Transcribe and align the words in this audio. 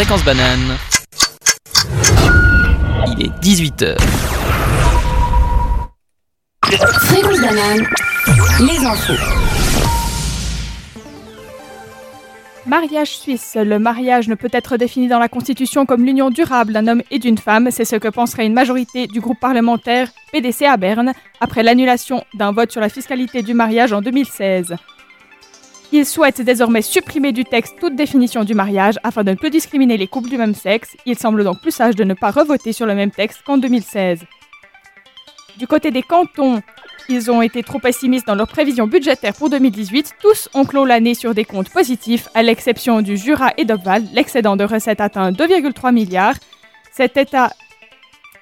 Fréquence 0.00 0.24
banane. 0.24 0.78
Il 3.08 3.26
est 3.26 3.44
18h. 3.44 3.98
Fréquence 7.02 7.40
banane. 7.42 7.86
Les 8.60 8.86
infos. 8.86 9.12
Mariage 12.64 13.10
suisse. 13.10 13.58
Le 13.60 13.78
mariage 13.78 14.28
ne 14.28 14.34
peut 14.36 14.48
être 14.52 14.78
défini 14.78 15.06
dans 15.06 15.18
la 15.18 15.28
Constitution 15.28 15.84
comme 15.84 16.06
l'union 16.06 16.30
durable 16.30 16.72
d'un 16.72 16.88
homme 16.88 17.02
et 17.10 17.18
d'une 17.18 17.36
femme. 17.36 17.68
C'est 17.70 17.84
ce 17.84 17.96
que 17.96 18.08
penserait 18.08 18.46
une 18.46 18.54
majorité 18.54 19.06
du 19.06 19.20
groupe 19.20 19.38
parlementaire 19.38 20.08
PDC 20.32 20.62
à 20.62 20.78
Berne 20.78 21.12
après 21.42 21.62
l'annulation 21.62 22.24
d'un 22.32 22.52
vote 22.52 22.72
sur 22.72 22.80
la 22.80 22.88
fiscalité 22.88 23.42
du 23.42 23.52
mariage 23.52 23.92
en 23.92 24.00
2016. 24.00 24.76
Il 25.92 26.06
souhaite 26.06 26.40
désormais 26.40 26.82
supprimer 26.82 27.32
du 27.32 27.44
texte 27.44 27.76
toute 27.80 27.96
définition 27.96 28.44
du 28.44 28.54
mariage 28.54 28.94
afin 29.02 29.24
de 29.24 29.30
ne 29.30 29.34
plus 29.36 29.50
discriminer 29.50 29.96
les 29.96 30.06
couples 30.06 30.28
du 30.28 30.38
même 30.38 30.54
sexe. 30.54 30.96
Il 31.04 31.18
semble 31.18 31.42
donc 31.42 31.60
plus 31.60 31.72
sage 31.72 31.96
de 31.96 32.04
ne 32.04 32.14
pas 32.14 32.30
revoter 32.30 32.72
sur 32.72 32.86
le 32.86 32.94
même 32.94 33.10
texte 33.10 33.42
qu'en 33.44 33.58
2016. 33.58 34.20
Du 35.58 35.66
côté 35.66 35.90
des 35.90 36.02
cantons, 36.02 36.62
ils 37.08 37.28
ont 37.28 37.42
été 37.42 37.64
trop 37.64 37.80
pessimistes 37.80 38.28
dans 38.28 38.36
leurs 38.36 38.46
prévisions 38.46 38.86
budgétaires 38.86 39.34
pour 39.34 39.50
2018. 39.50 40.14
Tous 40.20 40.48
ont 40.54 40.64
clos 40.64 40.84
l'année 40.84 41.14
sur 41.14 41.34
des 41.34 41.44
comptes 41.44 41.70
positifs, 41.70 42.28
à 42.34 42.44
l'exception 42.44 43.02
du 43.02 43.16
Jura 43.16 43.52
et 43.56 43.64
d'Obval. 43.64 44.04
L'excédent 44.12 44.54
de 44.54 44.62
recettes 44.62 45.00
atteint 45.00 45.32
2,3 45.32 45.92
milliards. 45.92 46.36
Cet 46.92 47.16
état 47.16 47.50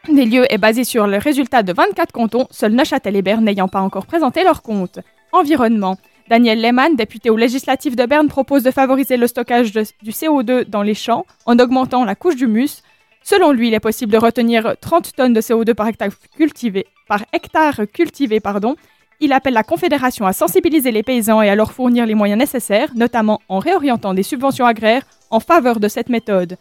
des 0.07 0.27
lieux 0.27 0.45
est 0.53 0.59
basé 0.59 0.85
sur 0.85 1.07
le 1.07 1.17
résultat 1.17 1.63
de 1.63 1.73
24 1.73 2.13
cantons, 2.13 2.47
seuls 2.51 2.73
Neuchâtel 2.73 3.17
et 3.17 3.23
Berne 3.23 3.45
n'ayant 3.45 3.69
pas 3.69 3.81
encore 3.81 4.05
présenté 4.05 4.45
leurs 4.45 4.61
comptes. 4.61 4.99
Environnement. 5.33 5.97
Daniel 6.29 6.61
Lehmann, 6.61 6.95
député 6.95 7.31
au 7.31 7.37
législatif 7.37 7.97
de 7.97 8.05
Berne, 8.05 8.29
propose 8.29 8.63
de 8.63 8.71
favoriser 8.71 9.17
le 9.17 9.27
stockage 9.27 9.73
du 9.73 10.11
CO2 10.11 10.65
dans 10.65 10.83
les 10.83 10.95
champs 10.95 11.25
en 11.47 11.59
augmentant 11.59 12.05
la 12.05 12.15
couche 12.15 12.37
d'humus. 12.37 12.83
Selon 13.23 13.51
lui, 13.51 13.69
il 13.69 13.75
est 13.75 13.81
possible 13.81 14.13
de 14.13 14.19
retenir 14.19 14.75
30 14.81 15.17
tonnes 15.17 15.33
de 15.33 15.41
CO2 15.41 15.75
par 15.75 15.89
hectare 15.89 16.11
cultivé. 16.37 16.87
Par 17.09 17.25
hectare 17.33 17.81
cultivé 17.93 18.41
pardon. 18.41 18.77
Il 19.21 19.33
appelle 19.33 19.55
la 19.55 19.65
Confédération 19.65 20.27
à 20.27 20.33
sensibiliser 20.33 20.93
les 20.93 21.03
paysans 21.03 21.43
et 21.43 21.49
à 21.49 21.57
leur 21.57 21.73
fournir 21.73 22.07
les 22.07 22.15
moyens 22.15 22.39
nécessaires, 22.39 22.91
notamment 22.95 23.41
en 23.49 23.59
réorientant 23.59 24.15
des 24.15 24.23
subventions 24.23 24.67
agraires 24.67 25.03
en 25.31 25.41
faveur 25.41 25.81
de 25.81 25.89
cette 25.89 26.09
méthode. 26.09 26.57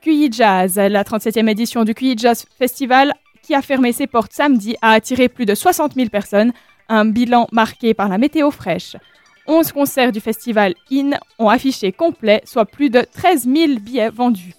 QI 0.00 0.30
Jazz, 0.32 0.76
la 0.78 1.02
37e 1.02 1.50
édition 1.50 1.84
du 1.84 1.92
QI 1.92 2.16
Jazz 2.16 2.46
Festival, 2.56 3.12
qui 3.42 3.54
a 3.54 3.62
fermé 3.62 3.92
ses 3.92 4.06
portes 4.06 4.32
samedi, 4.32 4.76
a 4.80 4.92
attiré 4.92 5.28
plus 5.28 5.44
de 5.44 5.54
60 5.54 5.94
000 5.94 6.08
personnes, 6.08 6.52
un 6.88 7.04
bilan 7.04 7.46
marqué 7.52 7.94
par 7.94 8.08
la 8.08 8.18
météo 8.18 8.50
fraîche. 8.50 8.96
11 9.46 9.72
concerts 9.72 10.12
du 10.12 10.20
festival 10.20 10.74
IN 10.90 11.18
ont 11.38 11.48
affiché 11.48 11.92
complet, 11.92 12.42
soit 12.44 12.66
plus 12.66 12.90
de 12.90 13.00
13 13.00 13.44
000 13.44 13.80
billets 13.80 14.10
vendus. 14.10 14.54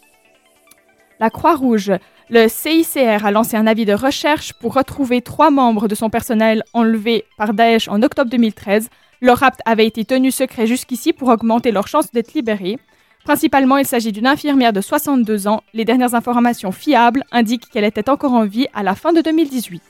La 1.20 1.30
Croix-Rouge, 1.30 1.92
le 2.30 2.48
CICR 2.48 3.26
a 3.26 3.32
lancé 3.32 3.58
un 3.58 3.68
avis 3.68 3.86
de 3.86 3.94
recherche 3.94 4.54
pour 4.54 4.74
retrouver 4.74 5.22
trois 5.22 5.50
membres 5.50 5.88
de 5.88 5.96
son 5.96 6.10
personnel 6.10 6.64
enlevés 6.74 7.26
par 7.38 7.54
Daesh 7.54 7.88
en 7.88 8.02
octobre 8.02 8.30
2013. 8.30 8.90
Leur 9.22 9.40
rapt 9.40 9.62
avait 9.66 9.88
été 9.88 10.06
tenu 10.06 10.32
secret 10.32 10.68
jusqu'ici 10.68 11.14
pour 11.14 11.30
augmenter 11.30 11.72
leurs 11.72 11.88
chances 11.88 12.12
d'être 12.12 12.34
libérés. 12.34 12.78
Principalement, 13.24 13.78
il 13.78 13.86
s'agit 13.86 14.12
d'une 14.12 14.28
infirmière 14.28 14.74
de 14.74 14.82
62 14.82 15.48
ans. 15.48 15.64
Les 15.74 15.86
dernières 15.86 16.16
informations 16.16 16.72
fiables 16.72 17.24
indiquent 17.32 17.70
qu'elle 17.70 17.84
était 17.84 18.10
encore 18.10 18.34
en 18.34 18.46
vie 18.46 18.68
à 18.74 18.84
la 18.84 18.96
fin 18.96 19.12
de 19.12 19.22
2018. 19.22 19.82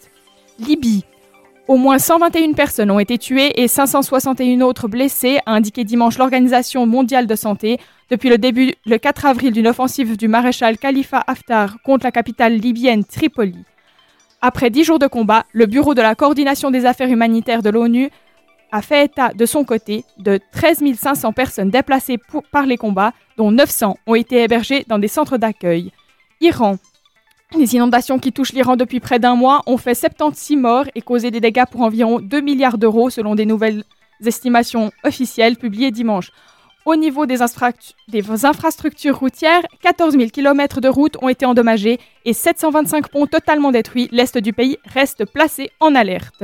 Libye. 0.60 1.04
Au 1.68 1.76
moins 1.76 2.00
121 2.00 2.54
personnes 2.54 2.92
ont 2.92 3.00
été 3.00 3.18
tuées 3.18 3.62
et 3.62 3.68
561 3.68 4.62
autres 4.62 4.88
blessées, 4.88 5.40
a 5.46 5.52
indiqué 5.52 5.84
dimanche 5.84 6.18
l'Organisation 6.18 6.86
mondiale 6.86 7.28
de 7.28 7.36
santé. 7.36 7.78
Depuis 8.10 8.30
le 8.30 8.38
début, 8.38 8.74
le 8.86 8.98
4 8.98 9.26
avril, 9.26 9.52
d'une 9.52 9.68
offensive 9.68 10.16
du 10.16 10.30
maréchal 10.30 10.78
Khalifa 10.78 11.22
Haftar 11.28 11.76
contre 11.84 12.06
la 12.06 12.12
capitale 12.12 12.54
libyenne 12.54 13.04
Tripoli. 13.04 13.66
Après 14.42 14.70
dix 14.70 14.86
jours 14.86 14.98
de 14.98 15.08
combat, 15.08 15.46
le 15.52 15.66
Bureau 15.66 15.94
de 15.94 16.02
la 16.02 16.16
coordination 16.16 16.72
des 16.72 16.86
affaires 16.86 17.10
humanitaires 17.10 17.62
de 17.62 17.70
l'ONU 17.70 18.12
a 18.72 18.82
fait 18.82 19.04
état 19.04 19.34
de 19.34 19.46
son 19.46 19.66
côté 19.66 20.06
de 20.20 20.40
13 20.54 20.84
500 20.96 21.34
personnes 21.34 21.70
déplacées 21.70 22.18
par 22.50 22.66
les 22.66 22.78
combats, 22.78 23.12
dont 23.36 23.52
900 23.52 23.98
ont 24.08 24.16
été 24.16 24.42
hébergées 24.42 24.86
dans 24.88 25.00
des 25.00 25.10
centres 25.10 25.38
d'accueil. 25.38 25.92
Iran. 26.40 26.78
Les 27.56 27.76
inondations 27.76 28.20
qui 28.20 28.34
touchent 28.34 28.52
l'Iran 28.52 28.76
depuis 28.76 29.00
près 29.00 29.20
d'un 29.20 29.36
mois 29.36 29.62
ont 29.68 29.78
fait 29.78 29.96
76 29.96 30.58
morts 30.58 30.86
et 30.96 31.02
causé 31.02 31.32
des 31.32 31.40
dégâts 31.40 31.64
pour 31.72 31.82
environ 31.82 32.20
2 32.20 32.42
milliards 32.42 32.78
d'euros 32.78 33.10
selon 33.10 33.36
des 33.36 33.46
nouvelles 33.46 33.86
estimations 34.26 34.92
officielles 35.06 35.56
publiées 35.56 35.92
dimanche. 35.92 36.32
Au 36.86 36.96
niveau 36.98 37.26
des, 37.26 37.42
infrastructures 37.42 39.18
routières, 39.18 39.64
14 39.82 40.18
000 40.18 40.30
km 40.30 40.82
de 40.82 40.90
routes 40.90 41.18
ont 41.22 41.30
été 41.30 41.46
endommagés 41.46 42.00
et 42.26 42.34
725 42.34 43.10
ponts 43.10 43.28
totalement 43.28 43.72
détruits. 43.72 44.10
L'Est 44.12 44.38
du 44.38 44.52
pays 44.52 44.78
reste 44.86 45.26
placé 45.26 45.70
en 45.80 45.96
alerte. 45.96 46.44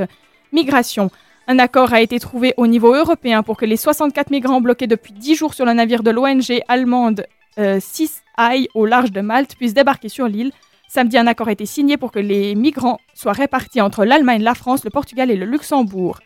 Migration. 0.52 1.10
Un 1.48 1.58
accord 1.58 1.92
a 1.92 2.00
été 2.00 2.18
trouvé 2.18 2.54
au 2.56 2.66
niveau 2.66 2.94
européen 2.94 3.42
pour 3.42 3.58
que 3.58 3.66
les 3.66 3.76
64 3.76 4.30
migrants 4.30 4.62
bloqués 4.62 4.86
depuis 4.86 5.12
10 5.12 5.34
jours 5.34 5.54
sur 5.54 5.66
le 5.66 5.74
navire 5.74 6.02
de 6.02 6.10
l'ONG 6.10 6.62
allemande 6.68 7.26
euh, 7.58 7.78
6i 7.78 8.66
au 8.74 8.86
large 8.86 9.12
de 9.12 9.20
Malte 9.20 9.54
puissent 9.56 9.74
débarquer 9.74 10.08
sur 10.08 10.28
l'île. 10.28 10.52
Samedi, 10.88 11.18
un 11.18 11.26
accord 11.26 11.48
a 11.48 11.52
été 11.52 11.66
signé 11.66 11.96
pour 11.96 12.12
que 12.12 12.18
les 12.20 12.54
migrants 12.54 12.98
soient 13.14 13.32
répartis 13.32 13.80
entre 13.80 14.04
l'Allemagne, 14.04 14.42
la 14.42 14.54
France, 14.54 14.84
le 14.84 14.90
Portugal 14.90 15.30
et 15.30 15.36
le 15.36 15.46
Luxembourg. 15.46 16.20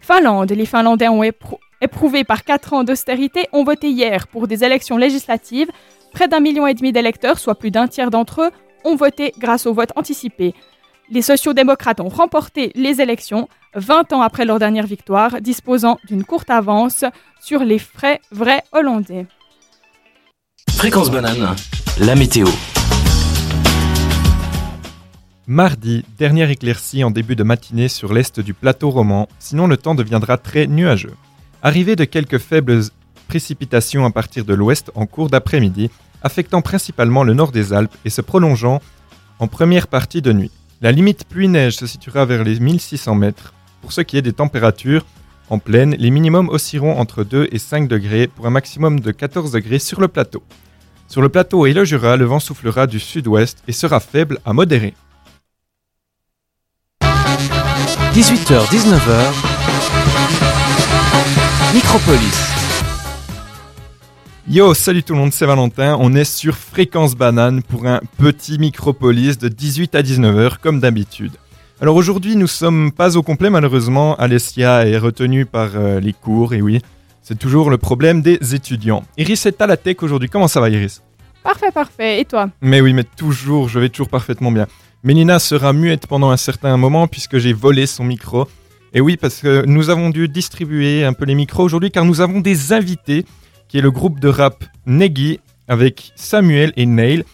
Finlande. 0.00 0.50
Les 0.52 0.66
Finlandais 0.66 1.08
ont 1.08 1.22
éprou- 1.22 1.58
éprouvé 1.80 2.24
par 2.24 2.44
4 2.44 2.72
ans 2.72 2.84
d'austérité 2.84 3.46
ont 3.52 3.64
voté 3.64 3.88
hier 3.90 4.26
pour 4.28 4.46
des 4.48 4.64
élections 4.64 4.96
législatives. 4.96 5.70
Près 6.12 6.28
d'un 6.28 6.40
million 6.40 6.66
et 6.66 6.74
demi 6.74 6.92
d'électeurs, 6.92 7.38
soit 7.38 7.54
plus 7.56 7.70
d'un 7.70 7.88
tiers 7.88 8.10
d'entre 8.10 8.42
eux, 8.42 8.50
ont 8.84 8.96
voté 8.96 9.32
grâce 9.38 9.66
au 9.66 9.72
vote 9.72 9.90
anticipé. 9.96 10.54
Les 11.10 11.22
sociaux-démocrates 11.22 12.00
ont 12.00 12.08
remporté 12.08 12.70
les 12.74 13.00
élections 13.00 13.48
20 13.74 14.12
ans 14.12 14.22
après 14.22 14.44
leur 14.44 14.58
dernière 14.58 14.86
victoire, 14.86 15.40
disposant 15.40 15.98
d'une 16.06 16.24
courte 16.24 16.50
avance 16.50 17.04
sur 17.40 17.64
les 17.64 17.78
frais 17.78 18.20
vrais 18.30 18.62
hollandais. 18.72 19.26
Fréquence 20.76 21.10
banane. 21.10 21.54
La 21.98 22.14
météo. 22.14 22.46
Mardi, 25.48 26.04
dernière 26.18 26.50
éclaircie 26.50 27.02
en 27.02 27.10
début 27.10 27.34
de 27.34 27.42
matinée 27.42 27.88
sur 27.88 28.12
l'est 28.12 28.38
du 28.38 28.54
plateau 28.54 28.90
roman, 28.90 29.28
sinon 29.40 29.66
le 29.66 29.76
temps 29.76 29.96
deviendra 29.96 30.38
très 30.38 30.68
nuageux. 30.68 31.14
Arrivée 31.64 31.96
de 31.96 32.04
quelques 32.04 32.38
faibles 32.38 32.80
précipitations 33.26 34.04
à 34.04 34.10
partir 34.12 34.44
de 34.44 34.54
l'ouest 34.54 34.92
en 34.94 35.04
cours 35.04 35.30
d'après-midi, 35.30 35.90
affectant 36.22 36.62
principalement 36.62 37.24
le 37.24 37.34
nord 37.34 37.50
des 37.50 37.72
Alpes 37.72 37.96
et 38.04 38.10
se 38.10 38.20
prolongeant 38.20 38.80
en 39.40 39.48
première 39.48 39.88
partie 39.88 40.22
de 40.22 40.32
nuit. 40.32 40.52
La 40.80 40.92
limite 40.92 41.24
pluie-neige 41.24 41.74
se 41.74 41.88
situera 41.88 42.24
vers 42.24 42.44
les 42.44 42.60
1600 42.60 43.16
mètres. 43.16 43.52
Pour 43.80 43.92
ce 43.92 44.00
qui 44.00 44.16
est 44.16 44.22
des 44.22 44.32
températures, 44.32 45.04
en 45.50 45.58
plaine, 45.58 45.96
les 45.98 46.10
minimums 46.10 46.50
oscilleront 46.50 47.00
entre 47.00 47.24
2 47.24 47.48
et 47.50 47.58
5 47.58 47.88
degrés 47.88 48.28
pour 48.28 48.46
un 48.46 48.50
maximum 48.50 49.00
de 49.00 49.10
14 49.10 49.50
degrés 49.50 49.80
sur 49.80 50.00
le 50.00 50.06
plateau. 50.06 50.44
Sur 51.08 51.20
le 51.20 51.28
plateau 51.28 51.66
et 51.66 51.72
le 51.72 51.84
Jura, 51.84 52.16
le 52.16 52.26
vent 52.26 52.38
soufflera 52.38 52.86
du 52.86 53.00
sud-ouest 53.00 53.64
et 53.66 53.72
sera 53.72 53.98
faible 53.98 54.38
à 54.44 54.52
modéré. 54.52 54.94
18h, 58.14 58.68
19h. 58.68 59.32
Micropolis. 61.72 62.52
Yo, 64.46 64.74
salut 64.74 65.02
tout 65.02 65.14
le 65.14 65.20
monde, 65.20 65.32
c'est 65.32 65.46
Valentin. 65.46 65.96
On 65.98 66.14
est 66.14 66.24
sur 66.24 66.54
Fréquence 66.54 67.14
Banane 67.14 67.62
pour 67.62 67.86
un 67.86 68.00
petit 68.18 68.58
Micropolis 68.58 69.38
de 69.38 69.48
18 69.48 69.94
à 69.94 70.02
19h 70.02 70.58
comme 70.60 70.78
d'habitude. 70.78 71.32
Alors 71.80 71.96
aujourd'hui, 71.96 72.36
nous 72.36 72.48
sommes 72.48 72.92
pas 72.92 73.16
au 73.16 73.22
complet 73.22 73.48
malheureusement. 73.48 74.14
Alessia 74.16 74.86
est 74.86 74.98
retenue 74.98 75.46
par 75.46 75.70
euh, 75.76 75.98
les 75.98 76.12
cours 76.12 76.52
et 76.52 76.60
oui, 76.60 76.82
c'est 77.22 77.38
toujours 77.38 77.70
le 77.70 77.78
problème 77.78 78.20
des 78.20 78.54
étudiants. 78.54 79.04
Iris 79.16 79.46
est 79.46 79.62
à 79.62 79.66
la 79.66 79.78
tech 79.78 79.96
aujourd'hui. 80.02 80.28
Comment 80.28 80.48
ça 80.48 80.60
va 80.60 80.68
Iris? 80.68 81.00
Parfait, 81.42 81.70
parfait. 81.72 82.20
Et 82.20 82.26
toi? 82.26 82.50
Mais 82.60 82.82
oui, 82.82 82.92
mais 82.92 83.04
toujours, 83.04 83.70
je 83.70 83.80
vais 83.80 83.88
toujours 83.88 84.10
parfaitement 84.10 84.52
bien. 84.52 84.66
Mélina 85.04 85.40
sera 85.40 85.72
muette 85.72 86.06
pendant 86.06 86.30
un 86.30 86.36
certain 86.36 86.76
moment 86.76 87.08
puisque 87.08 87.38
j'ai 87.38 87.52
volé 87.52 87.86
son 87.86 88.04
micro. 88.04 88.46
Et 88.94 89.00
oui, 89.00 89.16
parce 89.16 89.40
que 89.40 89.64
nous 89.66 89.90
avons 89.90 90.10
dû 90.10 90.28
distribuer 90.28 91.04
un 91.04 91.12
peu 91.12 91.24
les 91.24 91.34
micros 91.34 91.64
aujourd'hui 91.64 91.90
car 91.90 92.04
nous 92.04 92.20
avons 92.20 92.40
des 92.40 92.72
invités 92.72 93.24
qui 93.66 93.78
est 93.78 93.80
le 93.80 93.90
groupe 93.90 94.20
de 94.20 94.28
rap 94.28 94.64
Negi 94.86 95.40
avec 95.66 96.12
Samuel 96.14 96.72
et 96.76 96.86
Neil. 96.86 97.24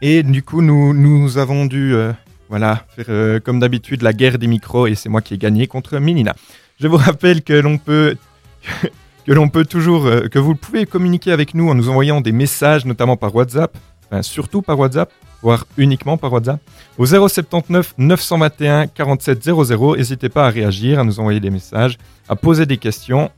Et 0.00 0.24
du 0.24 0.42
coup, 0.42 0.62
nous, 0.62 0.94
nous 0.94 1.38
avons 1.38 1.66
dû 1.66 1.94
euh, 1.94 2.12
voilà, 2.48 2.86
faire 2.96 3.06
euh, 3.08 3.38
comme 3.38 3.60
d'habitude 3.60 4.02
la 4.02 4.12
guerre 4.12 4.38
des 4.38 4.48
micros 4.48 4.88
et 4.88 4.96
c'est 4.96 5.08
moi 5.08 5.20
qui 5.20 5.34
ai 5.34 5.38
gagné 5.38 5.68
contre 5.68 5.98
Mélina. 5.98 6.34
Je 6.80 6.88
vous 6.88 6.96
rappelle 6.96 7.42
que 7.42 7.52
l'on 7.52 7.78
peut 7.78 8.16
que 9.26 9.32
l'on 9.32 9.48
peut 9.48 9.64
toujours 9.64 10.06
euh, 10.06 10.26
que 10.26 10.40
vous 10.40 10.56
pouvez 10.56 10.86
communiquer 10.86 11.30
avec 11.30 11.54
nous 11.54 11.68
en 11.68 11.76
nous 11.76 11.88
envoyant 11.88 12.20
des 12.20 12.32
messages 12.32 12.84
notamment 12.84 13.16
par 13.16 13.32
WhatsApp, 13.32 13.78
enfin 14.06 14.22
surtout 14.22 14.60
par 14.60 14.76
WhatsApp, 14.76 15.12
voire 15.42 15.66
uniquement 15.76 16.16
par 16.16 16.32
WhatsApp 16.32 16.60
au 16.98 17.06
079 17.06 17.94
921 17.98 18.86
47 18.86 19.44
00. 19.44 19.96
N'hésitez 19.96 20.28
pas 20.28 20.46
à 20.46 20.50
réagir, 20.50 20.98
à 20.98 21.04
nous 21.04 21.20
envoyer 21.20 21.40
des 21.40 21.50
messages, 21.50 21.98
à 22.28 22.36
poser 22.36 22.64
des 22.66 22.78
questions. 22.78 23.30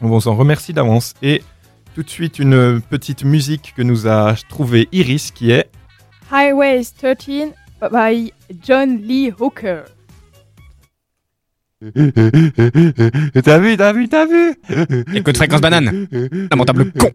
On 0.00 0.08
vous 0.08 0.28
en 0.28 0.34
remercie 0.34 0.72
d'avance 0.72 1.14
et 1.22 1.42
Tout 1.94 2.02
de 2.02 2.08
suite, 2.08 2.38
une 2.38 2.80
petite 2.80 3.22
musique 3.22 3.74
que 3.76 3.82
nous 3.82 4.08
a 4.08 4.34
trouvé 4.48 4.88
Iris 4.92 5.30
qui 5.30 5.50
est 5.50 5.68
Highways 6.30 6.84
13 6.98 7.52
by 7.92 8.32
John 8.62 8.96
Lee 8.96 9.30
Hooker. 9.38 9.82
T'as 13.42 13.58
vu, 13.58 13.76
t'as 13.76 13.92
vu, 13.92 14.08
t'as 14.08 14.26
vu? 14.26 14.54
Écoute 15.14 15.36
Fréquence 15.36 15.60
Banane, 15.60 16.06
lamentable 16.50 16.92
con. 16.92 17.10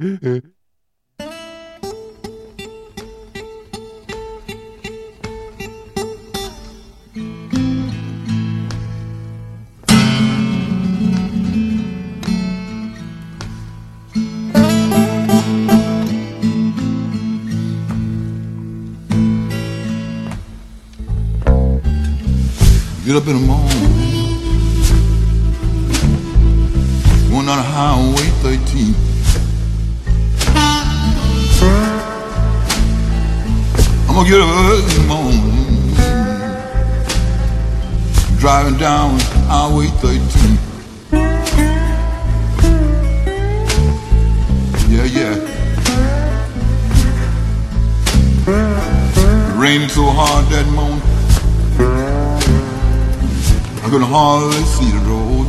Get 23.07 23.15
up 23.15 23.27
in 23.27 23.36
the 23.36 23.39
morning, 23.39 23.69
going 27.30 27.45
the 27.45 27.54
highway 27.54 28.27
13. 28.44 28.95
I'm 34.09 34.13
gonna 34.13 34.27
get 34.30 34.42
up 34.42 34.50
early 34.50 34.83
in 34.83 34.89
the 34.92 35.06
morning, 35.07 35.95
driving 38.39 38.77
down 38.77 39.19
Highway 39.48 39.88
13. 40.01 40.57
Yeah, 44.92 45.06
yeah. 45.06 45.36
Raining 49.57 49.88
so 49.88 50.03
hard 50.07 50.45
that 50.51 50.68
morning. 50.75 51.06
I 53.88 53.89
could 53.89 54.01
hardly 54.01 54.51
see 54.66 54.92
the 54.92 55.00
road. 55.00 55.48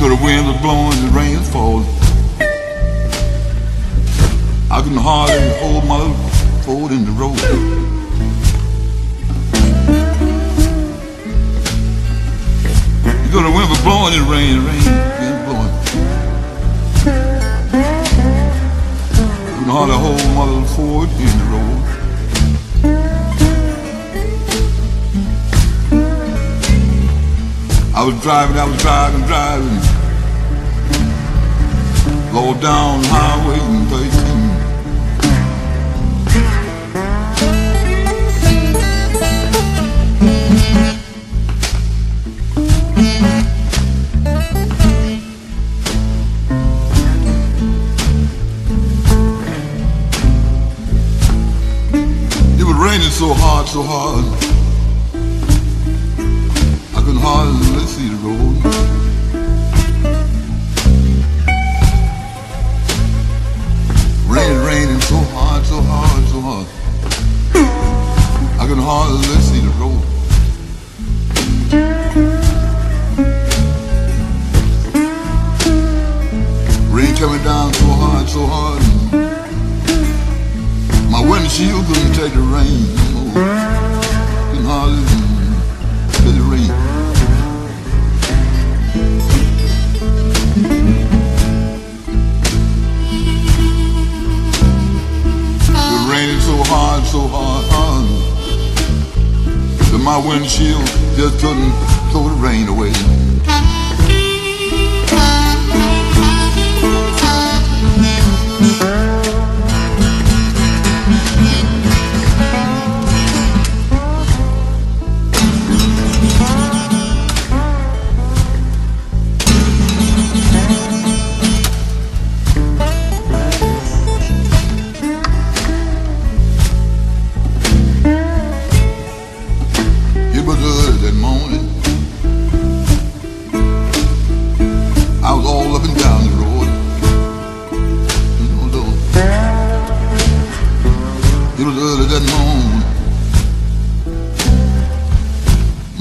The 0.00 0.24
wind 0.24 0.46
was 0.46 0.56
blowing, 0.62 0.98
the 1.04 1.10
rain 1.12 1.36
was 1.36 1.50
falling. 1.50 1.84
I 4.70 4.80
couldn't 4.80 4.96
hardly 4.96 5.50
hold 5.60 5.84
my 5.84 6.00
foot 6.64 6.92
in 6.92 7.04
the 7.04 7.10
road. 7.10 7.36
Good 13.30 13.44
the 13.44 13.50
wind 13.50 13.68
was 13.68 13.82
blowing, 13.82 14.14
the 14.14 14.22
rain, 14.32 14.54
the 14.56 14.70
rain, 14.70 15.35
Ford 20.76 21.10
in 21.10 21.38
the 21.40 21.44
road. 21.50 21.82
I 27.94 28.04
was 28.04 28.20
driving, 28.22 28.58
I 28.58 28.64
was 28.64 28.80
driving, 28.80 29.22
driving. 29.26 29.80
Low 32.32 32.54
down 32.60 33.02
highway 33.04 33.58
and 33.58 33.88
so 53.76 53.82
hard, 53.82 54.35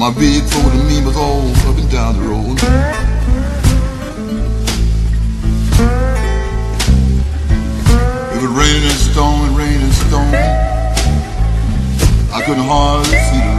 My 0.06 0.14
big 0.14 0.44
foot 0.44 0.72
and 0.72 0.88
me 0.88 1.04
was 1.04 1.18
all 1.18 1.50
up 1.68 1.78
and 1.80 1.90
down 1.90 2.14
the 2.14 2.22
road. 2.30 2.60
It 8.30 8.40
was 8.40 8.52
raining 8.54 8.84
and 8.84 9.00
storming, 9.02 9.56
raining 9.56 9.82
and 9.82 9.94
storming. 10.06 10.36
I 12.32 12.44
couldn't 12.46 12.66
hardly 12.66 13.18
see 13.18 13.42
the 13.50 13.55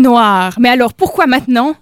Noirs. 0.00 0.54
Mais 0.58 0.68
alors 0.68 0.94
pourquoi 0.94 1.26
maintenant? 1.26 1.74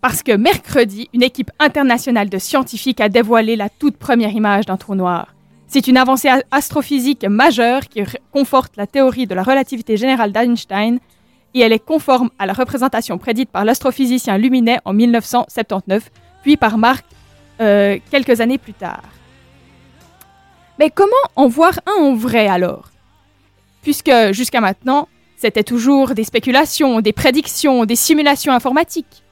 Parce 0.00 0.22
que 0.22 0.32
mercredi, 0.32 1.08
une 1.12 1.22
équipe 1.22 1.50
internationale 1.58 2.28
de 2.28 2.38
scientifiques 2.38 3.00
a 3.00 3.08
dévoilé 3.08 3.56
la 3.56 3.68
toute 3.68 3.96
première 3.96 4.32
image 4.32 4.66
d'un 4.66 4.76
trou 4.76 4.94
noir. 4.94 5.34
C'est 5.66 5.86
une 5.86 5.96
avancée 5.96 6.28
astrophysique 6.50 7.24
majeure 7.24 7.82
qui 7.88 8.02
conforte 8.32 8.76
la 8.76 8.86
théorie 8.86 9.26
de 9.26 9.34
la 9.34 9.42
relativité 9.42 9.96
générale 9.96 10.32
d'Einstein 10.32 10.98
et 11.54 11.60
elle 11.60 11.72
est 11.72 11.84
conforme 11.84 12.30
à 12.38 12.46
la 12.46 12.52
représentation 12.52 13.18
prédite 13.18 13.50
par 13.50 13.64
l'astrophysicien 13.64 14.38
Luminet 14.38 14.78
en 14.84 14.92
1979, 14.92 16.10
puis 16.42 16.56
par 16.56 16.78
Marc 16.78 17.04
euh, 17.60 17.98
quelques 18.10 18.40
années 18.40 18.58
plus 18.58 18.72
tard. 18.72 19.02
Mais 20.78 20.90
comment 20.90 21.12
en 21.36 21.46
voir 21.46 21.78
un 21.86 22.02
en 22.02 22.14
vrai 22.14 22.46
alors? 22.46 22.90
Puisque 23.82 24.12
jusqu'à 24.32 24.60
maintenant, 24.60 25.08
c'était 25.40 25.64
toujours 25.64 26.14
des 26.14 26.24
spéculations, 26.24 27.00
des 27.00 27.14
prédictions, 27.14 27.86
des 27.86 27.96
simulations 27.96 28.52
informatiques. 28.52 29.22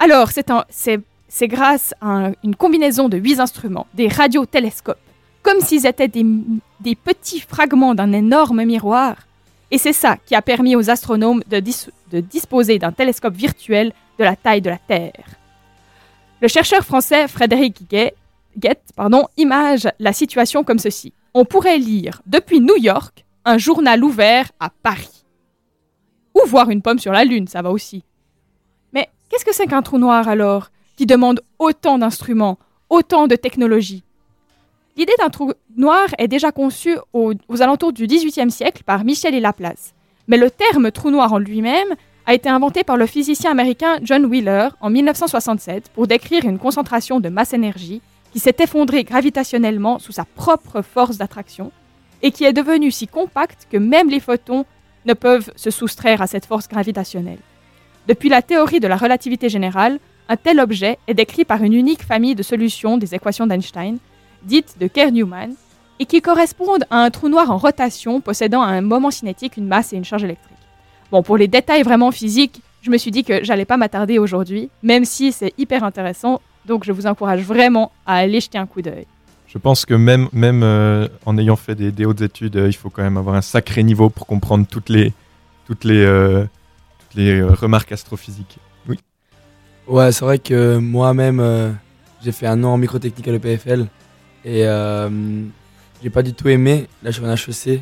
Alors, 0.00 0.30
c'est 0.32 1.48
grâce 1.48 1.94
à 2.00 2.06
un- 2.08 2.32
une 2.42 2.56
combinaison 2.56 3.08
de 3.08 3.16
huit 3.16 3.38
instruments, 3.38 3.86
des 3.94 4.08
radiotélescopes, 4.08 4.98
comme 5.44 5.60
s'ils 5.60 5.86
étaient 5.86 6.08
des, 6.08 6.24
petits 6.96 7.40
fragments 7.40 7.94
d'un 7.94 8.12
énorme 8.12 8.64
miroir. 8.64 9.14
Et 9.70 9.78
c'est 9.78 9.92
ça 9.92 10.16
qui 10.26 10.34
a 10.34 10.42
permis 10.42 10.74
aux 10.74 10.90
astronomes 10.90 11.44
de, 11.48 11.60
dis- 11.60 11.86
de 12.10 12.18
disposer 12.18 12.80
d'un 12.80 12.90
télescope 12.90 13.34
virtuel 13.34 13.92
de 14.18 14.24
la 14.24 14.34
taille 14.34 14.62
de 14.62 14.70
la 14.70 14.78
Terre. 14.78 15.26
Le 16.40 16.48
chercheur 16.48 16.82
français 16.84 17.28
Frédéric 17.28 17.88
Guet, 17.88 18.14
Guet 18.58 18.80
image 19.36 19.88
la 20.00 20.12
situation 20.12 20.64
comme 20.64 20.80
ceci. 20.80 21.12
On 21.34 21.44
pourrait 21.44 21.78
lire 21.78 22.20
depuis 22.26 22.60
New 22.60 22.76
York 22.78 23.24
un 23.44 23.58
journal 23.58 24.02
ouvert 24.02 24.50
à 24.58 24.70
Paris. 24.82 25.15
Ou 26.36 26.46
voir 26.46 26.70
une 26.70 26.82
pomme 26.82 26.98
sur 26.98 27.12
la 27.12 27.24
Lune, 27.24 27.48
ça 27.48 27.62
va 27.62 27.70
aussi. 27.70 28.04
Mais 28.92 29.08
qu'est-ce 29.28 29.44
que 29.44 29.54
c'est 29.54 29.66
qu'un 29.66 29.82
trou 29.82 29.98
noir 29.98 30.28
alors, 30.28 30.70
qui 30.96 31.06
demande 31.06 31.40
autant 31.58 31.98
d'instruments, 31.98 32.58
autant 32.90 33.26
de 33.26 33.36
technologies? 33.36 34.02
L'idée 34.96 35.14
d'un 35.18 35.28
trou 35.30 35.52
noir 35.76 36.06
est 36.18 36.28
déjà 36.28 36.52
conçue 36.52 36.96
au- 37.12 37.32
aux 37.48 37.62
alentours 37.62 37.92
du 37.92 38.06
XVIIIe 38.06 38.50
siècle 38.50 38.82
par 38.84 39.04
Michel 39.04 39.34
et 39.34 39.40
Laplace. 39.40 39.94
Mais 40.28 40.36
le 40.36 40.50
terme 40.50 40.90
trou 40.90 41.10
noir 41.10 41.32
en 41.32 41.38
lui-même 41.38 41.94
a 42.26 42.34
été 42.34 42.48
inventé 42.48 42.82
par 42.82 42.96
le 42.96 43.06
physicien 43.06 43.50
américain 43.50 43.98
John 44.02 44.24
Wheeler 44.26 44.68
en 44.80 44.90
1967 44.90 45.90
pour 45.94 46.06
décrire 46.06 46.44
une 46.44 46.58
concentration 46.58 47.20
de 47.20 47.28
masse-énergie 47.28 48.00
qui 48.32 48.40
s'est 48.40 48.56
effondrée 48.58 49.04
gravitationnellement 49.04 49.98
sous 49.98 50.12
sa 50.12 50.24
propre 50.24 50.82
force 50.82 51.18
d'attraction 51.18 51.70
et 52.22 52.30
qui 52.32 52.44
est 52.44 52.52
devenue 52.52 52.90
si 52.90 53.06
compacte 53.06 53.68
que 53.70 53.76
même 53.76 54.10
les 54.10 54.20
photons 54.20 54.64
ne 55.06 55.14
peuvent 55.14 55.50
se 55.56 55.70
soustraire 55.70 56.20
à 56.20 56.26
cette 56.26 56.46
force 56.46 56.68
gravitationnelle. 56.68 57.38
Depuis 58.08 58.28
la 58.28 58.42
théorie 58.42 58.80
de 58.80 58.88
la 58.88 58.96
relativité 58.96 59.48
générale, 59.48 59.98
un 60.28 60.36
tel 60.36 60.60
objet 60.60 60.98
est 61.06 61.14
décrit 61.14 61.44
par 61.44 61.62
une 61.62 61.72
unique 61.72 62.02
famille 62.02 62.34
de 62.34 62.42
solutions 62.42 62.98
des 62.98 63.14
équations 63.14 63.46
d'Einstein, 63.46 63.98
dites 64.42 64.76
de 64.78 64.86
Kerr-Newman, 64.86 65.54
et 65.98 66.04
qui 66.04 66.20
correspondent 66.20 66.84
à 66.90 66.98
un 66.98 67.10
trou 67.10 67.28
noir 67.28 67.50
en 67.50 67.56
rotation 67.56 68.20
possédant 68.20 68.62
à 68.62 68.66
un 68.66 68.82
moment 68.82 69.10
cinétique 69.10 69.56
une 69.56 69.66
masse 69.66 69.92
et 69.92 69.96
une 69.96 70.04
charge 70.04 70.24
électrique. 70.24 70.56
Bon, 71.10 71.22
pour 71.22 71.36
les 71.36 71.48
détails 71.48 71.82
vraiment 71.82 72.10
physiques, 72.10 72.60
je 72.82 72.90
me 72.90 72.98
suis 72.98 73.10
dit 73.10 73.24
que 73.24 73.42
j'allais 73.42 73.64
pas 73.64 73.76
m'attarder 73.76 74.18
aujourd'hui, 74.18 74.70
même 74.82 75.04
si 75.04 75.32
c'est 75.32 75.54
hyper 75.58 75.84
intéressant, 75.84 76.40
donc 76.66 76.84
je 76.84 76.92
vous 76.92 77.06
encourage 77.06 77.42
vraiment 77.42 77.92
à 78.06 78.16
aller 78.16 78.40
jeter 78.40 78.58
un 78.58 78.66
coup 78.66 78.82
d'œil. 78.82 79.06
Je 79.56 79.60
pense 79.62 79.86
que 79.86 79.94
même, 79.94 80.28
même 80.34 80.62
euh, 80.62 81.08
en 81.24 81.38
ayant 81.38 81.56
fait 81.56 81.74
des, 81.74 81.90
des 81.90 82.04
hautes 82.04 82.20
études, 82.20 82.56
euh, 82.56 82.68
il 82.68 82.74
faut 82.74 82.90
quand 82.90 83.02
même 83.02 83.16
avoir 83.16 83.36
un 83.36 83.40
sacré 83.40 83.82
niveau 83.82 84.10
pour 84.10 84.26
comprendre 84.26 84.66
toutes 84.70 84.90
les, 84.90 85.14
toutes 85.66 85.84
les, 85.84 86.04
euh, 86.04 86.44
toutes 86.98 87.14
les 87.14 87.40
euh, 87.40 87.50
remarques 87.54 87.90
astrophysiques. 87.90 88.58
Oui. 88.86 88.98
Ouais, 89.88 90.12
c'est 90.12 90.26
vrai 90.26 90.38
que 90.38 90.76
moi-même, 90.76 91.40
euh, 91.40 91.72
j'ai 92.22 92.32
fait 92.32 92.46
un 92.46 92.62
an 92.64 92.74
en 92.74 92.76
microtechnique 92.76 93.26
à 93.28 93.32
l'EPFL 93.32 93.86
et 94.44 94.66
euh, 94.66 95.08
j'ai 96.02 96.10
pas 96.10 96.22
du 96.22 96.34
tout 96.34 96.50
aimé. 96.50 96.86
Là, 97.02 97.10
je 97.10 97.16
suis 97.16 97.24
en 97.24 97.32
HEC 97.32 97.80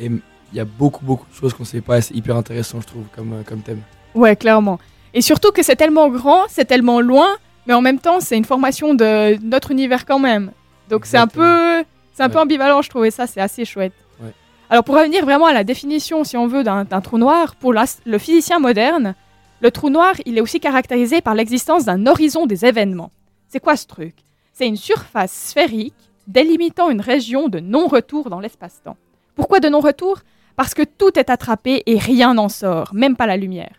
et 0.00 0.10
il 0.10 0.20
y 0.52 0.60
a 0.60 0.66
beaucoup, 0.66 1.06
beaucoup 1.06 1.26
de 1.30 1.34
choses 1.34 1.54
qu'on 1.54 1.64
sait 1.64 1.80
pas 1.80 1.96
et 1.96 2.00
c'est 2.02 2.14
hyper 2.14 2.36
intéressant, 2.36 2.82
je 2.82 2.86
trouve, 2.86 3.04
comme, 3.16 3.42
comme 3.46 3.62
thème. 3.62 3.80
Ouais, 4.14 4.36
clairement. 4.36 4.78
Et 5.14 5.22
surtout 5.22 5.52
que 5.52 5.62
c'est 5.62 5.76
tellement 5.76 6.10
grand, 6.10 6.42
c'est 6.50 6.66
tellement 6.66 7.00
loin, 7.00 7.28
mais 7.66 7.72
en 7.72 7.80
même 7.80 7.98
temps, 7.98 8.20
c'est 8.20 8.36
une 8.36 8.44
formation 8.44 8.92
de 8.92 9.42
notre 9.42 9.70
univers 9.70 10.04
quand 10.04 10.18
même. 10.18 10.50
Donc 10.88 11.06
c'est 11.06 11.16
un 11.16 11.26
peu, 11.26 11.84
c'est 12.12 12.22
un 12.22 12.28
peu 12.28 12.38
ambivalent, 12.38 12.82
je 12.82 12.90
trouvais 12.90 13.10
ça, 13.10 13.26
c'est 13.26 13.40
assez 13.40 13.64
chouette. 13.64 13.94
Ouais. 14.20 14.32
Alors 14.70 14.84
pour 14.84 14.96
revenir 14.96 15.24
vraiment 15.24 15.46
à 15.46 15.52
la 15.52 15.64
définition, 15.64 16.24
si 16.24 16.36
on 16.36 16.46
veut, 16.46 16.62
d'un 16.62 16.84
trou 17.00 17.18
noir, 17.18 17.56
pour 17.56 17.72
le 17.72 18.18
physicien 18.18 18.58
moderne, 18.58 19.14
le 19.60 19.70
trou 19.70 19.88
noir, 19.88 20.14
il 20.26 20.36
est 20.36 20.40
aussi 20.40 20.60
caractérisé 20.60 21.20
par 21.20 21.34
l'existence 21.34 21.84
d'un 21.84 22.06
horizon 22.06 22.46
des 22.46 22.66
événements. 22.66 23.12
C'est 23.48 23.60
quoi 23.60 23.76
ce 23.76 23.86
truc? 23.86 24.14
C'est 24.52 24.68
une 24.68 24.76
surface 24.76 25.32
sphérique 25.32 25.94
délimitant 26.26 26.90
une 26.90 27.00
région 27.00 27.48
de 27.48 27.60
non-retour 27.60 28.30
dans 28.30 28.40
l'espace-temps. 28.40 28.96
Pourquoi 29.34 29.60
de 29.60 29.68
non-retour? 29.68 30.20
Parce 30.56 30.74
que 30.74 30.82
tout 30.82 31.18
est 31.18 31.30
attrapé 31.30 31.82
et 31.86 31.98
rien 31.98 32.34
n'en 32.34 32.48
sort, 32.48 32.94
même 32.94 33.16
pas 33.16 33.26
la 33.26 33.36
lumière. 33.36 33.74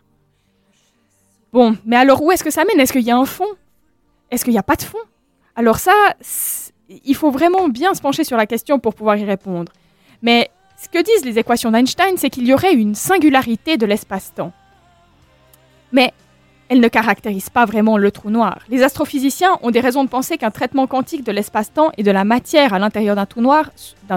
Bon, 1.53 1.77
mais 1.85 1.95
alors 1.95 2.21
où 2.21 2.31
est-ce 2.31 2.43
que 2.43 2.51
ça 2.51 2.65
mène? 2.65 2.79
Est-ce 2.79 2.91
qu'il 2.91 3.03
y 3.03 3.11
a 3.11 3.17
un 3.17 3.25
fond? 3.25 3.47
Est-ce 4.29 4.43
qu'il 4.43 4.53
n'y 4.53 4.59
a 4.59 4.63
pas 4.63 4.75
de 4.75 4.81
fond? 4.81 4.97
Alors 5.55 5.77
ça, 5.77 5.93
il 6.89 7.15
faut 7.15 7.31
vraiment 7.31 7.67
bien 7.67 7.93
se 7.93 8.01
pencher 8.01 8.23
sur 8.23 8.37
la 8.37 8.45
question 8.45 8.79
pour 8.79 8.93
pouvoir 8.95 9.17
y 9.17 9.25
répondre. 9.25 9.71
Mais 10.21 10.49
ce 10.81 10.89
que 10.89 11.03
disent 11.03 11.25
les 11.25 11.39
équations 11.39 11.71
d'Einstein, 11.71 12.17
c'est 12.17 12.29
qu'il 12.29 12.45
y 12.45 12.53
aurait 12.53 12.73
une 12.73 12.95
singularité 12.95 13.77
de 13.77 13.85
l'espace-temps. 13.85 14.51
Mais 15.91 16.13
elles 16.67 16.79
ne 16.79 16.87
caractérisent 16.87 17.49
pas 17.49 17.65
vraiment 17.65 17.97
le 17.97 18.11
trou 18.11 18.29
noir. 18.29 18.59
Les 18.69 18.81
astrophysiciens 18.81 19.59
ont 19.61 19.71
des 19.71 19.79
raisons 19.79 20.03
de 20.03 20.09
penser 20.09 20.37
qu'un 20.37 20.51
traitement 20.51 20.87
quantique 20.87 21.23
de 21.23 21.31
l'espace-temps 21.31 21.91
et 21.97 22.03
de 22.03 22.11
la 22.11 22.23
matière 22.23 22.73
à 22.73 22.79
l'intérieur 22.79 23.15
d'un 23.15 23.25
trou 23.25 23.41
noir, 23.41 23.69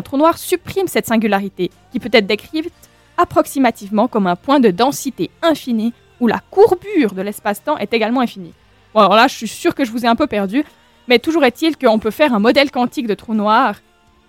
trou 0.04 0.16
noir 0.16 0.38
supprime 0.38 0.88
cette 0.88 1.06
singularité, 1.06 1.70
qui 1.92 2.00
peut 2.00 2.10
être 2.12 2.26
décrite 2.26 2.72
approximativement 3.18 4.08
comme 4.08 4.26
un 4.26 4.36
point 4.36 4.60
de 4.60 4.70
densité 4.70 5.30
infini 5.42 5.92
où 6.20 6.26
la 6.26 6.40
courbure 6.50 7.12
de 7.12 7.22
l'espace-temps 7.22 7.76
est 7.78 7.92
également 7.92 8.20
infinie. 8.20 8.54
Bon, 8.94 9.00
alors 9.00 9.14
là, 9.14 9.28
je 9.28 9.34
suis 9.34 9.48
sûr 9.48 9.74
que 9.74 9.84
je 9.84 9.90
vous 9.90 10.04
ai 10.04 10.08
un 10.08 10.16
peu 10.16 10.26
perdu, 10.26 10.64
mais 11.08 11.18
toujours 11.18 11.44
est-il 11.44 11.76
qu'on 11.76 11.98
peut 11.98 12.10
faire 12.10 12.34
un 12.34 12.38
modèle 12.38 12.70
quantique 12.70 13.06
de 13.06 13.14
trou 13.14 13.34
noir 13.34 13.76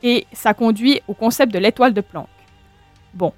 et 0.01 0.25
ça 0.33 0.53
conduit 0.53 1.01
au 1.07 1.13
concept 1.13 1.53
de 1.53 1.59
l'étoile 1.59 1.93
de 1.93 2.01
Planck. 2.01 2.27
Bon. 3.13 3.33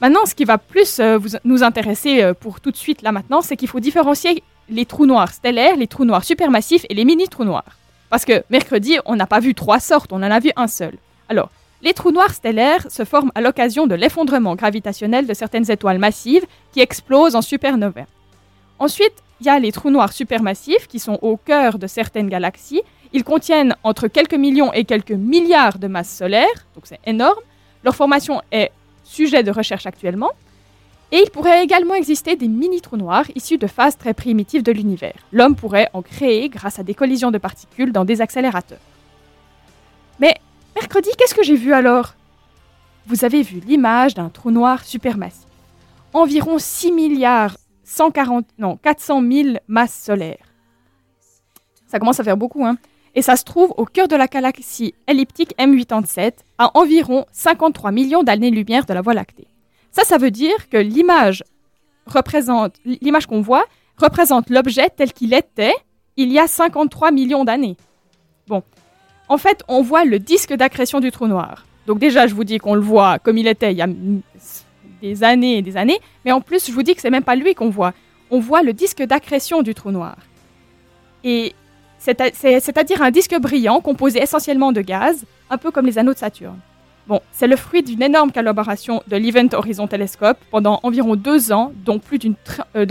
Maintenant, 0.00 0.26
ce 0.26 0.34
qui 0.34 0.44
va 0.44 0.58
plus 0.58 1.00
euh, 1.00 1.18
vous- 1.18 1.36
nous 1.44 1.64
intéresser 1.64 2.22
euh, 2.22 2.34
pour 2.34 2.60
tout 2.60 2.70
de 2.70 2.76
suite 2.76 3.02
là 3.02 3.10
maintenant, 3.10 3.40
c'est 3.42 3.56
qu'il 3.56 3.68
faut 3.68 3.80
différencier 3.80 4.44
les 4.68 4.86
trous 4.86 5.06
noirs 5.06 5.32
stellaires, 5.32 5.76
les 5.76 5.88
trous 5.88 6.04
noirs 6.04 6.22
supermassifs 6.24 6.86
et 6.88 6.94
les 6.94 7.04
mini-trous 7.04 7.44
noirs. 7.44 7.76
Parce 8.10 8.24
que 8.24 8.44
mercredi, 8.48 8.98
on 9.06 9.16
n'a 9.16 9.26
pas 9.26 9.40
vu 9.40 9.54
trois 9.54 9.80
sortes, 9.80 10.12
on 10.12 10.18
en 10.22 10.30
a 10.30 10.38
vu 10.38 10.50
un 10.56 10.68
seul. 10.68 10.94
Alors, 11.28 11.50
les 11.82 11.94
trous 11.94 12.12
noirs 12.12 12.32
stellaires 12.32 12.86
se 12.90 13.04
forment 13.04 13.32
à 13.34 13.40
l'occasion 13.40 13.86
de 13.86 13.94
l'effondrement 13.94 14.54
gravitationnel 14.54 15.26
de 15.26 15.34
certaines 15.34 15.70
étoiles 15.70 15.98
massives 15.98 16.46
qui 16.72 16.80
explosent 16.80 17.34
en 17.34 17.42
supernovae. 17.42 18.06
Ensuite, 18.78 19.14
il 19.40 19.46
y 19.46 19.50
a 19.50 19.58
les 19.58 19.72
trous 19.72 19.90
noirs 19.90 20.12
supermassifs 20.12 20.88
qui 20.88 20.98
sont 20.98 21.18
au 21.22 21.36
cœur 21.36 21.78
de 21.78 21.86
certaines 21.86 22.28
galaxies. 22.28 22.82
Ils 23.12 23.24
contiennent 23.24 23.76
entre 23.84 24.08
quelques 24.08 24.34
millions 24.34 24.72
et 24.72 24.84
quelques 24.84 25.12
milliards 25.12 25.78
de 25.78 25.86
masses 25.86 26.14
solaires, 26.14 26.66
donc 26.74 26.84
c'est 26.84 27.00
énorme. 27.06 27.38
Leur 27.84 27.94
formation 27.94 28.42
est 28.50 28.72
sujet 29.04 29.42
de 29.42 29.50
recherche 29.50 29.86
actuellement. 29.86 30.30
Et 31.10 31.22
il 31.24 31.30
pourrait 31.30 31.64
également 31.64 31.94
exister 31.94 32.36
des 32.36 32.48
mini-trous 32.48 32.98
noirs 32.98 33.24
issus 33.34 33.56
de 33.56 33.66
phases 33.66 33.96
très 33.96 34.12
primitives 34.12 34.62
de 34.62 34.72
l'univers. 34.72 35.16
L'homme 35.32 35.56
pourrait 35.56 35.88
en 35.94 36.02
créer 36.02 36.50
grâce 36.50 36.78
à 36.78 36.82
des 36.82 36.94
collisions 36.94 37.30
de 37.30 37.38
particules 37.38 37.92
dans 37.92 38.04
des 38.04 38.20
accélérateurs. 38.20 38.80
Mais 40.20 40.34
mercredi, 40.76 41.08
qu'est-ce 41.16 41.34
que 41.34 41.42
j'ai 41.42 41.54
vu 41.54 41.72
alors? 41.72 42.14
Vous 43.06 43.24
avez 43.24 43.42
vu 43.42 43.60
l'image 43.66 44.14
d'un 44.14 44.28
trou 44.28 44.50
noir 44.50 44.84
supermassif. 44.84 45.46
Environ 46.12 46.58
6 46.58 46.92
milliards 46.92 47.56
140, 47.88 48.46
non, 48.58 48.76
400 48.76 49.22
000 49.22 49.48
masses 49.66 50.02
solaires. 50.04 50.52
Ça 51.86 51.98
commence 51.98 52.20
à 52.20 52.24
faire 52.24 52.36
beaucoup, 52.36 52.64
hein 52.64 52.76
Et 53.14 53.22
ça 53.22 53.34
se 53.34 53.44
trouve 53.44 53.72
au 53.78 53.86
cœur 53.86 54.08
de 54.08 54.14
la 54.14 54.26
galaxie 54.26 54.94
elliptique 55.06 55.54
M87, 55.58 56.32
à 56.58 56.76
environ 56.76 57.24
53 57.32 57.90
millions 57.90 58.22
d'années-lumière 58.22 58.84
de 58.84 58.92
la 58.92 59.00
Voie 59.00 59.14
lactée. 59.14 59.48
Ça, 59.90 60.04
ça 60.04 60.18
veut 60.18 60.30
dire 60.30 60.68
que 60.68 60.76
l'image 60.76 61.42
représente, 62.06 62.74
l'image 62.84 63.26
qu'on 63.26 63.40
voit 63.40 63.64
représente 63.96 64.50
l'objet 64.50 64.90
tel 64.94 65.12
qu'il 65.12 65.32
était 65.32 65.74
il 66.16 66.30
y 66.30 66.38
a 66.38 66.46
53 66.46 67.10
millions 67.10 67.44
d'années. 67.44 67.76
Bon. 68.48 68.62
En 69.28 69.38
fait, 69.38 69.62
on 69.66 69.82
voit 69.82 70.04
le 70.04 70.18
disque 70.18 70.52
d'accrétion 70.52 71.00
du 71.00 71.10
trou 71.10 71.26
noir. 71.26 71.64
Donc 71.86 71.98
déjà, 71.98 72.26
je 72.26 72.34
vous 72.34 72.44
dis 72.44 72.58
qu'on 72.58 72.74
le 72.74 72.80
voit 72.80 73.18
comme 73.18 73.38
il 73.38 73.46
était 73.46 73.72
il 73.72 73.78
y 73.78 73.82
a 73.82 73.88
des 75.02 75.24
années 75.24 75.58
et 75.58 75.62
des 75.62 75.76
années, 75.76 75.98
mais 76.24 76.32
en 76.32 76.40
plus, 76.40 76.66
je 76.66 76.72
vous 76.72 76.82
dis 76.82 76.94
que 76.94 77.00
c'est 77.00 77.10
même 77.10 77.24
pas 77.24 77.36
lui 77.36 77.54
qu'on 77.54 77.70
voit. 77.70 77.92
On 78.30 78.40
voit 78.40 78.62
le 78.62 78.72
disque 78.72 79.02
d'accrétion 79.02 79.62
du 79.62 79.74
trou 79.74 79.90
noir. 79.90 80.16
Et 81.24 81.54
c'est-à-dire 81.98 83.02
un 83.02 83.10
disque 83.10 83.36
brillant 83.38 83.80
composé 83.80 84.22
essentiellement 84.22 84.72
de 84.72 84.80
gaz, 84.80 85.24
un 85.50 85.58
peu 85.58 85.70
comme 85.70 85.86
les 85.86 85.98
anneaux 85.98 86.14
de 86.14 86.18
Saturne. 86.18 86.58
Bon, 87.08 87.22
c'est 87.32 87.46
le 87.46 87.56
fruit 87.56 87.82
d'une 87.82 88.02
énorme 88.02 88.30
collaboration 88.32 89.02
de 89.08 89.16
l'Event 89.16 89.48
Horizon 89.54 89.86
Telescope 89.86 90.36
pendant 90.50 90.78
environ 90.82 91.16
deux 91.16 91.52
ans, 91.52 91.72
dont 91.84 91.98
plus 91.98 92.18
d'une 92.18 92.36
euh, 92.76 92.86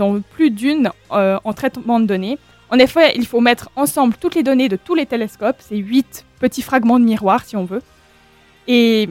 euh, 1.12 1.38
en 1.44 1.52
traitement 1.52 2.00
de 2.00 2.06
données. 2.06 2.36
En 2.70 2.78
effet, 2.78 3.12
il 3.14 3.26
faut 3.26 3.40
mettre 3.40 3.70
ensemble 3.76 4.14
toutes 4.20 4.34
les 4.34 4.42
données 4.42 4.68
de 4.68 4.76
tous 4.76 4.96
les 4.96 5.06
télescopes, 5.06 5.58
c'est 5.60 5.76
huit 5.76 6.26
petits 6.40 6.62
fragments 6.62 6.98
de 6.98 7.04
miroir 7.04 7.44
si 7.44 7.56
on 7.56 7.64
veut, 7.64 7.80
et 8.66 9.08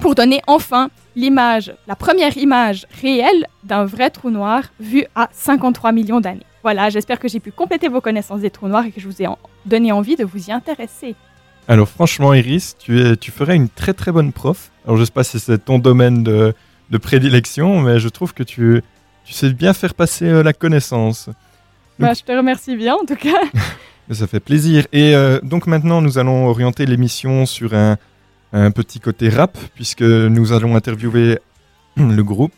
pour 0.00 0.14
donner 0.14 0.40
enfin 0.46 0.90
l'image, 1.16 1.72
la 1.86 1.96
première 1.96 2.36
image 2.36 2.86
réelle 3.02 3.46
d'un 3.64 3.84
vrai 3.84 4.10
trou 4.10 4.30
noir 4.30 4.62
vu 4.80 5.04
à 5.14 5.28
53 5.32 5.92
millions 5.92 6.20
d'années. 6.20 6.46
Voilà, 6.62 6.90
j'espère 6.90 7.18
que 7.18 7.28
j'ai 7.28 7.40
pu 7.40 7.52
compléter 7.52 7.88
vos 7.88 8.00
connaissances 8.00 8.40
des 8.40 8.50
trous 8.50 8.68
noirs 8.68 8.84
et 8.86 8.90
que 8.92 9.00
je 9.00 9.06
vous 9.08 9.22
ai 9.22 9.26
en- 9.26 9.38
donné 9.66 9.92
envie 9.92 10.16
de 10.16 10.24
vous 10.24 10.48
y 10.48 10.52
intéresser. 10.52 11.14
Alors 11.68 11.88
franchement, 11.88 12.34
Iris, 12.34 12.76
tu, 12.78 13.00
es, 13.00 13.16
tu 13.16 13.30
ferais 13.30 13.56
une 13.56 13.68
très 13.68 13.92
très 13.94 14.12
bonne 14.12 14.32
prof. 14.32 14.70
Alors 14.84 14.96
je 14.96 15.04
sais 15.04 15.10
pas 15.12 15.24
si 15.24 15.38
c'est 15.38 15.58
ton 15.64 15.78
domaine 15.78 16.22
de, 16.22 16.54
de 16.90 16.98
prédilection, 16.98 17.80
mais 17.80 17.98
je 18.00 18.08
trouve 18.08 18.34
que 18.34 18.42
tu, 18.42 18.82
tu 19.24 19.32
sais 19.32 19.52
bien 19.52 19.72
faire 19.72 19.94
passer 19.94 20.26
euh, 20.26 20.42
la 20.42 20.52
connaissance. 20.52 21.28
Bah, 21.98 22.12
je 22.14 22.22
te 22.22 22.32
remercie 22.32 22.76
bien 22.76 22.94
en 22.94 23.04
tout 23.04 23.16
cas. 23.16 23.40
Ça 24.10 24.26
fait 24.26 24.40
plaisir. 24.40 24.86
Et 24.92 25.14
euh, 25.14 25.38
donc 25.42 25.66
maintenant, 25.68 26.00
nous 26.02 26.18
allons 26.18 26.46
orienter 26.48 26.84
l'émission 26.84 27.46
sur 27.46 27.74
un, 27.74 27.96
un 28.52 28.70
petit 28.70 29.00
côté 29.00 29.28
rap, 29.28 29.56
puisque 29.74 30.02
nous 30.02 30.52
allons 30.52 30.76
interviewer 30.76 31.38
le 31.96 32.22
groupe, 32.22 32.54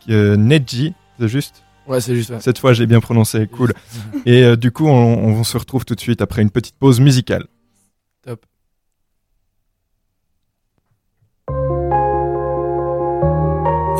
qui 0.00 0.12
est 0.12 0.36
Neji, 0.36 0.94
c'est 1.18 1.28
juste? 1.28 1.62
Ouais, 1.86 2.00
c'est 2.00 2.14
juste. 2.14 2.30
ouais. 2.30 2.40
Cette 2.40 2.58
fois, 2.58 2.72
j'ai 2.72 2.86
bien 2.86 3.00
prononcé, 3.00 3.46
cool. 3.46 3.74
Et 4.26 4.42
euh, 4.42 4.56
du 4.56 4.70
coup, 4.72 4.86
on, 4.86 4.90
on 4.92 5.44
se 5.44 5.58
retrouve 5.58 5.84
tout 5.84 5.94
de 5.94 6.00
suite 6.00 6.22
après 6.22 6.40
une 6.42 6.50
petite 6.50 6.76
pause 6.76 6.98
musicale. 7.00 7.46
Top. 8.22 8.44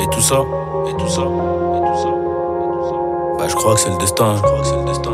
Et 0.01 0.07
tout 0.11 0.21
ça, 0.21 0.41
et 0.89 0.93
tout 0.97 1.09
ça, 1.09 1.23
et 1.23 1.79
tout 1.87 1.99
ça, 2.03 2.09
et 2.09 2.69
tout 2.73 2.85
ça? 2.89 2.97
Bah, 3.39 3.49
je 3.49 3.55
crois 3.55 3.75
que 3.75 3.81
c'est 3.81 3.91
le 3.91 3.99
destin, 3.99 4.37
je 4.37 4.43
crois 4.43 4.61
que 4.61 4.67
c'est 4.67 4.77
le 4.77 4.85
destin, 4.87 5.14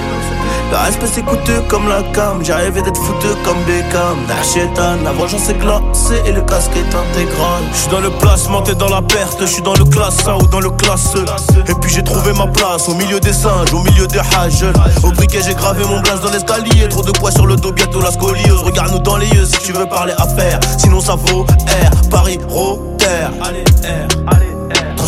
Le 0.71 0.77
respect 0.77 1.07
c'est 1.13 1.21
coûteux 1.23 1.61
comme 1.67 1.89
la 1.89 2.01
cam, 2.13 2.41
j'ai 2.41 2.53
rêvé 2.53 2.81
d'être 2.81 2.97
foutu 2.97 3.27
comme 3.43 3.61
Beckham. 3.65 4.25
Nachétan, 4.29 5.03
la 5.03 5.11
vengeance 5.11 5.49
est 5.49 5.59
glacée 5.59 6.21
et 6.25 6.31
le 6.31 6.41
casque 6.43 6.71
est 6.77 6.95
intégral. 6.95 7.61
Je 7.73 7.77
suis 7.77 7.89
dans 7.89 7.99
le 7.99 8.09
placement, 8.09 8.61
t'es 8.61 8.75
dans 8.75 8.87
la 8.87 9.01
perte, 9.01 9.37
je 9.41 9.47
suis 9.47 9.61
dans 9.61 9.73
le 9.73 9.83
classe 9.83 10.25
A 10.27 10.37
ou 10.37 10.47
dans 10.47 10.61
le 10.61 10.69
classe 10.69 11.13
E. 11.17 11.25
Et 11.69 11.73
puis 11.81 11.91
j'ai 11.91 12.03
trouvé 12.03 12.31
ma 12.31 12.47
place 12.47 12.87
au 12.87 12.93
milieu 12.93 13.19
des 13.19 13.33
singes, 13.33 13.73
au 13.73 13.83
milieu 13.83 14.07
des 14.07 14.19
hages. 14.19 14.65
Au 15.03 15.11
briquet 15.11 15.41
j'ai 15.45 15.55
gravé 15.55 15.83
mon 15.83 15.99
blaze 15.99 16.21
dans 16.21 16.31
l'escalier, 16.31 16.87
trop 16.87 17.03
de 17.03 17.11
poids 17.11 17.31
sur 17.31 17.45
le 17.45 17.57
dos, 17.57 17.73
bientôt 17.73 17.99
la 18.01 18.11
scoliose. 18.11 18.61
Regarde-nous 18.63 18.99
dans 18.99 19.17
les 19.17 19.27
yeux 19.27 19.45
si 19.45 19.59
tu 19.59 19.73
veux 19.73 19.87
parler 19.87 20.13
affaires, 20.17 20.61
sinon 20.77 21.01
ça 21.01 21.15
vaut 21.15 21.43
R, 21.43 22.09
Paris, 22.09 22.39
Rotter. 22.47 23.27
Allez, 23.43 23.65
R, 23.83 24.33
allez. 24.33 24.50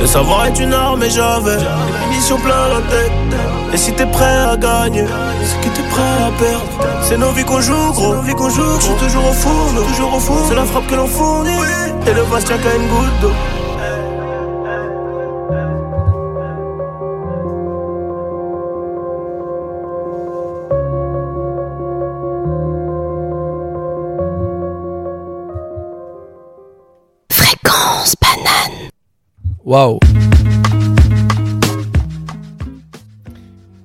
Le 0.00 0.06
savoir 0.06 0.46
est 0.46 0.58
une 0.58 0.72
arme 0.72 1.02
et 1.02 1.10
j'avais 1.10 1.56
des 1.56 2.06
munitions 2.08 2.38
plein 2.38 2.68
la 2.68 2.80
tête. 2.88 3.12
Et 3.72 3.76
si 3.76 3.92
t'es 3.92 4.06
prêt 4.06 4.24
à 4.24 4.56
gagner, 4.56 5.04
c'est 5.44 5.60
que 5.60 5.76
t'es 5.76 5.82
prêt 5.88 6.02
à 6.02 6.30
perdre. 6.38 7.02
C'est 7.02 7.18
nos 7.18 7.32
vies 7.32 7.44
qu'on 7.44 7.60
joue, 7.60 7.92
gros. 7.92 8.14
Nos 8.14 8.22
vies 8.22 8.34
qu'on 8.34 8.48
joue, 8.48 8.78
je 8.80 8.84
suis 8.84 8.94
toujours 8.94 9.28
au 9.28 9.32
fourneau. 9.32 9.82
Toujours 9.82 10.14
au 10.14 10.20
fourneau. 10.20 10.44
C'est 10.48 10.54
la 10.54 10.64
frappe 10.64 10.86
que 10.86 10.94
l'on 10.94 11.06
fournit. 11.06 11.50
Et 12.06 12.14
le 12.14 12.22
vase 12.22 12.44
tient 12.44 12.58
qu'à 12.58 12.74
une 12.74 12.88
goutte 12.88 13.20
d'eau. 13.20 13.32
Waouh. 29.68 29.98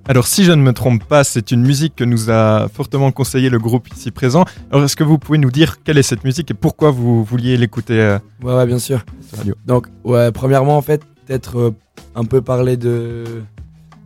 Alors 0.08 0.28
si 0.28 0.46
je 0.46 0.54
ne 0.54 0.62
me 0.62 0.72
trompe 0.72 1.04
pas, 1.04 1.26
c'est 1.26 1.52
une 1.52 1.62
musique 1.62 1.98
que 1.98 2.06
nous 2.06 2.32
a 2.32 2.70
fortement 2.70 3.12
conseillé 3.12 3.50
le 3.50 3.60
groupe 3.60 3.90
ici 3.94 4.10
présent. 4.10 4.46
Alors 4.72 4.86
est-ce 4.86 4.96
que 4.96 5.04
vous 5.04 5.18
pouvez 5.18 5.38
nous 5.40 5.52
dire 5.52 5.84
quelle 5.84 5.98
est 5.98 6.04
cette 6.04 6.24
musique 6.24 6.52
et 6.52 6.54
pourquoi 6.54 6.92
vous 6.92 7.26
vouliez 7.26 7.58
l'écouter 7.58 8.00
euh, 8.00 8.18
Ouais, 8.42 8.54
ouais, 8.56 8.66
bien 8.66 8.80
sûr. 8.80 9.04
radio? 9.36 9.56
Donc, 9.66 9.88
ouais, 10.06 10.32
premièrement, 10.32 10.78
en 10.78 10.82
fait, 10.82 11.02
peut-être 11.26 11.58
euh, 11.60 11.72
un 12.16 12.24
peu 12.24 12.42
parler 12.42 12.78
de, 12.78 13.26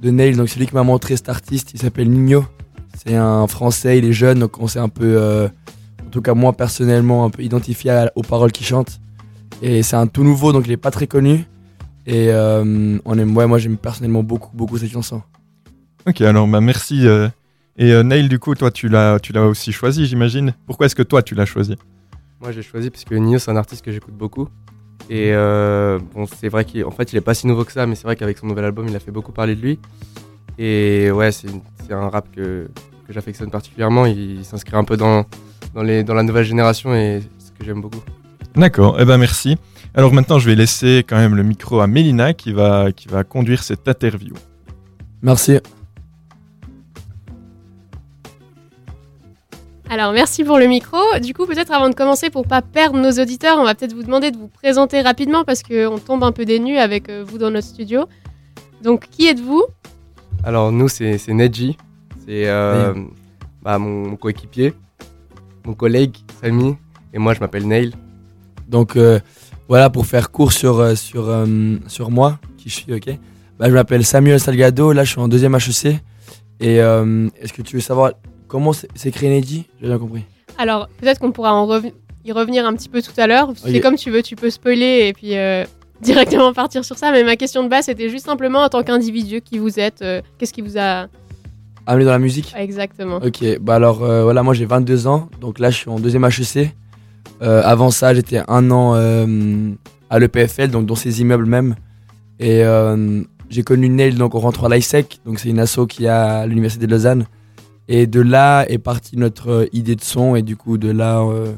de 0.02 0.10
Nail, 0.10 0.36
donc 0.36 0.50
celui 0.50 0.66
qui 0.66 0.74
m'a 0.74 0.82
montré 0.84 1.16
cet 1.16 1.30
artiste, 1.30 1.72
il 1.76 1.80
s'appelle 1.80 2.10
Nino. 2.10 2.44
C'est 3.06 3.16
un 3.16 3.46
français, 3.46 4.00
il 4.00 4.06
est 4.06 4.14
jeune, 4.14 4.40
donc 4.40 4.60
on 4.60 4.68
s'est 4.68 4.80
un 4.80 4.90
peu, 4.90 5.16
euh, 5.22 5.48
en 6.08 6.10
tout 6.10 6.24
cas 6.24 6.34
moi 6.34 6.54
personnellement, 6.54 7.24
un 7.26 7.30
peu 7.30 7.44
identifié 7.44 7.92
à- 7.92 8.12
aux 8.16 8.24
paroles 8.24 8.52
qu'il 8.52 8.66
chante. 8.66 9.00
Et 9.62 9.84
c'est 9.84 9.96
un 9.96 10.08
tout 10.08 10.24
nouveau, 10.24 10.54
donc 10.54 10.64
il 10.66 10.72
est 10.72 10.78
pas 10.78 10.90
très 10.92 11.06
connu. 11.06 11.46
Et 12.08 12.32
euh, 12.32 12.98
on 13.04 13.20
aime, 13.20 13.36
ouais, 13.36 13.46
moi 13.48 13.60
j'aime 13.60 13.78
personnellement 13.78 14.24
beaucoup, 14.24 14.56
beaucoup 14.56 14.78
cette 14.78 14.92
chanson. 14.92 15.22
Ok, 16.08 16.22
alors 16.22 16.48
bah, 16.48 16.62
merci. 16.62 17.06
euh, 17.06 17.28
Et 17.78 17.92
euh, 17.92 18.02
Neil, 18.02 18.30
du 18.30 18.40
coup, 18.40 18.56
toi, 18.56 18.72
tu 18.72 18.88
l'as, 18.88 19.20
tu 19.20 19.34
l'as 19.34 19.46
aussi 19.46 19.74
choisi, 19.74 20.06
j'imagine. 20.06 20.56
Pourquoi 20.66 20.86
est-ce 20.86 20.96
que 20.96 21.04
toi, 21.04 21.22
tu 21.22 21.36
l'as 21.36 21.46
choisi? 21.46 21.76
Moi, 22.40 22.54
j'ai 22.54 22.62
choisi 22.62 22.90
parce 22.90 23.04
que 23.04 23.14
Nino, 23.14 23.40
c'est 23.40 23.52
un 23.52 23.58
artiste 23.58 23.84
que 23.84 23.92
j'écoute 23.92 24.14
beaucoup. 24.14 24.48
Et 25.10 25.32
euh, 25.34 26.00
bon, 26.16 26.26
c'est 26.40 26.48
vrai 26.48 26.64
qu'en 26.66 26.92
fait, 26.92 27.12
il 27.12 27.18
est 27.18 27.22
pas 27.22 27.34
si 27.34 27.46
nouveau 27.46 27.66
que 27.66 27.74
ça, 27.74 27.86
mais 27.86 27.96
c'est 27.96 28.04
vrai 28.04 28.16
qu'avec 28.16 28.38
son 28.38 28.48
nouvel 28.48 28.64
album, 28.64 28.88
il 28.88 28.96
a 28.96 29.00
fait 29.00 29.12
beaucoup 29.12 29.34
parler 29.34 29.56
de 29.56 29.62
lui. 29.62 29.80
Et 30.58 31.12
ouais, 31.12 31.32
c'est 31.32 31.50
un 31.92 32.10
rap 32.10 32.34
que, 32.34 32.70
que 33.06 33.14
j'affectionne 33.14 33.52
particulièrement. 33.52 34.06
Il, 34.06 34.46
s'inscrit 34.46 34.78
un 34.78 34.86
peu 34.86 34.96
dans, 34.96 35.26
dans, 35.76 35.84
les, 35.84 36.04
dans 36.06 36.14
la 36.14 36.24
nouvelle 36.24 36.46
génération 36.46 36.96
et 36.96 37.22
c'est 37.38 37.48
ce 37.48 37.52
que 37.52 37.66
j'aime 37.66 37.82
beaucoup. 37.82 38.02
D'accord, 38.56 38.98
eh 39.00 39.06
ben 39.06 39.18
merci. 39.18 39.58
Alors 39.96 40.14
maintenant, 40.14 40.38
je 40.40 40.48
vais 40.48 40.56
laisser 40.56 41.04
quand 41.08 41.18
même 41.18 41.36
le 41.36 41.44
micro 41.44 41.80
à 41.80 41.88
Mélina 41.88 42.34
qui 42.34 42.52
va, 42.54 42.92
qui 42.92 43.08
va 43.08 43.24
conduire 43.24 43.64
cette 43.64 43.88
interview. 43.88 44.36
Merci. 45.22 45.58
Alors 49.90 50.12
merci 50.12 50.44
pour 50.44 50.60
le 50.60 50.68
micro. 50.68 50.98
Du 51.22 51.34
coup, 51.34 51.46
peut-être 51.46 51.72
avant 51.72 51.90
de 51.90 51.96
commencer, 51.96 52.30
pour 52.30 52.46
pas 52.46 52.62
perdre 52.62 53.00
nos 53.00 53.12
auditeurs, 53.12 53.58
on 53.58 53.64
va 53.64 53.74
peut-être 53.74 53.94
vous 53.94 54.04
demander 54.04 54.32
de 54.32 54.38
vous 54.38 54.50
présenter 54.50 55.02
rapidement 55.02 55.44
parce 55.44 55.64
qu'on 55.64 55.98
tombe 55.98 56.24
un 56.24 56.32
peu 56.32 56.46
des 56.46 56.60
nues 56.60 56.78
avec 56.78 57.10
euh, 57.10 57.24
vous 57.26 57.38
dans 57.38 57.50
notre 57.50 57.68
studio. 57.68 58.06
Donc, 58.84 59.08
qui 59.10 59.28
êtes-vous? 59.28 59.64
Alors, 60.44 60.72
nous, 60.72 60.90
c'est 60.90 61.18
c'est 61.18 61.34
Neji. 61.34 61.78
C'est 62.26 62.48
euh, 62.48 62.94
bah, 63.64 63.80
mon, 63.80 64.10
mon 64.10 64.16
coéquipier. 64.18 64.74
mon 65.68 65.74
collègue 65.74 66.16
Samy 66.42 66.78
et 67.14 67.20
moi 67.20 67.34
je 67.34 67.40
m'appelle 67.42 67.68
Neil. 67.68 67.94
Donc 68.68 68.96
euh, 68.96 69.20
voilà, 69.70 69.90
pour 69.90 70.06
faire 70.06 70.32
court 70.32 70.52
sur, 70.54 70.80
euh, 70.80 70.96
sur, 70.96 71.28
euh, 71.30 71.46
sur 71.88 72.10
moi, 72.12 72.40
qui 72.58 72.70
je 72.70 72.76
suis, 72.76 72.94
ok. 72.94 73.10
Bah, 73.60 73.68
je 73.70 73.74
m'appelle 73.74 74.06
Samuel 74.06 74.40
Salgado, 74.40 74.92
là 74.94 75.04
je 75.04 75.12
suis 75.12 75.20
en 75.20 75.28
deuxième 75.28 75.56
HEC. 75.56 75.98
Et 76.60 76.82
euh, 76.82 77.28
est-ce 77.42 77.54
que 77.54 77.62
tu 77.62 77.76
veux 77.76 77.82
savoir 77.82 78.14
comment 78.48 78.72
s'écrit 78.96 79.30
Neji 79.30 79.66
J'ai 79.82 79.88
bien 79.88 79.98
compris. 79.98 80.24
Alors, 80.58 80.88
peut-être 81.00 81.20
qu'on 81.20 81.32
pourra 81.32 81.54
en 81.54 81.66
rev- 81.68 81.92
y 82.26 82.32
revenir 82.32 82.66
un 82.66 82.74
petit 82.74 82.90
peu 82.90 83.02
tout 83.02 83.12
à 83.18 83.28
l'heure. 83.28 83.52
C'est 83.56 83.80
comme 83.80 83.96
tu 83.96 84.10
veux, 84.12 84.24
tu 84.24 84.36
peux 84.36 84.50
spoiler 84.50 85.08
et 85.08 85.14
puis 85.14 85.36
euh, 85.38 85.66
directement 86.02 86.54
partir 86.54 86.84
sur 86.86 86.98
ça. 86.98 87.12
Mais 87.12 87.24
ma 87.24 87.36
question 87.36 87.64
de 87.64 87.68
base, 87.70 87.86
c'était 87.86 88.10
juste 88.10 88.26
simplement 88.26 88.62
en 88.64 88.70
tant 88.70 88.84
qu'individu 88.84 89.42
qui 89.42 89.58
vous 89.60 89.80
êtes, 89.80 90.02
euh, 90.02 90.22
qu'est-ce 90.38 90.54
qui 90.54 90.62
vous 90.62 90.78
a. 90.78 91.08
Amené 91.86 92.06
dans 92.06 92.12
la 92.12 92.20
musique? 92.20 92.54
Exactement. 92.58 93.18
Ok, 93.18 93.44
bah 93.62 93.76
alors 93.76 94.00
voilà, 94.00 94.44
moi 94.44 94.54
j'ai 94.54 94.66
22 94.66 95.08
ans, 95.08 95.30
donc 95.40 95.58
là 95.58 95.70
je 95.70 95.78
suis 95.78 95.90
en 95.90 96.00
deuxième 96.00 96.26
HEC. 96.26 96.76
Euh, 97.42 97.62
avant 97.64 97.92
ça, 97.92 98.14
j'étais 98.14 98.42
un 98.48 98.72
an 98.72 98.94
euh, 98.96 99.72
à 100.10 100.20
l'EPFL, 100.20 100.70
donc 100.70 100.86
dans 100.86 100.96
ces 100.96 101.22
immeubles 101.22 101.46
même. 101.46 101.76
Et 102.40 102.64
euh, 102.64 103.22
j'ai 103.50 103.64
connu 103.64 103.90
Neil 103.90 104.16
donc 104.16 104.36
on 104.36 104.40
rentre 104.40 104.66
à 104.66 104.70
l'ISEC, 104.76 105.20
donc 105.26 105.40
c'est 105.40 105.50
une 105.50 105.60
asso 105.60 105.86
qui 105.88 106.06
est 106.06 106.10
à 106.10 106.46
l'université 106.46 106.86
de 106.86 106.92
Lausanne. 106.92 107.26
Et 107.88 108.06
de 108.06 108.20
là 108.20 108.66
est 108.70 108.80
partie 108.80 109.18
notre 109.18 109.70
idée 109.72 109.96
de 109.96 110.04
son, 110.04 110.36
et 110.36 110.42
du 110.42 110.58
coup 110.58 110.78
de 110.78 110.92
là 110.92 111.22
euh, 111.22 111.54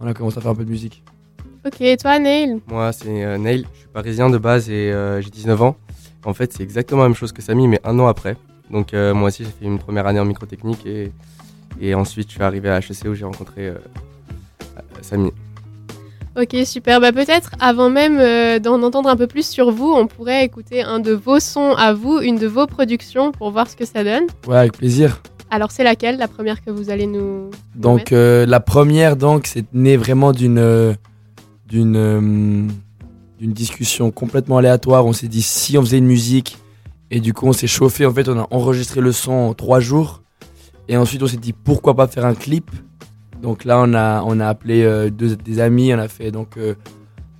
on 0.00 0.06
a 0.06 0.14
commencé 0.14 0.38
à 0.38 0.40
faire 0.40 0.50
un 0.50 0.54
peu 0.54 0.64
de 0.64 0.70
musique. 0.70 1.04
Ok, 1.64 1.80
et 1.80 1.96
toi, 1.96 2.18
Neil? 2.18 2.60
Moi 2.66 2.92
c'est 2.92 3.24
euh, 3.24 3.38
Neil, 3.38 3.66
je 3.72 3.78
suis 3.78 3.88
parisien 3.88 4.28
de 4.28 4.38
base 4.38 4.68
et 4.68 4.92
euh, 4.92 5.20
j'ai 5.20 5.30
19 5.30 5.62
ans. 5.62 5.76
En 6.24 6.34
fait 6.34 6.52
c'est 6.52 6.62
exactement 6.62 7.02
la 7.02 7.08
même 7.08 7.16
chose 7.16 7.32
que 7.32 7.42
Samy 7.42 7.68
mais 7.68 7.80
un 7.84 7.98
an 7.98 8.06
après. 8.06 8.36
Donc 8.70 8.94
euh, 8.94 9.14
moi 9.14 9.28
aussi 9.28 9.44
j'ai 9.44 9.50
fait 9.50 9.64
une 9.66 9.78
première 9.78 10.06
année 10.06 10.20
en 10.20 10.24
microtechnique 10.24 10.84
et, 10.86 11.12
et 11.80 11.94
ensuite 11.94 12.28
je 12.28 12.34
suis 12.34 12.42
arrivé 12.42 12.68
à 12.68 12.78
HEC 12.78 13.06
où 13.06 13.14
j'ai 13.14 13.24
rencontré 13.24 13.72
Samy. 15.04 15.30
Ok, 16.36 16.56
super. 16.64 17.00
Bah, 17.00 17.12
peut-être 17.12 17.50
avant 17.60 17.90
même 17.90 18.18
euh, 18.18 18.58
d'en 18.58 18.82
entendre 18.82 19.08
un 19.08 19.16
peu 19.16 19.28
plus 19.28 19.46
sur 19.46 19.70
vous, 19.70 19.92
on 19.92 20.08
pourrait 20.08 20.44
écouter 20.44 20.82
un 20.82 20.98
de 20.98 21.12
vos 21.12 21.38
sons 21.38 21.74
à 21.76 21.92
vous, 21.92 22.18
une 22.20 22.38
de 22.38 22.48
vos 22.48 22.66
productions 22.66 23.30
pour 23.30 23.52
voir 23.52 23.68
ce 23.70 23.76
que 23.76 23.84
ça 23.84 24.02
donne. 24.02 24.24
Ouais, 24.48 24.56
avec 24.56 24.72
plaisir. 24.72 25.22
Alors, 25.50 25.70
c'est 25.70 25.84
laquelle, 25.84 26.18
la 26.18 26.26
première 26.26 26.64
que 26.64 26.70
vous 26.72 26.90
allez 26.90 27.06
nous. 27.06 27.50
Donc 27.76 28.10
euh, 28.10 28.44
la 28.44 28.58
première 28.58 29.16
donc 29.16 29.46
c'est 29.46 29.64
né 29.72 29.96
vraiment 29.96 30.32
d'une 30.32 30.58
euh, 30.58 30.94
d'une 31.68 31.96
euh, 31.96 32.66
d'une 33.38 33.52
discussion 33.52 34.10
complètement 34.10 34.58
aléatoire. 34.58 35.06
On 35.06 35.12
s'est 35.12 35.28
dit 35.28 35.42
si 35.42 35.78
on 35.78 35.82
faisait 35.82 35.98
une 35.98 36.06
musique 36.06 36.58
et 37.12 37.20
du 37.20 37.32
coup 37.32 37.46
on 37.46 37.52
s'est 37.52 37.68
chauffé. 37.68 38.04
En 38.04 38.12
fait 38.12 38.28
on 38.28 38.38
a 38.38 38.48
enregistré 38.50 39.00
le 39.00 39.12
son 39.12 39.32
en 39.32 39.54
trois 39.54 39.78
jours 39.78 40.22
et 40.88 40.96
ensuite 40.96 41.22
on 41.22 41.28
s'est 41.28 41.36
dit 41.36 41.52
pourquoi 41.52 41.94
pas 41.94 42.08
faire 42.08 42.26
un 42.26 42.34
clip? 42.34 42.70
Donc 43.44 43.66
là 43.66 43.78
on 43.78 43.92
a 43.92 44.22
on 44.24 44.40
a 44.40 44.48
appelé 44.48 44.82
euh, 44.84 45.10
deux 45.10 45.36
des 45.36 45.60
amis. 45.60 45.92
On 45.92 45.98
a 45.98 46.08
fait 46.08 46.30
donc 46.30 46.56
euh, 46.56 46.74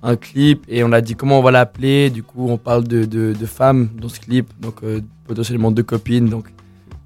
un 0.03 0.15
clip 0.15 0.63
et 0.67 0.83
on 0.83 0.91
a 0.91 1.01
dit 1.01 1.15
comment 1.15 1.39
on 1.39 1.41
va 1.41 1.49
l'appeler. 1.49 2.11
Du 2.11 2.21
coup 2.21 2.47
on 2.47 2.59
parle 2.59 2.83
de, 2.83 3.05
de, 3.05 3.45
femmes 3.47 3.89
dans 3.99 4.07
ce 4.07 4.19
clip 4.19 4.47
donc 4.61 4.83
euh, 4.83 5.01
potentiellement 5.25 5.71
deux 5.71 5.81
copines 5.83 6.29
donc 6.29 6.45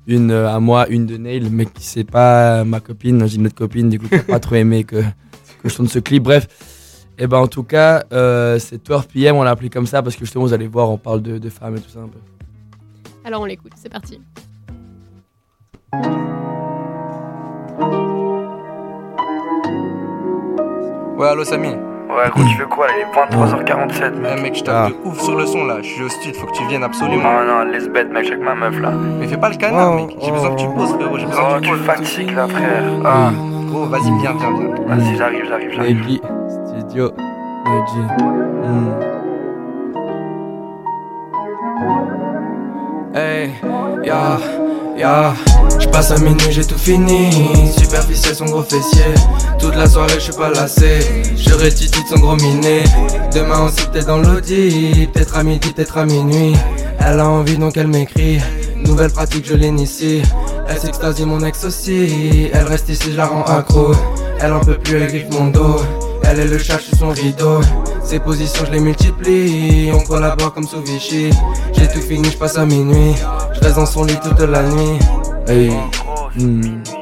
une 0.05 0.31
à 0.31 0.59
moi, 0.59 0.89
une 0.89 1.05
de 1.05 1.15
Neil, 1.15 1.49
mais 1.49 1.65
qui 1.65 1.83
c'est 1.83 2.03
pas 2.03 2.65
ma 2.65 2.79
copine, 2.79 3.25
j'ai 3.27 3.37
une 3.37 3.45
autre 3.45 3.55
copine, 3.55 3.89
du 3.89 3.99
coup 3.99 4.07
qui 4.07 4.15
a 4.15 4.23
pas 4.23 4.39
trop 4.39 4.55
aimé 4.55 4.83
que, 4.83 5.01
que 5.61 5.69
je 5.69 5.75
tourne 5.75 5.87
ce 5.87 5.99
clip. 5.99 6.23
Bref, 6.23 6.47
et 7.19 7.27
ben 7.27 7.37
en 7.37 7.47
tout 7.47 7.61
cas, 7.61 8.03
c'est 8.57 8.83
12 8.83 9.05
PM, 9.13 9.35
on 9.35 9.43
l'a 9.43 9.51
appelé 9.51 9.69
comme 9.69 9.85
ça 9.85 10.01
parce 10.01 10.15
que 10.15 10.25
justement 10.25 10.45
vous 10.45 10.53
allez 10.53 10.67
voir, 10.67 10.89
on 10.89 10.97
parle 10.97 11.21
de, 11.21 11.37
de 11.37 11.49
femmes 11.49 11.77
et 11.77 11.79
tout 11.79 11.91
ça 11.91 11.99
un 11.99 12.07
peu. 12.07 12.17
Alors, 13.23 13.41
on 13.41 13.45
l'écoute, 13.45 13.73
c'est 13.75 13.89
parti. 13.89 14.19
Ouais, 21.19 21.27
allô 21.27 21.43
Samy 21.43 21.67
Ouais, 21.67 22.27
gros, 22.31 22.41
tu 22.43 22.55
fais 22.57 22.63
quoi 22.63 22.87
là 22.87 22.93
Il 22.97 23.01
est 23.01 23.35
23h47, 23.37 24.15
mec. 24.19 24.31
Eh 24.37 24.41
mec, 24.41 24.55
je 24.55 24.63
tape 24.63 24.89
de 24.89 24.95
ouf 25.07 25.19
sur 25.21 25.35
le 25.35 25.45
son 25.45 25.65
là, 25.65 25.75
je 25.81 25.87
suis 25.87 26.03
au 26.03 26.09
studio, 26.09 26.39
faut 26.39 26.47
que 26.47 26.53
tu 26.53 26.65
viennes 26.67 26.83
absolument. 26.83 27.21
Non, 27.21 27.45
non, 27.65 27.71
laisse 27.71 27.87
bête, 27.87 28.09
mec, 28.11 28.25
avec 28.27 28.39
ma 28.41 28.55
meuf 28.55 28.79
là. 28.79 28.89
Mais 29.19 29.27
fais 29.27 29.37
pas 29.37 29.49
le 29.49 29.55
canard, 29.57 29.93
mec, 29.95 30.15
j'ai 30.19 30.31
besoin 30.31 30.55
que 30.55 30.61
tu 30.61 30.67
poses, 30.69 30.93
frérot, 30.95 31.17
j'ai 31.19 31.25
besoin 31.27 31.43
Oh, 31.51 31.55
que 31.55 31.59
tu 31.59 31.69
tu 31.69 31.69
poses. 31.77 31.85
fatigues 31.85 32.35
là, 32.35 32.47
frère. 32.47 32.83
Ah, 33.05 33.29
Gros, 33.69 33.85
vas-y, 33.85 34.11
viens, 34.21 34.33
viens, 34.39 34.53
viens. 34.57 34.85
vas-y, 34.95 35.15
j'arrive, 35.17 35.45
j'arrive, 35.47 35.71
j'arrive. 35.73 35.97
Neji, 35.99 36.21
Studio. 36.79 37.11
Neji. 37.65 39.09
Hey, 43.13 43.55
ya, 44.05 44.39
ya. 44.95 45.33
J'passe 45.79 46.11
à 46.11 46.19
minuit, 46.19 46.51
j'ai 46.51 46.63
tout 46.63 46.77
fini. 46.77 47.31
Superficiel, 47.75 48.35
son 48.35 48.45
gros 48.45 48.61
fessier. 48.61 49.13
Toute 49.57 49.75
la 49.75 49.87
soirée, 49.87 50.19
j'suis 50.19 50.33
pas 50.33 50.51
lassé. 50.51 50.99
Je 51.35 51.53
rétitite 51.55 52.05
son 52.07 52.19
gros 52.19 52.35
minet. 52.35 52.83
Demain, 53.33 53.61
on 53.61 53.69
s'est 53.69 53.87
peut-être 53.91 54.07
dans 54.07 54.19
l'audi. 54.19 55.09
Peut-être 55.11 55.37
à 55.37 55.43
midi, 55.43 55.73
peut-être 55.73 55.97
à 55.97 56.05
minuit. 56.05 56.53
Elle 56.99 57.19
a 57.19 57.27
envie, 57.27 57.57
donc 57.57 57.77
elle 57.77 57.87
m'écrit. 57.87 58.39
Nouvelle 58.75 59.11
pratique, 59.11 59.45
je 59.47 59.55
l'initie. 59.55 60.21
Elle 60.67 60.77
s'extasie, 60.77 61.25
mon 61.25 61.43
ex 61.43 61.63
aussi. 61.63 62.51
Elle 62.53 62.65
reste 62.65 62.89
ici, 62.89 63.11
je 63.11 63.17
la 63.17 63.25
rends 63.25 63.43
accro. 63.43 63.91
Elle 64.39 64.53
en 64.53 64.59
peut 64.59 64.77
plus, 64.77 64.97
elle 64.97 65.07
griffe 65.07 65.31
mon 65.31 65.47
dos. 65.47 65.77
Elle 66.23 66.41
est 66.41 66.47
le 66.47 66.59
chat 66.59 66.77
sur 66.77 66.95
son 66.95 67.09
rideau. 67.09 67.61
Ses 68.03 68.19
positions, 68.19 68.65
je 68.65 68.71
les 68.71 68.79
multiplie. 68.79 69.91
On 69.93 69.99
collabore 69.99 70.53
comme 70.53 70.67
sous 70.67 70.81
Vichy. 70.81 71.31
Tout 71.93 72.01
fini, 72.01 72.29
je 72.29 72.37
passe 72.37 72.57
à 72.57 72.65
minuit. 72.65 73.15
Je 73.53 73.59
reste 73.61 73.75
dans 73.75 73.85
son 73.85 74.03
lit 74.03 74.17
toute 74.21 74.39
la 74.39 74.63
nuit. 74.63 74.99
Hey. 75.47 75.71
Hmm. 76.35 76.61
tu 76.61 76.99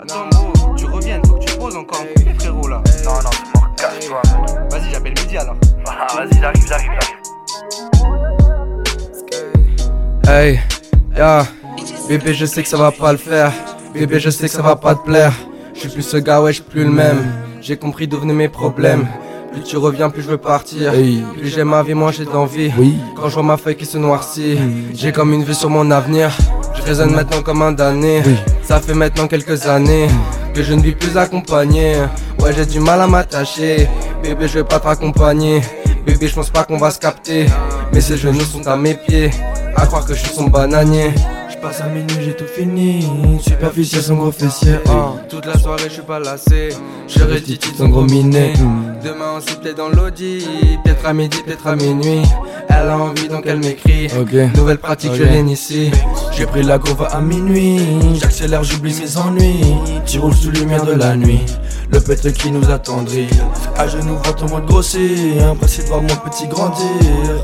Attends, 0.00 0.28
gros, 0.30 0.74
tu 0.76 0.84
reviens, 0.86 1.20
faut 1.26 1.34
que 1.34 1.44
tu 1.44 1.56
poses 1.58 1.76
encore 1.76 2.00
un 2.00 2.06
coup, 2.22 2.28
frérot 2.38 2.68
là. 2.68 2.82
Non, 3.04 3.12
non, 3.14 3.30
mort, 3.54 3.74
cache-toi, 3.76 4.22
mec. 4.24 4.70
Vas-y, 4.70 4.90
j'appelle 4.92 5.14
midi 5.20 5.36
alors. 5.36 5.56
Ah, 5.86 6.06
vas-y, 6.16 6.40
j'arrive, 6.40 6.66
j'arrive, 6.68 6.90
j'arrive. 7.00 7.14
Hey, 10.28 10.60
ya, 11.16 11.46
bébé, 12.08 12.34
je 12.34 12.46
sais 12.46 12.62
que 12.62 12.68
ça 12.68 12.76
va 12.76 12.92
pas 12.92 13.12
le 13.12 13.18
faire. 13.18 13.52
Bébé, 13.92 14.20
je 14.20 14.30
sais 14.30 14.46
que 14.46 14.52
ça 14.52 14.62
va 14.62 14.76
pas 14.76 14.94
te 14.94 15.04
plaire. 15.04 15.32
Je 15.74 15.80
suis 15.80 15.88
plus 15.88 16.02
ce 16.02 16.16
gars, 16.18 16.40
ouais, 16.40 16.52
je 16.52 16.62
suis 16.62 16.70
plus 16.70 16.84
le 16.84 16.90
même. 16.90 17.24
J'ai 17.60 17.76
compris 17.76 18.06
d'où 18.06 18.18
venaient 18.18 18.32
mes 18.32 18.48
problèmes. 18.48 19.06
Plus 19.54 19.62
tu 19.62 19.76
reviens, 19.76 20.10
plus 20.10 20.22
je 20.22 20.28
veux 20.30 20.36
partir. 20.36 20.92
Hey. 20.94 21.22
Plus 21.38 21.48
j'aime 21.48 21.68
ma 21.68 21.84
vie, 21.84 21.94
moins 21.94 22.10
j'ai 22.10 22.24
d'envie. 22.24 22.72
Oui. 22.76 22.96
Quand 23.14 23.28
je 23.28 23.34
vois 23.34 23.44
ma 23.44 23.56
feuille 23.56 23.76
qui 23.76 23.86
se 23.86 23.96
noircit, 23.96 24.58
j'ai 24.92 25.12
comme 25.12 25.32
une 25.32 25.44
vue 25.44 25.54
sur 25.54 25.70
mon 25.70 25.92
avenir. 25.92 26.36
Je 26.74 26.82
raisonne 26.82 27.14
maintenant 27.14 27.40
comme 27.40 27.62
un 27.62 27.70
damné. 27.70 28.20
Ça 28.64 28.80
fait 28.80 28.94
maintenant 28.94 29.28
quelques 29.28 29.66
années 29.66 30.08
que 30.54 30.64
je 30.64 30.74
ne 30.74 30.82
vis 30.82 30.96
plus 30.96 31.16
accompagné. 31.16 31.94
Ouais, 32.40 32.52
j'ai 32.52 32.66
du 32.66 32.80
mal 32.80 33.00
à 33.00 33.06
m'attacher. 33.06 33.88
Bébé, 34.24 34.48
je 34.48 34.54
vais 34.54 34.64
pas 34.64 34.80
te 34.80 34.86
raccompagner. 34.86 35.62
Bébé, 36.04 36.26
je 36.26 36.34
pense 36.34 36.50
pas 36.50 36.64
qu'on 36.64 36.76
va 36.76 36.90
se 36.90 36.98
capter. 36.98 37.46
Mais 37.92 38.00
ses 38.00 38.16
genoux 38.16 38.40
sont 38.40 38.66
à 38.66 38.76
mes 38.76 38.94
pieds. 38.94 39.30
À 39.76 39.86
croire 39.86 40.04
que 40.04 40.14
je 40.14 40.18
suis 40.18 40.34
son 40.34 40.48
bananier. 40.48 41.12
Je 41.64 41.68
passe 41.70 41.80
à 41.80 41.86
minuit, 41.86 42.16
j'ai 42.22 42.34
tout 42.36 42.44
fini. 42.44 43.08
Superficiel, 43.40 44.02
son 44.02 44.16
gros 44.16 44.30
fessier. 44.30 44.74
hein. 44.86 45.14
Toute 45.30 45.46
la 45.46 45.58
soirée, 45.58 45.84
je 45.88 45.94
suis 45.94 46.02
pas 46.02 46.18
lassé. 46.18 46.68
Je 47.08 47.22
rétitite 47.22 47.76
son 47.78 47.88
gros 47.88 48.02
minet. 48.04 48.52
Demain, 49.02 49.36
on 49.38 49.40
s'y 49.40 49.56
plaît 49.56 49.72
dans 49.72 49.88
l'audi. 49.88 50.44
Peut-être 50.84 51.06
à 51.06 51.14
midi, 51.14 51.38
peut-être 51.42 51.66
à 51.66 51.74
minuit. 51.74 52.20
Elle 52.68 52.90
a 52.90 52.98
envie, 52.98 53.28
donc 53.28 53.44
elle 53.46 53.60
m'écrit. 53.60 54.08
Nouvelle 54.54 54.76
pratique, 54.76 55.14
je 55.14 55.22
Ok. 55.22 55.30
l'initie. 55.30 55.90
J'ai 56.36 56.44
pris 56.44 56.62
la 56.62 56.78
courbe 56.78 57.08
à 57.10 57.22
minuit. 57.22 57.80
J'accélère, 58.20 58.62
j'oublie 58.62 58.94
mes 59.00 59.16
ennuis. 59.16 59.64
Tu 60.04 60.18
roules 60.18 60.34
sous 60.34 60.50
lumière 60.50 60.84
de 60.84 60.92
la 60.92 61.16
nuit. 61.16 61.40
Le 61.90 62.00
pète 62.00 62.30
qui 62.34 62.50
nous 62.50 62.70
attendrit. 62.70 63.28
À 63.78 63.86
genoux, 63.88 64.16
voir 64.22 64.36
ton 64.36 64.48
monde 64.48 64.66
grossir. 64.66 65.46
Impressé 65.50 65.82
de 65.82 65.88
voir 65.88 66.02
mon 66.02 66.08
petit 66.08 66.46
grandir. 66.46 66.86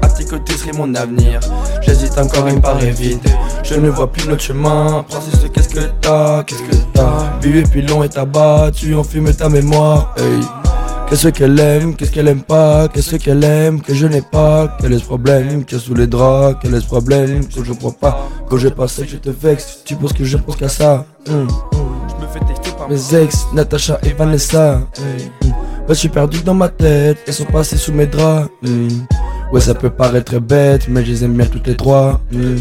À 0.03 0.09
tes 0.09 0.25
côtés 0.27 0.53
serait 0.55 0.73
mon 0.77 0.95
avenir. 0.95 1.41
J'hésite 1.81 2.19
encore, 2.19 2.47
il 2.51 2.57
me 2.57 2.61
paraît 2.61 2.91
vide. 2.91 3.21
Je 3.63 3.75
ne 3.77 3.89
vois 3.89 4.10
notre 4.29 4.43
chemin. 4.43 5.05
Princesse, 5.09 5.47
qu'est-ce 5.53 5.69
que 5.69 5.81
t'as 6.01 6.43
Qu'est-ce 6.45 6.63
que 6.63 6.77
t'as? 6.93 7.39
Bu 7.41 7.59
et 7.59 7.63
puis 7.63 7.83
long 7.83 8.03
et 8.03 8.09
tabac. 8.09 8.73
Tu 8.75 8.95
enfumes 8.95 9.33
ta 9.35 9.49
mémoire. 9.49 10.15
Hey. 10.19 10.41
Qu'est-ce 11.09 11.27
qu'elle 11.27 11.59
aime, 11.59 11.97
qu'est-ce 11.97 12.13
qu'elle 12.13 12.29
aime 12.29 12.43
pas, 12.43 12.87
qu'est-ce 12.87 13.17
qu'elle 13.17 13.43
aime, 13.43 13.81
que 13.81 13.93
je 13.93 14.07
n'ai 14.07 14.23
pas, 14.23 14.77
quel 14.81 14.93
est 14.93 15.01
ce 15.01 15.05
problème, 15.05 15.65
que 15.65 15.77
sous 15.77 15.93
les 15.93 16.07
draps, 16.07 16.59
quel 16.63 16.73
est 16.73 16.81
ce 16.81 16.87
problème, 16.87 17.45
que 17.49 17.65
je 17.65 17.73
crois 17.73 17.91
pas, 18.01 18.29
quand 18.49 18.59
je 18.59 18.69
passe 18.69 18.95
que 18.95 19.09
je 19.09 19.17
te 19.17 19.29
vexe, 19.29 19.81
tu 19.85 19.97
penses 19.97 20.13
que 20.13 20.23
je 20.23 20.37
pense 20.37 20.55
qu'à 20.55 20.69
ça, 20.69 21.05
Hum, 21.29 21.49
je 21.73 22.25
me 22.25 22.31
fais 22.31 22.39
texter 22.47 22.71
par 22.79 22.89
mes 22.89 23.15
ex, 23.17 23.45
Natacha 23.53 23.99
et 24.05 24.13
Vanessa. 24.13 24.83
Ouais, 25.01 25.55
je 25.89 25.95
suis 25.95 26.09
perdu 26.09 26.43
dans 26.43 26.55
ma 26.55 26.69
tête, 26.69 27.19
elles 27.27 27.35
sont 27.35 27.45
passées 27.45 27.77
sous 27.77 27.93
mes 27.93 28.07
draps. 28.07 28.49
Ouais 29.53 29.61
ça 29.61 29.75
peut 29.75 29.91
paraître 29.91 30.39
bête, 30.39 30.87
mais 30.89 31.05
je 31.05 31.11
les 31.11 31.25
aime 31.25 31.35
bien 31.35 31.47
toutes 31.47 31.67
les 31.67 31.77
trois, 31.77 32.21
Hum. 32.35 32.57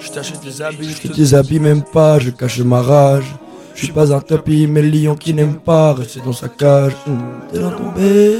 je 0.00 0.10
t'achète 0.10 0.40
des 0.42 0.62
habits, 0.62 0.90
je 1.02 1.08
te 1.08 1.14
déshabille 1.14 1.60
même 1.60 1.82
pas, 1.82 2.18
je 2.18 2.30
cache 2.30 2.58
ma 2.60 2.80
rage. 2.82 3.34
Je 3.74 3.84
suis 3.84 3.92
pas 3.94 4.12
un 4.12 4.20
tapis, 4.20 4.66
mais 4.66 4.82
le 4.82 4.88
lion 4.90 5.14
qui 5.14 5.32
n'aime 5.32 5.54
pas 5.54 5.94
rester 5.94 6.20
dans 6.24 6.32
sa 6.34 6.48
cage. 6.48 6.92
Hum, 7.06 7.18
T'es 7.52 7.60
dans 7.60 7.70
ton 7.70 7.90
bête. 7.96 8.36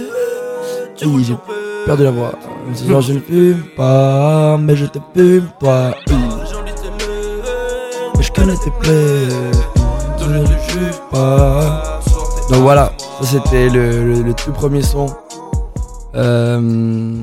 Oui, 1.06 1.24
j'ai 1.26 1.34
perdu 1.86 2.04
la 2.04 2.10
voix. 2.10 2.32
Sinon, 2.74 3.00
je 3.00 3.14
ne 3.14 3.20
fume 3.20 3.62
pas, 3.74 4.58
mais 4.58 4.76
je 4.76 4.84
te 4.86 4.98
fume, 5.14 5.46
toi. 5.58 5.94
Hum. 6.10 6.18
Mais 8.16 8.22
je 8.22 8.32
connais 8.32 8.54
tes 8.56 8.70
plaies. 8.80 9.28
je 10.18 10.24
ne 10.28 10.44
juge 10.44 11.00
pas. 11.10 12.00
Donc 12.50 12.60
voilà, 12.62 12.92
ça 13.20 13.26
c'était 13.26 13.70
le, 13.70 14.12
le- 14.12 14.22
le 14.22 14.34
tout 14.34 14.52
premier 14.52 14.82
son. 14.82 15.06
Euh, 16.16 17.22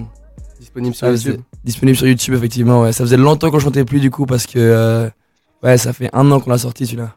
Disponible 0.81 0.95
sur 0.95 1.07
ça 1.07 1.11
YouTube. 1.11 1.31
faisait- 1.33 1.43
Disponible 1.63 1.97
sur 1.97 2.07
YouTube, 2.07 2.33
effectivement. 2.35 2.81
Ouais. 2.81 2.91
Ça 2.93 3.03
faisait 3.03 3.17
longtemps 3.17 3.49
qu'on 3.51 3.59
chantait 3.59 3.85
plus 3.85 3.99
du 3.99 4.11
coup 4.11 4.25
parce 4.25 4.45
que 4.45 4.59
euh, 4.59 5.09
ouais, 5.63 5.77
ça 5.77 5.93
fait 5.93 6.09
un 6.13 6.29
an 6.31 6.39
qu'on 6.39 6.49
l'a 6.51 6.57
sorti 6.57 6.85
celui-là. 6.85 7.15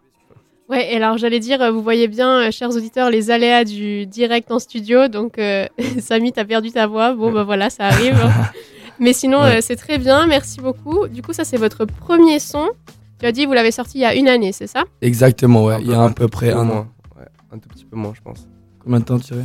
Ouais, 0.69 0.93
et 0.93 0.97
alors 0.97 1.19
j'allais 1.19 1.41
dire, 1.41 1.61
euh, 1.63 1.71
vous 1.73 1.83
voyez 1.83 2.07
bien, 2.07 2.43
euh, 2.47 2.51
chers 2.53 2.71
auditeurs, 2.71 3.11
les 3.11 3.31
aléas 3.33 3.65
du 3.65 4.07
direct 4.07 4.51
en 4.53 4.59
studio. 4.61 5.09
Donc, 5.09 5.39
euh, 5.39 5.67
Samy, 6.01 6.33
t'as 6.33 6.45
perdu 6.45 6.71
ta 6.71 6.87
voix. 6.87 7.13
Bon, 7.15 7.33
bah 7.33 7.43
voilà, 7.43 7.71
ça 7.71 7.87
arrive. 7.87 8.15
hein. 8.23 8.31
Mais 9.01 9.13
sinon, 9.13 9.41
Ouais. 9.43 9.57
euh, 9.57 9.61
c'est 9.63 9.77
très 9.77 9.99
bien. 9.99 10.27
Merci 10.27 10.61
beaucoup. 10.61 11.09
Du 11.09 11.23
coup, 11.23 11.33
ça, 11.33 11.43
c'est 11.45 11.57
votre 11.57 11.87
premier 11.87 12.39
son. 12.39 12.69
Tu 13.19 13.27
as 13.27 13.33
dit, 13.33 13.47
vous 13.47 13.53
l'avez 13.53 13.71
sorti 13.73 13.99
il 13.99 14.03
y 14.03 14.05
a 14.05 14.15
une 14.15 14.29
année, 14.29 14.53
c'est 14.53 14.67
ça? 14.67 14.85
Exactement, 15.03 15.65
ouais. 15.65 15.79
Il 15.81 15.91
y 15.91 15.95
a 15.95 16.03
à 16.05 16.11
peu 16.11 16.29
près 16.29 16.53
un 16.53 16.69
an. 16.69 16.87
Ouais, 17.19 17.27
un 17.53 17.59
tout 17.59 17.69
petit 17.69 17.85
peu 17.85 17.97
moins, 17.97 18.13
je 18.15 18.21
pense. 18.23 18.47
Combien 18.83 19.01
de 19.01 19.05
temps 19.05 19.19
tu 19.19 19.33
dirais 19.33 19.45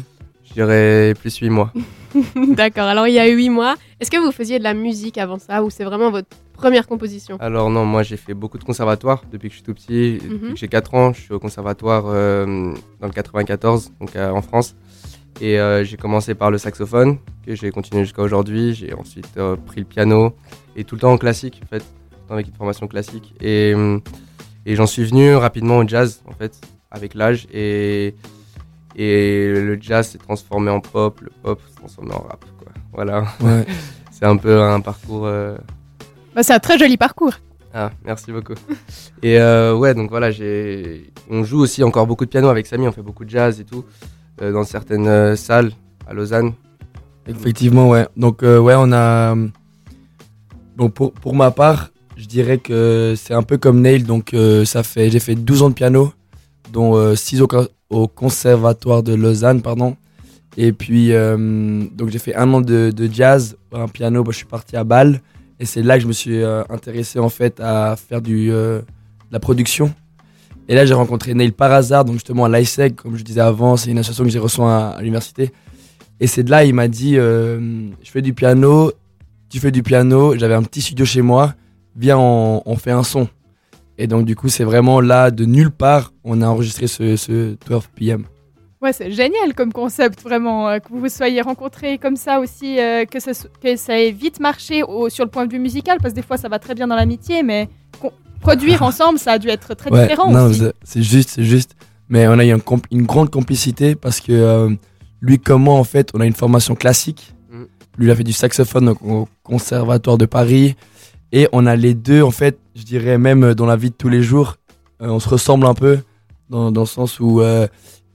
dirais 0.56 1.14
plus 1.20 1.38
8 1.38 1.50
mois. 1.50 1.72
D'accord. 2.36 2.86
Alors, 2.86 3.08
il 3.08 3.14
y 3.14 3.20
a 3.20 3.28
huit 3.28 3.50
mois. 3.50 3.76
Est-ce 4.00 4.10
que 4.10 4.18
vous 4.18 4.32
faisiez 4.32 4.58
de 4.60 4.64
la 4.64 4.74
musique 4.74 5.18
avant 5.18 5.38
ça 5.38 5.64
ou 5.64 5.70
c'est 5.70 5.84
vraiment 5.84 6.12
votre 6.12 6.30
première 6.54 6.88
composition? 6.88 7.38
Alors 7.40 7.70
non, 7.70 7.86
moi 7.86 8.04
j'ai 8.04 8.18
fait 8.18 8.34
beaucoup 8.34 8.58
de 8.58 8.64
conservatoires 8.64 9.24
depuis 9.32 9.50
que 9.50 9.56
je 9.56 9.60
suis 9.60 9.66
tout 9.66 9.74
petit. 9.74 10.20
Mhm. 10.22 10.30
Depuis 10.30 10.54
que 10.54 10.60
j'ai 10.60 10.68
4 10.68 10.94
ans, 10.96 11.14
je 11.14 11.22
suis 11.22 11.34
au 11.34 11.40
conservatoire 11.40 12.06
euh, 12.08 12.74
dans 13.00 13.08
le 13.08 13.14
94, 13.14 13.92
donc 14.00 14.16
euh, 14.16 14.30
en 14.32 14.42
France. 14.42 14.76
Et 15.42 15.60
euh, 15.60 15.84
j'ai 15.84 15.98
commencé 15.98 16.34
par 16.34 16.50
le 16.50 16.58
saxophone, 16.58 17.18
que 17.46 17.56
j'ai 17.56 17.70
continué 17.72 18.04
jusqu'à 18.04 18.22
aujourd'hui. 18.22 18.74
J'ai 18.74 18.94
ensuite 18.94 19.38
pris 19.66 19.82
le 19.82 19.86
piano, 19.86 20.34
et 20.78 20.86
tout 20.86 20.96
le 20.96 21.02
temps 21.02 21.12
en 21.12 21.18
classique, 21.18 21.62
en 21.64 21.68
fait, 21.68 21.80
tout 21.80 21.86
le 22.22 22.28
temps 22.28 22.34
avec 22.36 22.48
une 22.48 22.54
formation 22.54 22.88
classique. 22.88 23.34
Et, 23.42 23.74
et 24.66 24.76
j'en 24.76 24.88
suis 24.88 25.04
venu 25.04 25.36
rapidement 25.36 25.78
au 25.80 25.88
jazz, 25.88 26.24
en 26.26 26.32
fait, 26.32 26.62
avec 26.90 27.16
l'âge. 27.16 27.48
Et, 27.54 28.16
et 28.96 29.52
le 29.54 29.78
jazz 29.82 30.08
s'est 30.10 30.18
transformé 30.18 30.70
en 30.72 30.80
pop, 30.80 31.20
le 31.22 31.30
pop 31.44 31.60
s'est 31.68 31.76
transformé 31.76 32.12
en 32.14 32.20
rap, 32.22 32.44
quoi. 32.58 32.72
Voilà. 32.94 33.26
Ouais. 33.42 33.66
C'est 34.12 34.26
un 34.26 34.38
peu 34.38 34.62
un 34.62 34.80
parcours... 34.80 35.26
euh, 35.26 35.58
Bah, 36.34 36.42
c'est 36.42 36.54
un 36.54 36.60
très 36.60 36.78
joli 36.80 36.96
parcours. 36.96 37.34
ah, 37.74 37.92
merci 38.06 38.32
beaucoup. 38.32 38.54
Et 39.22 39.38
euh, 39.40 39.76
ouais, 39.76 39.94
donc 39.94 40.10
voilà, 40.10 40.32
j'ai, 40.32 41.12
on 41.30 41.44
joue 41.44 41.60
aussi 41.60 41.84
encore 41.84 42.08
beaucoup 42.08 42.24
de 42.24 42.30
piano 42.30 42.48
avec 42.48 42.66
Samy, 42.66 42.88
on 42.88 42.94
fait 42.94 43.02
beaucoup 43.02 43.26
de 43.26 43.30
jazz 43.30 43.60
et 43.60 43.66
tout, 43.66 43.84
euh, 44.42 44.54
dans 44.54 44.64
certaines 44.64 45.08
euh, 45.10 45.36
salles 45.36 45.74
à 46.08 46.14
Lausanne. 46.14 46.54
Effectivement, 47.28 47.90
ouais. 47.90 48.08
Donc, 48.16 48.42
euh, 48.44 48.58
ouais, 48.60 48.76
on 48.78 48.94
a. 48.94 49.36
Donc, 50.78 50.94
pour, 50.94 51.12
pour 51.12 51.36
ma 51.36 51.52
part, 51.52 51.90
je 52.16 52.26
dirais 52.26 52.58
que 52.60 53.16
c'est 53.18 53.34
un 53.34 53.44
peu 53.44 53.58
comme 53.58 53.82
Nail. 53.82 54.04
Donc, 54.04 54.34
euh, 54.34 54.64
ça 54.64 54.84
fait, 54.84 55.10
j'ai 55.10 55.20
fait 55.20 55.36
12 55.36 55.64
ans 55.64 55.70
de 55.70 55.74
piano, 55.74 56.14
dont 56.72 57.16
6 57.16 57.42
au, 57.42 57.48
co- 57.48 57.68
au 57.90 58.08
conservatoire 58.08 59.04
de 59.04 59.14
Lausanne, 59.14 59.62
pardon. 59.62 59.96
Et 60.58 60.72
puis, 60.72 61.12
euh, 61.12 61.84
donc, 61.94 62.10
j'ai 62.10 62.20
fait 62.20 62.36
un 62.36 62.52
an 62.54 62.62
de, 62.62 62.92
de 62.92 63.10
jazz, 63.12 63.58
un 63.74 63.88
piano. 63.88 64.24
Bah, 64.24 64.32
je 64.32 64.38
suis 64.38 64.46
parti 64.46 64.78
à 64.78 64.84
Bâle. 64.84 65.22
Et 65.60 65.66
c'est 65.66 65.82
là 65.84 65.98
que 65.98 66.04
je 66.04 66.08
me 66.08 66.14
suis 66.14 66.42
euh, 66.42 66.64
intéressé, 66.70 67.20
en 67.20 67.30
fait, 67.30 67.60
à 67.60 67.96
faire 67.96 68.22
du, 68.22 68.52
euh, 68.52 68.80
de 68.80 68.86
la 69.32 69.40
production. 69.40 69.94
Et 70.68 70.76
là, 70.76 70.86
j'ai 70.86 70.94
rencontré 70.94 71.34
Nail 71.34 71.52
par 71.52 71.72
hasard, 71.72 72.06
donc 72.06 72.16
justement 72.16 72.46
à 72.46 72.50
l'ISEG, 72.50 72.96
comme 72.96 73.16
je 73.18 73.24
disais 73.24 73.42
avant, 73.42 73.78
c'est 73.78 73.92
une 73.92 74.00
association 74.00 74.24
que 74.24 74.32
j'ai 74.32 74.40
reçue 74.40 74.62
à, 74.62 74.98
l'université. 75.00 75.52
Et 76.20 76.28
c'est 76.28 76.44
de 76.44 76.50
là, 76.50 76.66
il 76.66 76.74
m'a 76.74 76.88
dit 76.88 77.18
euh, 77.18 77.88
Je 78.02 78.10
fais 78.10 78.24
du 78.24 78.34
piano, 78.34 78.92
tu 79.50 79.60
fais 79.60 79.70
du 79.72 79.84
piano. 79.84 80.36
J'avais 80.36 80.56
un 80.56 80.64
petit 80.64 80.82
studio 80.82 81.06
chez 81.06 81.22
moi, 81.22 81.54
viens, 81.96 82.18
on 82.18 82.76
fait 82.78 82.92
un 82.92 83.04
son. 83.04 83.28
Et 83.98 84.08
donc, 84.08 84.26
du 84.26 84.36
coup, 84.36 84.50
c'est 84.50 84.64
vraiment 84.66 85.00
là, 85.02 85.32
de 85.32 85.46
nulle 85.46 85.72
part, 85.72 86.12
on 86.24 86.42
a 86.42 86.48
enregistré 86.48 86.88
ce, 86.88 87.16
ce 87.16 87.56
12 87.68 87.84
PM. 87.96 88.26
Ouais, 88.82 88.92
c'est 88.94 89.10
génial 89.12 89.54
comme 89.56 89.72
concept, 89.72 90.22
vraiment, 90.22 90.68
euh, 90.70 90.80
que 90.80 90.90
vous 90.90 91.00
vous 91.00 91.10
soyez 91.10 91.42
rencontrés 91.42 91.98
comme 91.98 92.18
ça 92.18 92.40
aussi, 92.40 92.78
euh, 92.80 93.06
que, 93.06 93.20
ça, 93.20 93.32
que 93.64 93.76
ça 93.78 94.00
ait 94.00 94.12
vite 94.12 94.40
marché 94.40 94.84
au- 94.84 95.10
sur 95.10 95.24
le 95.24 95.32
point 95.32 95.46
de 95.48 95.52
vue 95.52 95.60
musical, 95.60 95.98
parce 96.02 96.14
que 96.14 96.20
des 96.20 96.26
fois 96.26 96.38
ça 96.38 96.50
va 96.50 96.60
très 96.60 96.76
bien 96.76 96.88
dans 96.88 96.96
l'amitié, 96.96 97.42
mais 97.42 97.70
produire 98.42 98.82
ensemble, 98.84 99.18
ça 99.18 99.34
a 99.34 99.40
dû 99.40 99.48
être 99.50 99.74
très 99.76 99.90
Ouais, 99.92 100.04
différent 100.04 100.30
non, 100.32 100.48
aussi. 100.50 100.60
c'est- 100.60 100.74
c'est 100.84 101.02
juste, 101.04 101.30
c'est 101.30 101.44
juste. 101.46 101.76
Mais 102.10 102.28
on 102.28 102.38
a 102.38 102.46
eu 102.46 102.52
un 102.52 102.60
une 102.92 103.04
grande 103.04 103.32
complicité 103.32 103.96
parce 103.96 104.20
que 104.20 104.32
euh, 104.34 104.70
lui, 105.22 105.40
comme 105.40 105.64
moi, 105.64 105.76
en 105.76 105.84
fait, 105.84 106.12
on 106.14 106.20
a 106.20 106.26
une 106.26 106.34
formation 106.36 106.76
classique. 106.76 107.34
Mm. 107.50 107.64
Lui, 107.98 108.06
il 108.08 108.12
a 108.12 108.16
fait 108.16 108.24
du 108.24 108.34
saxophone 108.34 108.86
donc, 108.86 109.02
au 109.02 109.28
Conservatoire 109.42 110.18
de 110.20 110.26
Paris. 110.28 110.76
Et 111.32 111.48
on 111.52 111.66
a 111.66 111.76
les 111.76 111.94
deux, 111.94 112.22
en 112.22 112.32
fait, 112.32 112.60
je 112.76 112.84
dirais 112.84 113.18
même 113.18 113.54
dans 113.54 113.66
la 113.66 113.76
vie 113.76 113.90
de 113.90 113.96
tous 113.96 114.10
les 114.10 114.22
jours, 114.22 114.56
euh, 115.02 115.08
on 115.10 115.20
se 115.20 115.28
ressemble 115.30 115.66
un 115.66 115.74
peu 115.74 116.00
dans, 116.50 116.72
dans 116.72 116.82
le 116.82 116.88
sens 116.88 117.20
où 117.20 117.42
euh, 117.42 117.68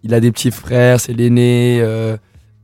il 0.03 0.15
a 0.15 0.21
des 0.21 0.31
petits 0.33 0.51
frères, 0.51 1.01
c'est 1.01 1.13
l'aîné, 1.13 1.81
euh, 1.83 2.17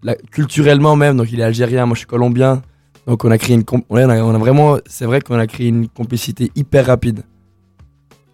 la- 0.03 0.15
culturellement 0.15 0.97
même, 0.97 1.17
donc 1.17 1.29
il 1.33 1.41
est 1.41 1.45
algérien, 1.45 1.85
moi 1.87 1.95
je 1.95 1.99
suis 2.01 2.07
colombien. 2.07 2.63
Donc 3.07 3.25
on 3.25 3.31
a 3.31 3.39
créé 3.39 3.55
une, 3.57 3.65
on 3.91 3.97
a, 3.97 4.23
on 4.23 4.35
a 4.35 4.39
vraiment, 4.39 4.79
c'est 4.87 5.05
vrai 5.05 5.21
qu'on 5.21 5.39
a 5.39 5.47
créé 5.47 5.69
une 5.69 5.89
complicité 5.89 6.51
hyper 6.57 6.87
rapide. 6.87 7.23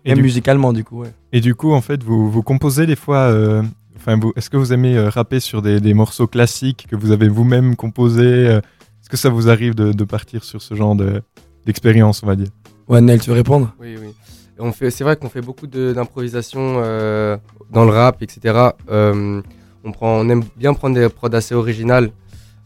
Et 0.05 0.15
du- 0.15 0.23
musicalement, 0.23 0.73
du 0.73 0.83
coup, 0.85 1.01
ouais. 1.01 1.13
Et 1.33 1.41
du 1.41 1.55
coup, 1.55 1.73
en 1.73 1.81
fait, 1.81 2.03
vous, 2.03 2.31
vous 2.31 2.43
composez 2.43 2.87
des 2.87 2.97
fois. 2.97 3.19
euh, 3.31 3.63
Enfin, 3.97 4.19
est-ce 4.35 4.51
que 4.51 4.57
vous 4.57 4.73
aimez 4.73 4.97
euh, 4.97 5.09
rapper 5.11 5.39
sur 5.39 5.63
des, 5.63 5.79
des 5.79 5.95
morceaux 5.95 6.27
classiques 6.27 6.87
que 6.91 6.97
vous 6.97 7.13
avez 7.13 7.29
vous-même 7.29 7.77
composés 7.77 8.25
euh, 8.49 8.59
Est-ce 8.59 9.09
que 9.09 9.17
ça 9.17 9.29
vous 9.29 9.49
arrive 9.49 9.77
de, 9.77 9.93
de 9.93 10.05
partir 10.05 10.43
sur 10.43 10.61
ce 10.61 10.75
genre 10.75 10.97
de, 10.97 11.23
d'expérience, 11.67 12.23
on 12.23 12.27
va 12.27 12.37
dire 12.37 12.49
Ouais, 12.89 13.01
Nel, 13.01 13.21
tu 13.21 13.31
veux 13.31 13.37
répondre? 13.37 13.73
Oui, 13.81 13.97
oui. 14.01 14.15
On 14.59 14.73
fait, 14.73 14.91
c'est 14.91 15.03
vrai 15.05 15.17
qu'on 15.17 15.29
fait 15.29 15.41
beaucoup 15.41 15.67
de- 15.67 15.93
d'improvisation 15.93 16.77
euh, 16.79 17.37
dans 17.71 17.85
le 17.85 17.91
rap, 17.91 18.23
etc. 18.23 18.71
Euh, 18.91 19.41
on, 19.85 19.93
prend, 19.93 20.19
on 20.21 20.29
aime 20.29 20.43
bien 20.57 20.75
prendre 20.75 20.95
des 20.95 21.09
prods 21.09 21.35
assez 21.35 21.55
originales. 21.55 22.11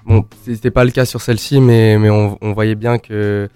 Bon, 0.05 0.25
c'était 0.45 0.71
pas 0.71 0.85
le 0.85 0.91
cas 0.91 1.05
sur 1.05 1.21
celle-ci, 1.21 1.61
mais, 1.61 1.99
mais 1.99 2.11
on, 2.11 2.39
on 2.41 2.53
voyait 2.53 2.75
bien 2.75 2.99
que, 2.99 3.49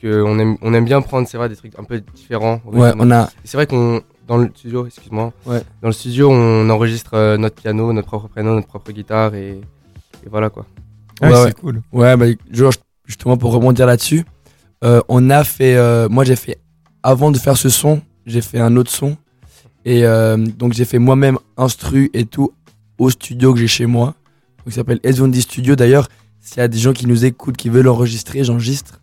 que 0.00 0.22
on, 0.22 0.38
aime, 0.38 0.56
on 0.62 0.72
aime 0.74 0.84
bien 0.84 1.00
prendre, 1.00 1.26
c'est 1.28 1.36
vrai, 1.36 1.48
des 1.48 1.56
trucs 1.56 1.78
un 1.78 1.84
peu 1.84 2.00
différents. 2.14 2.60
Ouais, 2.66 2.92
on 2.98 3.10
a- 3.10 3.28
C'est 3.44 3.56
vrai 3.56 3.66
qu'on, 3.66 4.00
dans 4.26 4.36
le 4.36 4.50
studio, 4.54 4.86
excuse-moi, 4.86 5.32
Ouais. 5.46 5.62
dans 5.82 5.88
le 5.88 5.92
studio, 5.94 6.30
on 6.30 6.68
enregistre 6.70 7.14
euh, 7.14 7.36
notre 7.38 7.56
piano, 7.60 7.92
notre 7.92 8.08
propre 8.08 8.28
piano, 8.28 8.54
notre 8.54 8.66
propre 8.68 8.92
guitare, 8.92 9.34
et, 9.34 9.52
et 10.24 10.28
voilà 10.30 10.48
quoi. 10.50 10.66
Ah, 11.20 11.28
ouais, 11.30 11.34
c'est 11.36 11.44
ouais. 11.46 11.52
cool. 11.52 11.82
Ouais, 11.92 12.16
bah, 12.16 12.26
genre, 12.52 12.72
justement 13.06 13.36
pour 13.36 13.52
rebondir 13.52 13.86
là-dessus, 13.86 14.24
euh, 14.84 15.00
on 15.08 15.30
a 15.30 15.44
fait. 15.44 15.76
euh, 15.76 16.08
moi, 16.08 16.24
j'ai 16.24 16.36
fait. 16.36 16.58
Avant 17.02 17.30
de 17.30 17.38
faire 17.38 17.56
ce 17.56 17.68
son, 17.68 18.00
j'ai 18.26 18.40
fait 18.42 18.58
un 18.60 18.76
autre 18.76 18.90
son. 18.90 19.16
Et 19.84 20.04
euh, 20.04 20.36
donc, 20.36 20.72
j'ai 20.72 20.84
fait 20.84 20.98
moi-même 20.98 21.38
instru 21.56 22.10
et 22.14 22.24
tout 22.24 22.52
au 22.98 23.10
studio 23.10 23.54
que 23.54 23.60
j'ai 23.60 23.68
chez 23.68 23.86
moi. 23.86 24.06
Donc, 24.58 24.66
il 24.66 24.72
s'appelle 24.72 25.00
Ezondi 25.04 25.42
Studio. 25.42 25.76
D'ailleurs, 25.76 26.08
s'il 26.40 26.58
y 26.58 26.60
a 26.60 26.68
des 26.68 26.78
gens 26.78 26.92
qui 26.92 27.06
nous 27.06 27.24
écoutent, 27.24 27.56
qui 27.56 27.68
veulent 27.68 27.88
enregistrer, 27.88 28.44
j'enregistre 28.44 29.00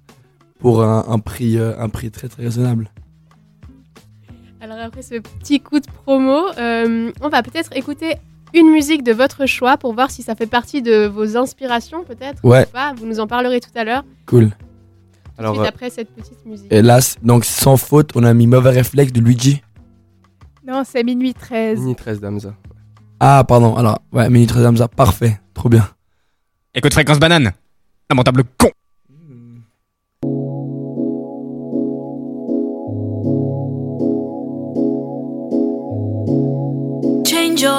pour 0.60 0.84
un, 0.84 1.06
un 1.08 1.20
prix, 1.20 1.58
un 1.60 1.90
prix 1.90 2.12
très 2.12 2.28
très 2.28 2.44
raisonnable. 2.44 2.90
Alors 4.62 4.80
après 4.80 5.04
ce 5.04 5.16
petit 5.20 5.60
coup 5.60 5.80
de 5.80 5.86
promo, 5.86 6.40
on 6.58 7.30
va 7.30 7.44
peut-être 7.44 7.76
écouter 7.78 8.16
une 8.54 8.72
musique 8.72 9.04
de 9.04 9.12
votre 9.12 9.46
choix 9.46 9.78
pour 9.78 9.94
voir 9.94 10.10
si 10.10 10.24
ça 10.24 10.34
fait 10.34 10.48
partie 10.48 10.82
de 10.82 11.06
vos 11.06 11.38
inspirations 11.38 12.04
peut-être 12.04 12.44
Ouais. 12.44 12.66
ou 12.68 12.72
pas. 12.72 12.94
Vous 12.98 13.06
nous 13.06 13.20
en 13.20 13.28
parlerez 13.28 13.60
tout 13.60 13.70
à 13.76 13.84
l'heure. 13.84 14.04
Cool. 14.26 14.50
Alors, 15.38 15.56
Suite 15.56 15.66
euh, 15.66 15.70
après 15.70 15.90
cette 15.90 16.10
petite 16.14 16.46
musique. 16.46 16.72
C- 16.72 17.18
donc 17.24 17.46
sans 17.46 17.78
faute, 17.78 18.12
on 18.16 18.24
a 18.24 18.34
mis 18.34 18.48
Mauvais 18.48 18.70
Réflexe 18.72 19.12
de 19.12 19.20
Luigi. 19.20 19.62
Non, 20.66 20.84
c'est 20.86 21.04
minuit 21.04 21.34
13. 21.34 21.80
Mini 21.80 21.96
13 21.96 22.20
d'Amza. 22.22 22.54
Ah, 23.20 23.44
pardon. 23.48 23.76
Alors, 23.76 24.00
ouais, 24.14 24.30
Mini 24.30 24.48
13 24.48 24.66
Hamza, 24.66 24.88
parfait. 24.88 25.40
Trop 25.54 25.70
bien. 25.70 25.88
Écoute 26.74 26.94
fréquence 26.94 27.20
banane. 27.20 27.52
Lamentable 28.10 28.44
con. 28.58 28.70
Change 37.26 37.62
your 37.62 37.72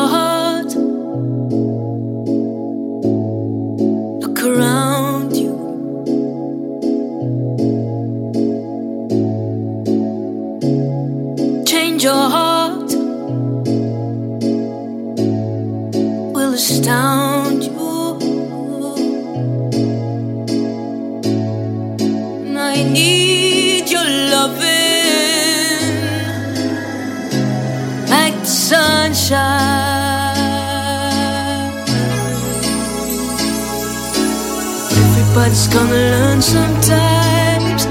Everybody's 35.37 35.69
gonna 35.69 35.93
learn 35.93 36.41
sometimes. 36.41 37.85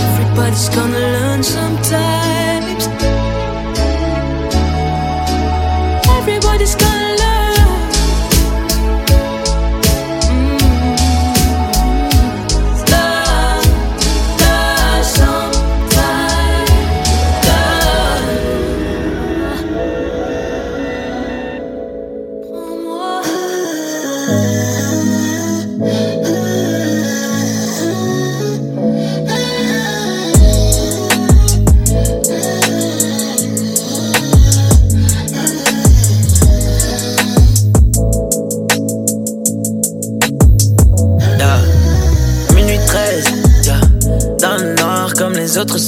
Everybody's 0.00 0.68
gonna 0.68 0.98
learn 0.98 1.42
sometimes. 1.42 2.19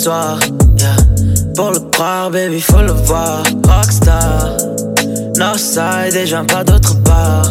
Pour 0.03 1.71
le 1.71 1.79
croire, 1.93 2.29
baby, 2.29 2.61
faut 2.61 2.83
le 2.83 2.91
voir. 2.91 3.45
Rockstar, 3.69 4.57
Northside 5.37 6.17
et 6.17 6.27
j'en 6.27 6.45
pas 6.45 6.65
d'autre 6.65 7.01
part. 7.05 7.47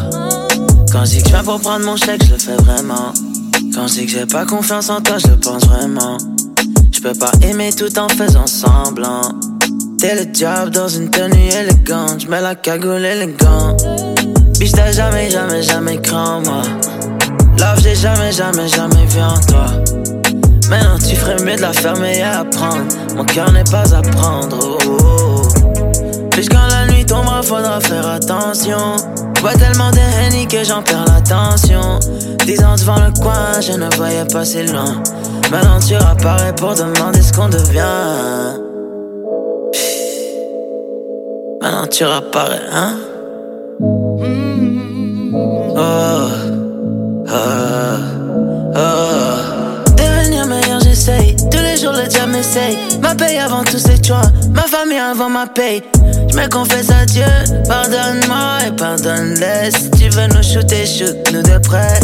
Quand 0.92 1.06
je 1.06 1.12
dis 1.12 1.18
que 1.24 1.30
je 1.30 1.34
viens 1.34 1.44
pour 1.46 1.62
prendre 1.62 1.86
mon 1.86 1.96
chèque, 1.96 2.26
je 2.26 2.34
le 2.34 2.38
fais 2.38 2.58
vraiment. 2.58 3.14
Quand 3.74 3.88
je 3.88 3.94
dis 3.94 4.06
que 4.06 4.12
j'ai 4.12 4.26
pas 4.26 4.46
confiance 4.46 4.90
en 4.90 5.00
toi, 5.00 5.18
je 5.18 5.28
le 5.28 5.38
pense 5.38 5.66
vraiment. 5.66 6.18
Je 6.92 7.00
peux 7.00 7.14
pas 7.14 7.32
aimer 7.42 7.72
tout 7.72 7.98
en 7.98 8.10
faisant 8.10 8.48
semblant. 8.48 9.22
T'es 9.98 10.16
le 10.16 10.26
diable 10.26 10.72
dans 10.72 10.90
une 10.90 11.10
tenue 11.10 11.48
élégante. 11.48 12.24
Je 12.24 12.28
mets 12.28 12.42
la 12.42 12.56
cagoule 12.56 13.06
élégante. 13.06 13.82
Biche, 14.60 14.74
t'as 14.74 14.92
jamais, 14.92 15.30
jamais, 15.30 15.64
jamais 15.64 16.02
cru 16.02 16.16
en 16.18 16.42
moi. 16.42 16.64
Love, 17.58 17.80
j'ai 17.82 17.96
jamais, 17.96 18.34
jamais, 18.34 18.68
jamais 18.68 19.06
vu 19.06 19.22
en 19.22 19.40
toi. 19.48 20.01
Maintenant, 20.72 20.98
tu 20.98 21.18
ferais 21.18 21.36
mieux 21.44 21.58
de 21.58 21.62
la 21.62 21.74
fermer 21.74 22.20
et 22.20 22.24
apprendre. 22.24 22.86
Mon 23.18 23.26
cœur 23.26 23.52
n'est 23.52 23.66
pas 23.66 23.94
à 23.94 24.02
prendre. 24.02 24.58
Oh, 24.62 24.78
oh, 24.88 24.98
oh. 25.04 25.48
Quand 26.50 26.68
la 26.70 26.88
nuit 26.88 27.06
tombera, 27.06 27.44
faudra 27.44 27.82
faire 27.82 28.08
attention. 28.08 28.96
Je 29.36 29.42
bois 29.42 29.54
tellement 29.56 29.92
de 29.92 29.98
Henny 29.98 30.48
que 30.48 30.64
j'en 30.64 30.82
perds 30.82 31.04
l'attention. 31.08 32.00
Dix 32.46 32.64
ans 32.64 32.76
devant 32.78 32.96
le 33.06 33.12
coin, 33.22 33.60
je 33.60 33.74
ne 33.74 33.94
voyais 33.98 34.24
pas 34.24 34.46
si 34.46 34.64
loin. 34.66 35.04
Maintenant, 35.52 35.80
tu 35.86 35.94
apparaît 35.96 36.56
pour 36.56 36.74
demander 36.74 37.22
ce 37.22 37.34
qu'on 37.34 37.50
devient. 37.50 38.58
Maintenant, 41.62 41.88
tu 41.92 42.06
apparais, 42.06 42.62
hein? 42.72 42.96
Oh, 45.76 46.30
oh, 47.28 47.40
oh. 48.74 49.21
Jours, 51.82 51.94
le 51.94 52.08
diable 52.08 52.34
m'essaye. 52.34 52.78
Ma 53.02 53.16
paye 53.16 53.38
avant 53.40 53.64
tous 53.64 53.80
ces 53.80 54.02
choix. 54.04 54.22
Ma 54.54 54.64
famille 54.64 55.00
avant 55.00 55.30
ma 55.30 55.48
paye. 55.48 55.82
Je 56.30 56.36
me 56.38 56.48
confesse 56.48 56.92
à 56.92 57.06
Dieu. 57.06 57.24
Pardonne-moi 57.68 58.68
et 58.68 58.72
pardonne-les. 58.76 59.72
Si 59.72 59.90
tu 59.92 60.10
veux 60.10 60.28
nous 60.28 60.44
shooter, 60.44 60.86
shoot-nous 60.86 61.42
de 61.42 61.58
près. 61.60 62.00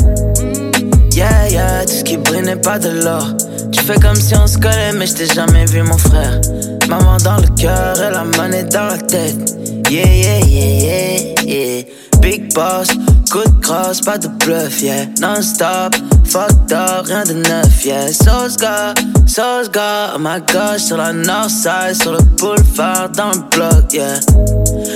Yeah, 1.11 1.49
yeah, 1.49 1.85
tout 1.85 1.91
ce 1.91 2.03
qui 2.03 2.17
brille 2.17 2.41
n'est 2.41 2.55
pas 2.55 2.79
de 2.79 2.89
l'or. 2.89 3.27
Tu 3.71 3.83
fais 3.83 3.99
comme 3.99 4.15
si 4.15 4.35
on 4.35 4.47
se 4.47 4.57
collait, 4.57 4.93
mais 4.95 5.05
je 5.05 5.13
t'ai 5.13 5.27
jamais 5.27 5.65
vu, 5.65 5.83
mon 5.83 5.97
frère. 5.97 6.41
Maman 6.87 7.17
dans 7.17 7.37
le 7.37 7.47
cœur 7.55 8.01
et 8.01 8.11
la 8.11 8.23
monnaie 8.23 8.63
dans 8.63 8.85
la 8.87 8.97
tête. 8.97 9.55
Yeah, 9.91 10.05
yeah, 10.05 10.39
yeah, 10.39 10.81
yeah, 10.81 11.43
yeah. 11.45 11.83
Big 12.21 12.53
boss, 12.53 12.87
coup 13.31 13.43
de 13.43 13.61
crosse, 13.61 14.01
pas 14.01 14.17
de 14.17 14.27
bluff, 14.27 14.81
yeah. 14.81 15.05
Non-stop, 15.21 15.95
fucked 16.25 16.71
up, 16.71 17.05
rien 17.05 17.23
de 17.23 17.33
neuf, 17.33 17.85
yeah. 17.85 18.11
Sauce 18.11 18.57
gars, 18.57 18.93
sauce 19.25 19.69
gars, 19.71 20.13
à 20.15 20.17
ma 20.17 20.39
gauche, 20.39 20.81
sur 20.81 20.97
la 20.97 21.13
north 21.13 21.49
side, 21.49 22.01
sur 22.01 22.11
le 22.13 22.19
boulevard, 22.37 23.09
dans 23.09 23.31
le 23.31 23.39
bloc, 23.51 23.93
yeah. 23.93 24.19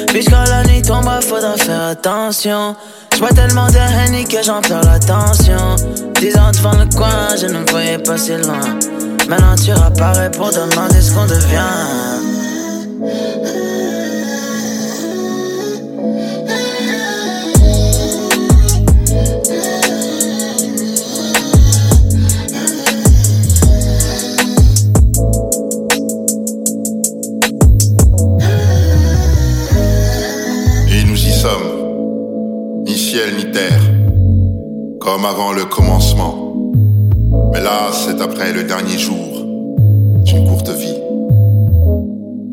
Puis 0.07 0.25
la 0.31 0.63
nuit 0.63 0.81
tombera, 0.81 1.21
faudra 1.21 1.55
faire 1.57 1.83
attention. 1.83 2.75
J'bois 3.15 3.29
tellement 3.29 3.67
de 3.67 3.77
Henny 3.77 4.23
que 4.25 4.41
j'en 4.43 4.61
perds 4.61 4.83
l'attention. 4.83 5.75
Dix 6.19 6.35
ans 6.37 6.51
devant 6.53 6.73
le 6.73 6.85
coin, 6.95 7.35
je 7.39 7.47
ne 7.47 7.69
voyais 7.69 7.97
pas 7.97 8.17
si 8.17 8.31
loin. 8.31 8.59
Maintenant 9.27 9.55
tu 9.55 9.71
réapparais 9.71 10.31
pour 10.31 10.49
demander 10.49 11.01
ce 11.01 11.13
qu'on 11.13 11.25
devient. 11.25 12.21
Ciel 33.11 33.35
ni 33.35 33.51
terre, 33.51 33.81
comme 35.01 35.25
avant 35.25 35.51
le 35.51 35.65
commencement. 35.65 36.55
Mais 37.51 37.59
là, 37.59 37.91
c'est 37.91 38.21
après 38.21 38.53
le 38.53 38.63
dernier 38.63 38.97
jour 38.97 39.45
d'une 40.23 40.47
courte 40.47 40.69
vie. 40.69 40.95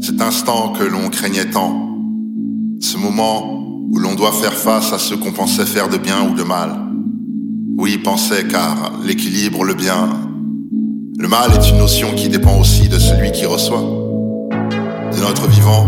Cet 0.00 0.20
instant 0.20 0.72
que 0.72 0.82
l'on 0.82 1.10
craignait 1.10 1.48
tant, 1.48 1.96
ce 2.80 2.96
moment 2.96 3.62
où 3.88 3.98
l'on 4.00 4.16
doit 4.16 4.32
faire 4.32 4.52
face 4.52 4.92
à 4.92 4.98
ce 4.98 5.14
qu'on 5.14 5.30
pensait 5.30 5.64
faire 5.64 5.88
de 5.88 5.96
bien 5.96 6.28
ou 6.28 6.34
de 6.34 6.42
mal. 6.42 6.70
Oui, 7.76 7.96
pensait 7.98 8.48
car 8.48 8.94
l'équilibre, 9.06 9.62
le 9.62 9.74
bien, 9.74 10.08
le 11.20 11.28
mal 11.28 11.52
est 11.52 11.70
une 11.70 11.78
notion 11.78 12.08
qui 12.16 12.28
dépend 12.28 12.58
aussi 12.58 12.88
de 12.88 12.98
celui 12.98 13.30
qui 13.30 13.46
reçoit. 13.46 13.86
De 15.12 15.20
notre 15.20 15.46
vivant, 15.46 15.86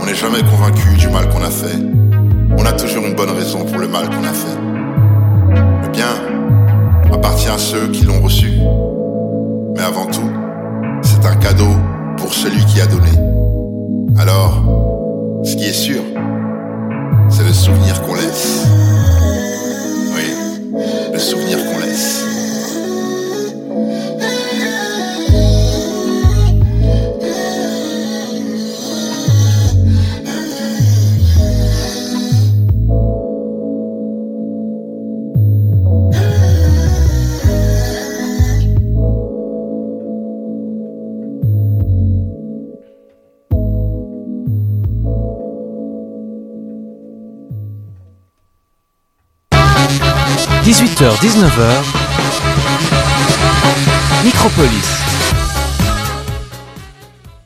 on 0.00 0.06
n'est 0.06 0.14
jamais 0.14 0.40
convaincu 0.40 0.96
du 0.96 1.08
mal 1.08 1.28
qu'on 1.28 1.42
a 1.42 1.50
fait. 1.50 1.99
On 2.60 2.66
a 2.66 2.72
toujours 2.72 3.06
une 3.06 3.14
bonne 3.14 3.30
raison 3.30 3.64
pour 3.64 3.78
le 3.78 3.88
mal 3.88 4.10
qu'on 4.10 4.22
a 4.22 4.34
fait. 4.34 4.58
Le 5.82 5.88
bien 5.88 6.12
appartient 7.10 7.48
à 7.48 7.56
ceux 7.56 7.88
qui 7.88 8.04
l'ont 8.04 8.20
reçu. 8.20 8.50
Mais 9.74 9.80
avant 9.80 10.04
tout, 10.04 10.30
c'est 11.00 11.24
un 11.24 11.36
cadeau 11.36 11.74
pour 12.18 12.34
celui 12.34 12.62
qui 12.66 12.82
a 12.82 12.86
donné. 12.86 13.12
Alors, 14.18 14.62
ce 15.42 15.56
qui 15.56 15.64
est 15.64 15.72
sûr, 15.72 16.02
c'est 17.30 17.44
le 17.44 17.54
souvenir 17.54 18.02
qu'on 18.02 18.14
laisse. 18.14 18.66
Oui, 20.14 20.74
le 21.14 21.18
souvenir 21.18 21.56
qu'on 21.64 21.78
laisse.– 21.78 22.26
18h-19h, 51.14 51.82
Micropolis. 54.24 54.88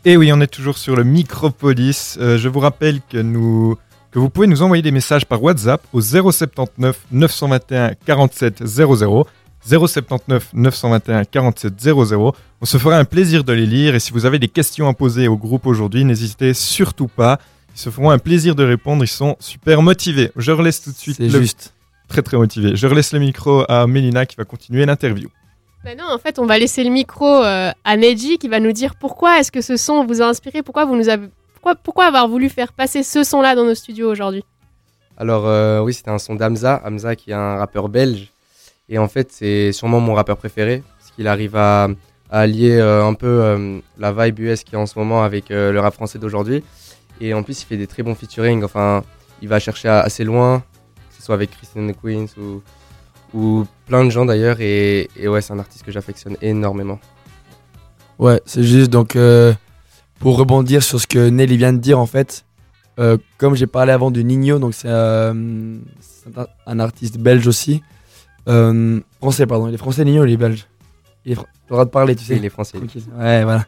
Et 0.05 0.17
oui, 0.19 0.31
on 0.33 0.41
est 0.43 0.47
toujours 0.47 0.77
sur 0.77 0.95
le 0.97 1.03
Micropolis. 1.05 2.19
Euh, 2.21 2.37
je 2.37 2.49
vous 2.49 2.61
rappelle 2.61 3.01
que, 3.09 3.17
nous, 3.19 3.77
que 4.11 4.19
vous 4.19 4.29
pouvez 4.29 4.47
nous 4.47 4.63
envoyer 4.63 4.83
des 4.83 4.91
messages 4.91 5.25
par 5.25 5.43
WhatsApp 5.43 5.83
au 5.95 6.01
079 6.03 6.97
921 7.11 7.93
47 8.05 8.67
00. 8.67 9.27
079 9.67 10.51
921 10.53 11.25
47 11.25 11.81
00. 11.81 12.35
On 12.61 12.65
se 12.67 12.77
fera 12.77 12.99
un 12.99 13.05
plaisir 13.07 13.45
de 13.45 13.53
les 13.55 13.67
lire 13.67 13.95
et 13.95 14.01
si 14.01 14.13
vous 14.13 14.27
avez 14.27 14.39
des 14.39 14.49
questions 14.49 14.89
à 14.89 14.93
poser 14.93 15.27
au 15.27 15.39
groupe 15.39 15.67
aujourd'hui, 15.67 16.05
n'hésitez 16.05 16.53
surtout 16.53 17.09
pas. 17.09 17.39
Ils 17.75 17.81
se 17.81 17.89
feront 17.91 18.11
un 18.11 18.19
plaisir 18.19 18.55
de 18.55 18.63
répondre, 18.63 19.03
ils 19.03 19.09
sont 19.09 19.37
super 19.41 19.81
motivés. 19.81 20.31
Je 20.37 20.53
relaisse 20.53 20.83
tout 20.83 20.91
de 20.93 20.97
suite. 20.97 21.17
C'est 21.17 21.29
le- 21.29 21.41
juste. 21.41 21.73
Très 22.09 22.23
très 22.23 22.37
motivé. 22.37 22.77
Je 22.77 22.87
relaisse 22.87 23.13
le 23.13 23.19
micro 23.19 23.65
à 23.69 23.87
Mélina 23.87 24.27
qui 24.27 24.37
va 24.37 24.45
continuer 24.45 24.85
l'interview. 24.87 25.29
Bah 25.85 25.95
non, 25.95 26.05
en 26.13 26.19
fait, 26.19 26.39
on 26.39 26.47
va 26.47 26.59
laisser 26.59 26.83
le 26.85 26.91
micro 26.91 27.27
euh, 27.27 27.71
à 27.85 27.97
Neji 27.97 28.39
qui 28.39 28.49
va 28.49 28.61
nous 28.61 28.73
dire 28.73 28.95
pourquoi 28.95 29.39
est-ce 29.41 29.53
que 29.53 29.61
ce 29.61 29.77
son 29.77 30.05
vous 30.07 30.23
a 30.23 30.27
inspiré, 30.27 30.63
pourquoi 30.63 30.85
vous 30.87 30.97
nous 30.97 31.09
avez, 31.09 31.29
pourquoi, 31.55 31.75
pourquoi 31.75 32.07
avoir 32.07 32.27
voulu 32.29 32.49
faire 32.49 32.73
passer 32.73 33.03
ce 33.03 33.23
son-là 33.23 33.55
dans 33.55 33.65
nos 33.65 33.75
studios 33.75 34.11
aujourd'hui? 34.11 34.45
Alors 35.19 35.47
euh, 35.47 35.81
oui, 35.81 35.93
c'était 35.93 36.11
un 36.11 36.19
son 36.19 36.35
d'Hamza, 36.37 36.81
Hamza 36.85 37.17
qui 37.17 37.31
est 37.31 37.35
un 37.35 37.57
rappeur 37.57 37.89
belge. 37.89 38.29
Et 38.89 38.99
en 38.99 39.09
fait, 39.09 39.31
c'est 39.33 39.73
sûrement 39.73 40.01
mon 40.01 40.15
rappeur 40.15 40.37
préféré, 40.37 40.83
parce 40.99 41.11
qu'il 41.13 41.27
arrive 41.29 41.57
à, 41.57 41.85
à 42.31 42.41
allier 42.41 42.73
euh, 42.77 43.05
un 43.05 43.15
peu 43.15 43.27
euh, 43.27 43.79
la 43.99 44.13
vibe 44.13 44.39
US 44.41 44.63
qui 44.65 44.75
est 44.75 44.79
en 44.79 44.87
ce 44.87 44.99
moment 44.99 45.23
avec 45.23 45.51
euh, 45.51 45.73
le 45.73 45.81
rap 45.81 45.95
français 45.95 46.19
d'aujourd'hui. 46.19 46.63
Et 47.21 47.33
en 47.35 47.43
plus, 47.43 47.63
il 47.63 47.67
fait 47.67 47.77
des 47.77 47.87
très 47.87 48.03
bons 48.03 48.15
featuring, 48.15 48.63
enfin, 48.65 49.03
il 49.41 49.49
va 49.49 49.59
chercher 49.61 49.89
à- 49.89 50.01
assez 50.01 50.25
loin, 50.25 50.63
ce 51.25 51.27
soit 51.29 51.35
avec 51.37 51.53
Christine 51.53 51.95
Queens 51.95 52.27
ou, 52.37 52.61
ou 53.33 53.65
plein 53.87 54.05
de 54.05 54.11
gens 54.11 54.27
d'ailleurs. 54.27 54.61
Et, 54.61 55.09
et 55.17 55.27
ouais, 55.27 55.41
c'est 55.41 55.55
un 55.55 55.59
artiste 55.59 55.83
que 55.83 55.91
j'affectionne 55.91 56.37
énormément. 56.43 57.01
Ouais, 58.19 58.43
c'est 58.45 58.63
juste 58.63 58.91
donc 58.91 59.17
euh, 59.17 59.55
pour 60.19 60.37
rebondir 60.37 60.83
sur 60.83 61.01
ce 61.01 61.07
que 61.07 61.31
Nelly 61.31 61.57
vient 61.57 61.73
de 61.73 61.79
dire 61.79 61.99
en 61.99 62.05
fait, 62.05 62.45
euh, 63.01 63.17
comme 63.39 63.55
j'ai 63.55 63.67
parlé 63.67 63.93
avant 63.93 64.11
de 64.11 64.21
Nino, 64.21 64.59
donc 64.59 64.75
c'est 64.75 64.89
euh, 64.89 65.33
un, 66.67 66.79
artiste 66.79 67.17
belge 67.17 67.47
aussi, 67.47 67.83
français 68.47 69.47
pardon, 69.47 69.69
il 69.69 69.75
est 69.75 69.79
français 69.79 70.05
Nino, 70.05 70.27
il 70.27 70.33
est 70.33 70.37
belge. 70.37 70.69
Il 71.25 71.33
est 71.33 71.37
le 71.37 71.45
droit 71.71 71.87
de 71.87 71.91
parler, 71.91 72.15
tu 72.15 72.25
sais. 72.25 72.37
Il 72.37 72.45
est 72.45 72.51
français. 72.51 72.77
Ouais, 73.19 73.45
voilà. 73.45 73.65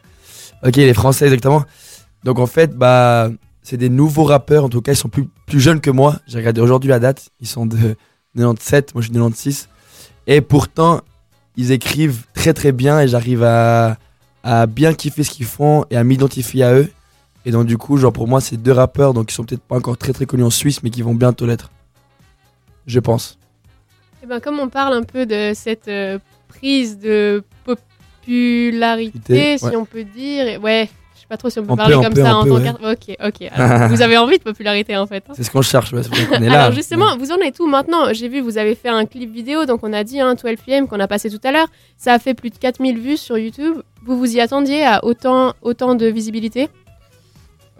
Ok, 0.63 0.77
il 0.77 0.83
est 0.83 0.93
français 0.93 1.25
exactement. 1.25 1.63
Donc 2.23 2.37
en 2.37 2.45
fait, 2.45 2.77
bah, 2.77 3.31
c'est 3.67 3.75
des 3.75 3.89
nouveaux 3.89 4.23
rappeurs. 4.23 4.63
En 4.63 4.69
tout 4.69 4.81
cas, 4.81 4.93
ils 4.93 4.97
sont 4.97 5.09
plus, 5.09 5.25
plus 5.45 5.59
jeunes 5.59 5.81
que 5.81 5.89
moi. 5.89 6.15
J'ai 6.25 6.37
regardé 6.37 6.61
aujourd'hui 6.61 6.89
la 6.89 6.99
date. 6.99 7.31
Ils 7.41 7.47
sont 7.47 7.65
de 7.65 7.75
97. 8.35 8.95
Moi, 8.95 9.01
je 9.01 9.07
suis 9.07 9.13
de 9.13 9.19
96. 9.19 9.67
Et 10.25 10.39
pourtant, 10.39 11.01
ils 11.57 11.73
écrivent 11.73 12.23
très 12.33 12.53
très 12.53 12.71
bien 12.71 13.01
et 13.01 13.09
j'arrive 13.09 13.43
à, 13.43 13.97
à 14.43 14.67
bien 14.67 14.93
kiffer 14.93 15.23
ce 15.23 15.31
qu'ils 15.31 15.45
font 15.47 15.83
et 15.89 15.97
à 15.97 16.05
m'identifier 16.05 16.63
à 16.63 16.73
eux. 16.75 16.89
Et 17.45 17.51
donc 17.51 17.65
du 17.65 17.77
coup, 17.77 17.97
genre 17.97 18.13
pour 18.13 18.27
moi, 18.27 18.39
c'est 18.39 18.55
deux 18.57 18.71
rappeurs, 18.71 19.13
donc 19.13 19.31
ils 19.31 19.33
sont 19.35 19.43
peut-être 19.43 19.61
pas 19.63 19.75
encore 19.75 19.97
très 19.97 20.13
très 20.13 20.25
connus 20.25 20.43
en 20.43 20.49
Suisse, 20.49 20.81
mais 20.83 20.89
qui 20.89 21.01
vont 21.01 21.13
bientôt 21.15 21.45
l'être. 21.45 21.71
Je 22.85 22.99
pense. 23.01 23.37
Eh 24.23 24.27
ben, 24.27 24.39
comme 24.39 24.59
on 24.59 24.69
parle 24.69 24.93
un 24.93 25.03
peu 25.03 25.25
de 25.25 25.51
cette 25.55 25.87
euh, 25.89 26.19
prise 26.47 26.99
de 26.99 27.43
popularité, 27.65 29.57
si 29.57 29.65
ouais. 29.65 29.75
on 29.75 29.85
peut 29.85 30.03
dire, 30.03 30.47
et- 30.47 30.57
ouais, 30.57 30.89
sais 31.27 31.29
pas 31.29 31.37
trop 31.37 31.49
si 31.49 31.59
on 31.59 31.63
peut 31.65 31.73
On 31.73 31.75
parler 31.75 31.95
comme 31.95 32.13
peut, 32.13 32.23
ça 32.23 32.35
en 32.37 32.43
peut, 32.43 32.49
tant 32.49 32.55
ouais. 32.55 32.63
qu'art- 32.63 32.91
Ok, 32.91 33.17
ok. 33.41 33.49
Alors, 33.51 33.89
vous 33.89 34.01
avez 34.01 34.17
envie 34.17 34.37
de 34.37 34.43
popularité 34.43 34.95
en 34.95 35.05
fait. 35.07 35.23
hein. 35.29 35.33
C'est 35.35 35.43
ce 35.43 35.51
qu'on 35.51 35.61
cherche, 35.61 35.91
ouais, 35.93 36.01
est 36.01 36.39
là. 36.49 36.63
Alors 36.63 36.75
justement, 36.75 37.17
vous 37.17 37.31
en 37.31 37.37
êtes 37.37 37.59
où 37.59 37.67
maintenant? 37.67 38.13
J'ai 38.13 38.29
vu, 38.29 38.39
vous 38.41 38.57
avez 38.57 38.75
fait 38.75 38.89
un 38.89 39.05
clip 39.05 39.33
vidéo, 39.33 39.65
donc 39.65 39.81
on 39.83 39.91
a 39.93 40.03
dit 40.03 40.19
hein, 40.21 40.35
12 40.35 40.55
PM 40.65 40.87
qu'on 40.87 40.99
a 40.99 41.07
passé 41.07 41.29
tout 41.29 41.41
à 41.43 41.51
l'heure. 41.51 41.67
Ça 41.97 42.13
a 42.13 42.19
fait 42.19 42.33
plus 42.33 42.49
de 42.49 42.57
4000 42.57 42.97
vues 42.99 43.17
sur 43.17 43.37
YouTube. 43.37 43.75
Vous 44.05 44.17
vous 44.17 44.35
y 44.35 44.39
attendiez 44.39 44.85
à 44.85 45.03
autant, 45.03 45.53
autant 45.61 45.95
de 45.95 46.05
visibilité? 46.07 46.69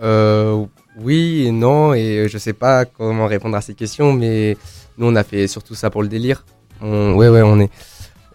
Euh, 0.02 0.66
oui 1.00 1.46
et 1.48 1.52
non, 1.52 1.94
et 1.94 2.28
je 2.30 2.38
sais 2.38 2.54
pas 2.54 2.86
comment 2.86 3.26
répondre 3.28 3.56
à 3.56 3.62
ces 3.62 3.74
questions, 3.74 4.14
mais 4.14 4.58
nous 4.98 5.08
on 5.08 5.16
a 5.16 5.24
fait 5.24 5.48
surtout 5.48 5.74
ça 5.76 5.90
pour 5.90 6.02
le 6.02 6.08
délire. 6.08 6.44
On, 6.82 7.14
ouais, 7.16 7.30
ouais, 7.30 7.42
on 7.42 7.60
est. 7.60 7.70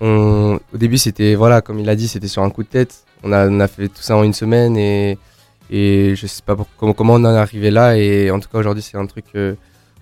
On, 0.00 0.58
au 0.74 0.76
début, 0.76 0.98
c'était, 0.98 1.36
voilà, 1.36 1.60
comme 1.60 1.78
il 1.78 1.88
a 1.88 1.94
dit, 1.94 2.08
c'était 2.08 2.26
sur 2.26 2.42
un 2.42 2.50
coup 2.50 2.64
de 2.64 2.68
tête. 2.68 3.04
On 3.22 3.32
a, 3.32 3.48
on 3.48 3.60
a 3.60 3.68
fait 3.68 3.88
tout 3.88 4.02
ça 4.02 4.16
en 4.16 4.22
une 4.24 4.32
semaine 4.34 4.76
et, 4.76 5.18
et 5.70 6.14
je 6.16 6.26
sais 6.26 6.42
pas 6.44 6.56
pour- 6.56 6.68
comment, 6.76 6.92
comment 6.92 7.14
on 7.14 7.24
en 7.24 7.34
est 7.34 7.38
arrivé 7.38 7.70
là. 7.70 7.96
Et 7.96 8.30
en 8.30 8.40
tout 8.40 8.48
cas, 8.48 8.58
aujourd'hui, 8.58 8.82
c'est 8.82 8.96
un 8.96 9.06
truc. 9.06 9.26
euh, 9.36 9.54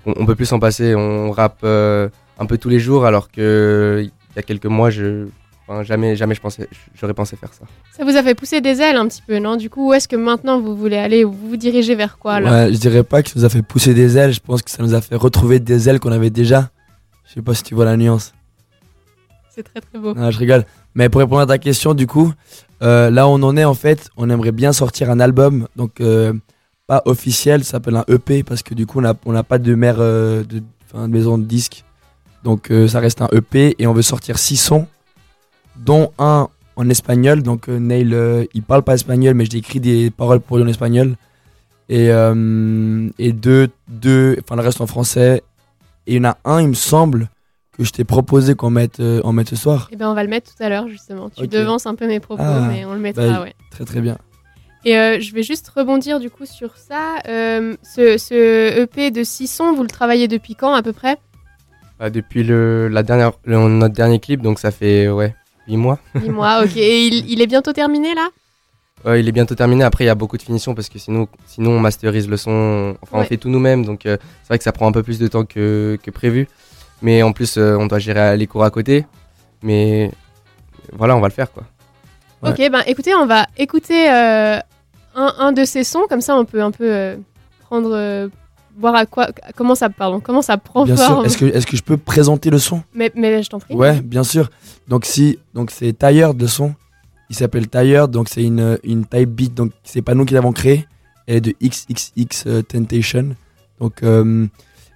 on, 0.07 0.15
on 0.17 0.27
peut 0.27 0.35
plus 0.35 0.47
s'en 0.47 0.59
passer. 0.59 0.95
On 0.95 1.31
rappe 1.31 1.61
euh, 1.65 2.09
un 2.39 2.47
peu 2.47 2.57
tous 2.59 2.69
les 2.69 2.79
jours, 2.81 3.05
alors 3.07 3.31
que 3.31 4.01
il 4.03 4.37
y 4.37 4.39
a 4.39 4.43
quelques 4.43 4.67
mois, 4.67 4.91
je. 4.91 5.27
enfin, 5.69 5.83
jamais, 5.83 6.17
jamais 6.17 6.35
je 6.35 6.41
pensais, 6.41 6.69
j'aurais 6.95 7.15
pensé 7.15 7.37
faire 7.37 7.53
ça. 7.53 7.65
Ça 7.97 8.05
vous 8.05 8.17
a 8.17 8.23
fait 8.23 8.35
pousser 8.35 8.61
des 8.61 8.81
ailes 8.81 8.97
un 8.97 9.07
petit 9.09 9.23
peu, 9.27 9.39
non? 9.39 9.57
Du 9.57 9.69
coup, 9.69 9.89
où 9.91 9.93
est-ce 9.93 10.09
que 10.09 10.17
maintenant 10.17 10.61
vous 10.61 10.75
voulez 10.77 10.97
aller? 10.97 11.25
Vous 11.25 11.33
vous 11.49 11.57
dirigez 11.57 11.95
vers 11.97 12.17
quoi 12.19 12.41
là? 12.41 12.51
Ouais, 12.67 12.73
je 12.73 12.79
dirais 12.79 13.03
pas 13.03 13.23
que 13.23 13.29
ça 13.29 13.35
nous 13.39 13.45
a 13.45 13.49
fait 13.49 13.63
pousser 13.63 13.93
des 13.93 14.17
ailes, 14.17 14.33
je 14.33 14.41
pense 14.41 14.63
que 14.63 14.71
ça 14.71 14.83
nous 14.83 14.95
a 14.95 15.01
fait 15.01 15.17
retrouver 15.17 15.59
des 15.61 15.89
ailes 15.89 16.01
qu'on 16.01 16.13
avait 16.13 16.31
déjà. 16.31 16.71
Je 17.27 17.35
sais 17.35 17.43
pas 17.43 17.55
si 17.55 17.63
tu 17.65 17.75
vois 17.75 17.85
la 17.85 17.97
nuance. 17.97 18.33
C'est 19.55 19.63
très 19.65 19.81
très 19.81 19.99
beau. 19.99 20.15
Ah, 20.17 20.31
je 20.31 20.39
rigole. 20.39 20.65
Mais 20.95 21.09
pour 21.09 21.21
répondre 21.21 21.41
à 21.41 21.47
ta 21.47 21.59
question, 21.59 21.93
du 21.95 22.07
coup, 22.07 22.33
euh, 22.83 23.11
là 23.11 23.29
on 23.29 23.43
en 23.43 23.57
est 23.57 23.65
en 23.65 23.75
fait, 23.75 24.11
on 24.17 24.31
aimerait 24.31 24.53
bien 24.53 24.73
sortir 24.73 25.11
un 25.11 25.21
album, 25.21 25.69
donc 25.77 26.01
euh, 26.01 26.33
pas 26.87 27.03
officiel, 27.05 27.65
ça 27.65 27.73
s'appelle 27.73 27.97
un 27.97 28.05
EP 28.09 28.43
parce 28.43 28.63
que 28.63 28.75
du 28.75 28.87
coup 28.87 28.99
on 28.99 29.03
n'a 29.03 29.15
on 29.25 29.43
pas 29.43 29.59
de 29.59 29.75
mère 29.75 29.97
euh, 29.99 30.43
de, 30.45 30.63
maison 31.09 31.39
de 31.39 31.45
disques, 31.45 31.85
donc 32.43 32.73
ça 32.89 33.01
reste 33.01 33.23
un 33.23 33.29
EP 33.33 33.77
et 33.79 33.87
on 33.87 33.93
veut 33.93 34.03
sortir 34.03 34.39
six 34.39 34.57
sons, 34.57 34.87
dont 35.77 36.11
un 36.19 36.49
en 36.77 36.89
espagnol. 36.89 37.43
Donc 37.43 37.69
Neil, 37.69 38.17
il 38.55 38.63
parle 38.63 38.83
pas 38.83 38.95
espagnol, 38.95 39.35
mais 39.35 39.45
j'ai 39.45 39.59
écrit 39.59 39.79
des 39.79 40.11
paroles 40.11 40.41
pour 40.41 40.57
lui 40.57 40.65
en 40.65 40.69
espagnol 40.69 41.17
et 41.89 42.07
et 42.09 43.33
deux 43.33 43.69
deux, 43.89 44.37
enfin 44.43 44.57
le 44.57 44.63
reste 44.63 44.81
en 44.81 44.87
français. 44.87 45.43
Et 46.07 46.15
il 46.15 46.17
y 46.17 46.27
en 46.27 46.31
a 46.31 46.39
un, 46.45 46.63
il 46.63 46.69
me 46.69 46.75
semble, 46.75 47.29
que 47.77 47.85
je 47.85 47.93
t'ai 47.93 48.05
proposé 48.05 48.55
qu'on 48.55 48.71
mette, 48.71 49.01
euh, 49.01 49.23
mette 49.33 49.49
ce 49.49 49.57
soir. 49.57 49.89
Eh 49.93 49.97
ben, 49.97 50.09
on 50.11 50.15
va 50.15 50.23
le 50.25 50.29
mettre 50.31 50.55
tout 50.55 50.63
à 50.63 50.69
l'heure 50.69 50.89
justement. 50.89 51.31
Tu 51.31 51.45
Ok. 51.45 51.51
devances 51.51 51.87
un 51.87 51.95
peu 51.95 52.07
mes 52.07 52.21
propos, 52.21 52.43
Ah, 52.45 52.67
mais 52.69 52.85
on 52.85 52.93
le 52.95 53.01
mettra, 53.01 53.27
bah, 53.27 53.43
ouais. 53.43 53.55
Très 53.71 53.85
très 53.85 54.01
bien. 54.01 54.19
Et 54.85 54.97
euh, 54.99 55.21
je 55.21 55.35
vais 55.35 55.43
juste 55.43 55.69
rebondir 55.69 56.21
du 56.21 56.31
coup 56.31 56.47
sur 56.47 56.77
ça. 56.77 57.17
Euh, 57.29 57.77
ce, 57.83 58.17
ce 58.19 58.81
EP 58.83 59.11
de 59.11 59.23
6 59.23 59.47
sons, 59.47 59.73
vous 59.75 59.83
le 59.83 59.89
travaillez 59.89 60.27
depuis 60.27 60.55
quand 60.55 60.73
à 60.75 60.83
peu 60.83 60.93
près? 60.93 61.19
Bah, 61.99 62.09
depuis 62.11 62.43
le, 62.45 62.89
la 62.89 63.03
dernière, 63.03 63.33
le- 63.45 63.59
notre 63.69 63.95
dernier 63.95 64.19
clip, 64.21 64.41
donc 64.41 64.59
ça 64.59 64.71
fait 64.71 65.09
ouais, 65.09 65.35
8 65.69 65.77
mois. 65.77 65.99
Dis-moi, 66.15 66.63
ok. 66.65 66.77
Et 66.77 67.07
il, 67.07 67.31
il 67.31 67.43
est 67.43 67.47
bientôt 67.47 67.73
terminé 67.75 68.15
là? 68.15 68.29
Ouais, 69.05 69.21
il 69.21 69.29
est 69.29 69.33
bientôt 69.33 69.55
terminé. 69.55 69.85
Après, 69.85 70.05
il 70.05 70.07
y 70.09 70.11
a 70.11 70.15
beaucoup 70.15 70.37
de 70.39 70.43
finitions 70.43 70.75
parce 70.75 70.89
que 70.89 70.99
sinon, 70.99 71.29
sinon 71.47 71.73
on 71.73 71.81
masterise 71.81 72.29
le 72.29 72.37
son. 72.37 72.97
Enfin, 73.03 73.19
Ouais. 73.19 73.25
on 73.25 73.27
fait 73.27 73.37
tout 73.39 73.49
nous-mêmes. 73.51 73.85
Donc, 73.85 74.05
euh, 74.07 74.17
c'est 74.43 74.49
vrai 74.49 74.59
que 74.59 74.65
ça 74.65 74.73
prend 74.73 74.87
un 74.89 74.93
peu 74.93 75.03
plus 75.03 75.19
de 75.19 75.27
temps 75.29 75.45
que, 75.45 75.99
que 76.03 76.11
prévu. 76.11 76.49
Mais 77.03 77.23
en 77.23 77.33
plus, 77.33 77.57
euh, 77.57 77.77
on 77.79 77.87
doit 77.87 77.99
gérer 77.99 78.37
les 78.37 78.47
cours 78.47 78.65
à 78.65 78.71
côté. 78.71 79.07
Mais 79.63 80.11
voilà, 80.93 81.17
on 81.17 81.21
va 81.21 81.29
le 81.29 81.33
faire 81.35 81.51
quoi. 81.53 81.65
Ok, 82.43 82.57
ben 82.71 82.83
écoutez, 82.87 83.15
on 83.15 83.27
va 83.27 83.47
écouter 83.59 84.11
euh, 84.11 84.59
un, 85.15 85.35
un 85.39 85.53
de 85.53 85.65
ces 85.65 85.85
sons, 85.85 86.07
comme 86.09 86.23
ça 86.23 86.35
on 86.37 86.45
peut 86.47 86.63
un 86.63 86.71
peu 86.71 86.91
euh, 86.91 87.17
prendre. 87.61 87.91
euh, 87.95 88.29
voir 88.79 88.95
à 88.95 89.05
quoi. 89.05 89.29
Comment 89.57 89.75
ça, 89.75 89.91
pardon, 89.91 90.21
comment 90.21 90.41
ça 90.41 90.57
prend 90.57 90.85
Bien 90.87 90.97
sûr. 90.97 91.07
forme. 91.07 91.27
Est-ce 91.27 91.37
que, 91.37 91.45
est-ce 91.45 91.67
que 91.67 91.77
je 91.77 91.83
peux 91.83 91.99
présenter 91.99 92.49
le 92.49 92.59
son? 92.59 92.83
Mais, 92.95 93.11
mais 93.15 93.43
je 93.43 93.51
t'en 93.51 93.59
prie. 93.59 93.75
Ouais, 93.75 94.01
bien 94.01 94.23
sûr. 94.25 94.49
Donc 94.89 95.05
si, 95.05 95.39
donc 95.53 95.71
c'est 95.71 95.93
Tired 95.93 96.41
le 96.41 96.47
son. 96.47 96.75
Il 97.29 97.37
s'appelle 97.37 97.69
Tired, 97.69 98.11
donc 98.11 98.29
c'est 98.31 98.43
une, 98.43 98.79
une 98.83 99.05
type 99.05 99.29
beat, 99.29 99.55
donc 99.55 99.73
c'est 99.85 100.01
pas 100.03 100.15
nous 100.15 100.25
qui 100.25 100.33
l'avons 100.35 100.53
créé. 100.53 100.87
Elle 101.27 101.37
est 101.37 101.41
de 101.43 101.55
XXX 101.63 102.45
euh, 102.47 102.63
Temptation. 102.63 103.37
Donc 103.81 104.03
euh, 104.03 104.47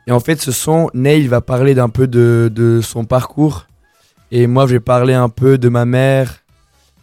et 0.06 0.12
en 0.12 0.20
fait 0.20 0.40
ce 0.40 0.52
son, 0.52 0.90
Neil 0.94 1.26
va 1.26 1.40
parler 1.40 1.74
d'un 1.74 1.88
peu 1.88 2.06
de, 2.06 2.50
de 2.52 2.80
son 2.80 3.04
parcours 3.04 3.66
et 4.30 4.46
moi 4.46 4.66
je 4.66 4.72
vais 4.72 4.80
parler 4.80 5.14
un 5.14 5.28
peu 5.28 5.58
de 5.58 5.68
ma 5.68 5.84
mère, 5.84 6.42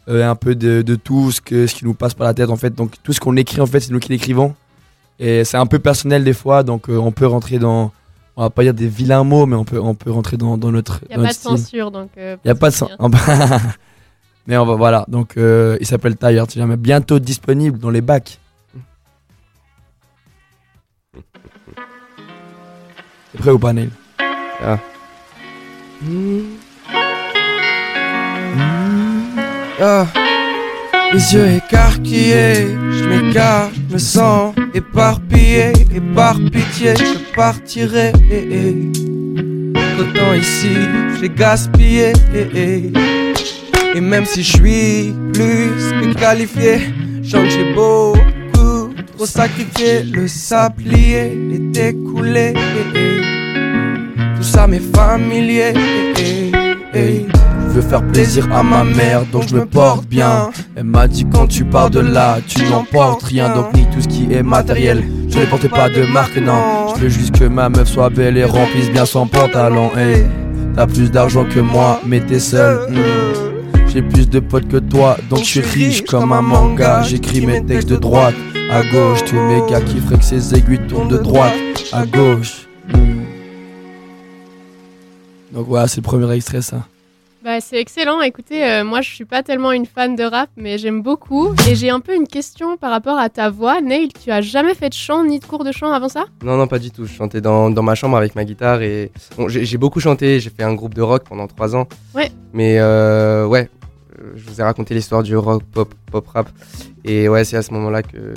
euh, 0.07 0.29
un 0.29 0.35
peu 0.35 0.55
de, 0.55 0.81
de 0.81 0.95
tout 0.95 1.31
ce 1.31 1.41
que 1.41 1.67
ce 1.67 1.75
qui 1.75 1.85
nous 1.85 1.93
passe 1.93 2.13
par 2.13 2.27
la 2.27 2.33
tête 2.33 2.49
en 2.49 2.57
fait. 2.57 2.73
Donc 2.73 2.93
tout 3.03 3.13
ce 3.13 3.19
qu'on 3.19 3.35
écrit 3.37 3.61
en 3.61 3.65
fait 3.65 3.79
c'est 3.79 3.91
nous 3.91 3.99
qui 3.99 4.09
l'écrivons 4.09 4.55
et 5.19 5.43
c'est 5.43 5.57
un 5.57 5.67
peu 5.67 5.79
personnel 5.79 6.23
des 6.23 6.33
fois, 6.33 6.63
donc 6.63 6.89
euh, 6.89 6.97
on 6.97 7.11
peut 7.11 7.27
rentrer 7.27 7.59
dans 7.59 7.91
on 8.35 8.43
va 8.43 8.49
pas 8.49 8.63
dire 8.63 8.73
des 8.73 8.87
vilains 8.87 9.23
mots, 9.23 9.45
mais 9.45 9.55
on 9.55 9.65
peut, 9.65 9.79
on 9.79 9.93
peut 9.93 10.11
rentrer 10.11 10.37
dans, 10.37 10.57
dans 10.57 10.71
notre. 10.71 11.01
Y 11.09 11.13
a 11.13 11.17
dans 11.17 11.23
pas 11.23 11.27
notre 11.29 11.39
de 11.39 11.57
censure, 11.57 11.91
donc, 11.91 12.09
euh, 12.17 12.37
y 12.45 12.49
a 12.49 12.55
pas 12.55 12.59
pas 12.59 12.69
de 12.69 12.75
censure. 12.75 12.97
mais 14.47 14.57
on 14.57 14.65
va, 14.65 14.75
voilà. 14.75 15.05
Donc, 15.07 15.37
euh, 15.37 15.77
il 15.79 15.85
s'appelle 15.85 16.15
Tired, 16.15 16.49
si 16.49 16.57
jamais. 16.57 16.77
Bientôt 16.77 17.19
disponible 17.19 17.77
dans 17.77 17.89
les 17.89 18.01
bacs. 18.01 18.39
Prêt 23.41 23.49
ou 23.49 23.57
pas, 23.57 23.73
Neil 23.73 23.89
Ah. 24.63 24.77
Ah. 29.81 30.05
Les 31.11 31.33
yeux 31.33 31.47
écarquillés, 31.47 32.67
je 32.91 33.03
m'écarte, 33.09 33.71
je 33.89 33.93
me 33.95 33.97
sens 33.97 34.53
éparpillé, 34.75 35.73
et 35.91 35.99
par 36.15 36.35
pitié, 36.35 36.93
je 36.95 37.35
partirai. 37.35 38.11
Autant 39.99 40.33
ici, 40.35 40.77
j'ai 41.19 41.29
gaspillé. 41.29 42.13
Et 43.95 44.01
même 44.01 44.25
si 44.25 44.43
je 44.43 44.51
suis 44.57 45.15
plus 45.33 45.91
que 45.99 46.13
qualifié, 46.13 46.93
j'en 47.23 47.43
j'ai 47.49 47.73
beaucoup 47.73 48.93
trop 49.17 49.25
sacrifié. 49.25 50.03
Le 50.03 50.27
sablier 50.27 51.37
est 51.53 51.89
écoulé. 51.89 52.53
Ça 54.51 54.67
m'est 54.67 54.81
familier. 54.93 55.73
Je 56.93 57.73
veux 57.73 57.81
faire 57.81 58.05
plaisir 58.07 58.49
à 58.53 58.61
ma 58.61 58.83
mère, 58.83 59.25
donc 59.31 59.47
je 59.47 59.55
me 59.55 59.65
porte 59.65 60.05
bien. 60.07 60.49
Elle 60.75 60.83
m'a 60.83 61.07
dit 61.07 61.25
quand 61.31 61.47
tu 61.47 61.63
pars 61.63 61.89
de 61.89 62.01
là, 62.01 62.39
tu 62.45 62.65
n'emportes 62.65 63.23
rien, 63.23 63.55
donc 63.55 63.73
ni 63.73 63.85
tout 63.85 64.01
ce 64.01 64.09
qui 64.09 64.27
est 64.29 64.43
matériel. 64.43 65.05
Je 65.29 65.39
ne 65.39 65.45
porte 65.45 65.69
pas 65.69 65.87
de 65.87 66.03
marque, 66.05 66.35
non. 66.35 66.93
Je 66.97 67.03
veux 67.03 67.09
juste 67.09 67.39
que 67.39 67.45
ma 67.45 67.69
meuf 67.69 67.87
soit 67.87 68.09
belle 68.09 68.35
et 68.37 68.43
remplisse 68.43 68.91
bien 68.91 69.05
son 69.05 69.25
pantalon. 69.25 69.89
Hey, 69.95 70.25
t'as 70.75 70.85
plus 70.85 71.09
d'argent 71.09 71.45
que 71.45 71.61
moi, 71.61 72.01
mais 72.05 72.19
t'es 72.19 72.39
seul. 72.39 72.89
hmm. 72.89 73.87
J'ai 73.87 74.01
plus 74.01 74.29
de 74.29 74.39
potes 74.41 74.67
que 74.67 74.77
toi, 74.77 75.15
donc 75.29 75.39
je 75.39 75.45
suis 75.45 75.61
riche 75.61 76.01
comme 76.01 76.33
un 76.33 76.41
manga. 76.41 77.03
J'écris 77.03 77.45
mes 77.45 77.63
textes 77.63 77.87
de 77.87 77.95
droite 77.95 78.35
à 78.69 78.81
gauche. 78.83 79.23
Tous 79.25 79.39
mes 79.39 79.61
gars 79.69 79.79
qui 79.79 80.01
feraient 80.01 80.17
que 80.17 80.25
ces 80.25 80.53
aiguilles 80.53 80.85
tournent 80.89 81.07
de 81.07 81.17
droite 81.17 81.53
à 81.93 82.05
gauche. 82.05 82.67
Hmm. 82.93 83.20
Donc 85.51 85.67
voilà, 85.67 85.87
c'est 85.87 85.97
le 85.97 86.03
premier 86.03 86.31
extrait, 86.33 86.61
ça. 86.61 86.85
Bah, 87.43 87.59
c'est 87.59 87.81
excellent. 87.81 88.21
Écoutez, 88.21 88.63
euh, 88.63 88.83
moi, 88.83 89.01
je 89.01 89.09
suis 89.09 89.25
pas 89.25 89.41
tellement 89.41 89.71
une 89.71 89.87
fan 89.87 90.15
de 90.15 90.23
rap, 90.23 90.49
mais 90.55 90.77
j'aime 90.77 91.01
beaucoup. 91.01 91.49
Et 91.67 91.73
j'ai 91.73 91.89
un 91.89 91.99
peu 91.99 92.15
une 92.15 92.27
question 92.27 92.77
par 92.77 92.91
rapport 92.91 93.17
à 93.17 93.29
ta 93.29 93.49
voix. 93.49 93.81
Neil, 93.81 94.09
tu 94.09 94.29
as 94.29 94.41
jamais 94.41 94.75
fait 94.75 94.89
de 94.89 94.93
chant 94.93 95.23
ni 95.25 95.39
de 95.39 95.45
cours 95.45 95.63
de 95.63 95.71
chant 95.71 95.91
avant 95.91 96.07
ça? 96.07 96.25
Non, 96.43 96.55
non, 96.55 96.67
pas 96.67 96.77
du 96.77 96.91
tout. 96.91 97.05
Je 97.05 97.13
chantais 97.13 97.41
dans, 97.41 97.71
dans 97.71 97.81
ma 97.81 97.95
chambre 97.95 98.15
avec 98.15 98.35
ma 98.35 98.45
guitare 98.45 98.83
et 98.83 99.11
bon, 99.37 99.47
j'ai 99.49 99.77
beaucoup 99.77 99.99
chanté. 99.99 100.39
J'ai 100.39 100.51
fait 100.51 100.61
un 100.63 100.75
groupe 100.75 100.93
de 100.93 101.01
rock 101.01 101.23
pendant 101.27 101.47
trois 101.47 101.75
ans. 101.75 101.87
Ouais. 102.13 102.31
Mais 102.53 102.77
euh, 102.77 103.47
ouais, 103.47 103.71
euh, 104.19 104.33
je 104.35 104.47
vous 104.47 104.61
ai 104.61 104.63
raconté 104.63 104.93
l'histoire 104.93 105.23
du 105.23 105.35
rock, 105.35 105.63
pop, 105.63 105.91
pop 106.11 106.27
rap. 106.27 106.47
Et 107.03 107.27
ouais, 107.27 107.43
c'est 107.43 107.57
à 107.57 107.63
ce 107.63 107.73
moment-là 107.73 108.03
que 108.03 108.35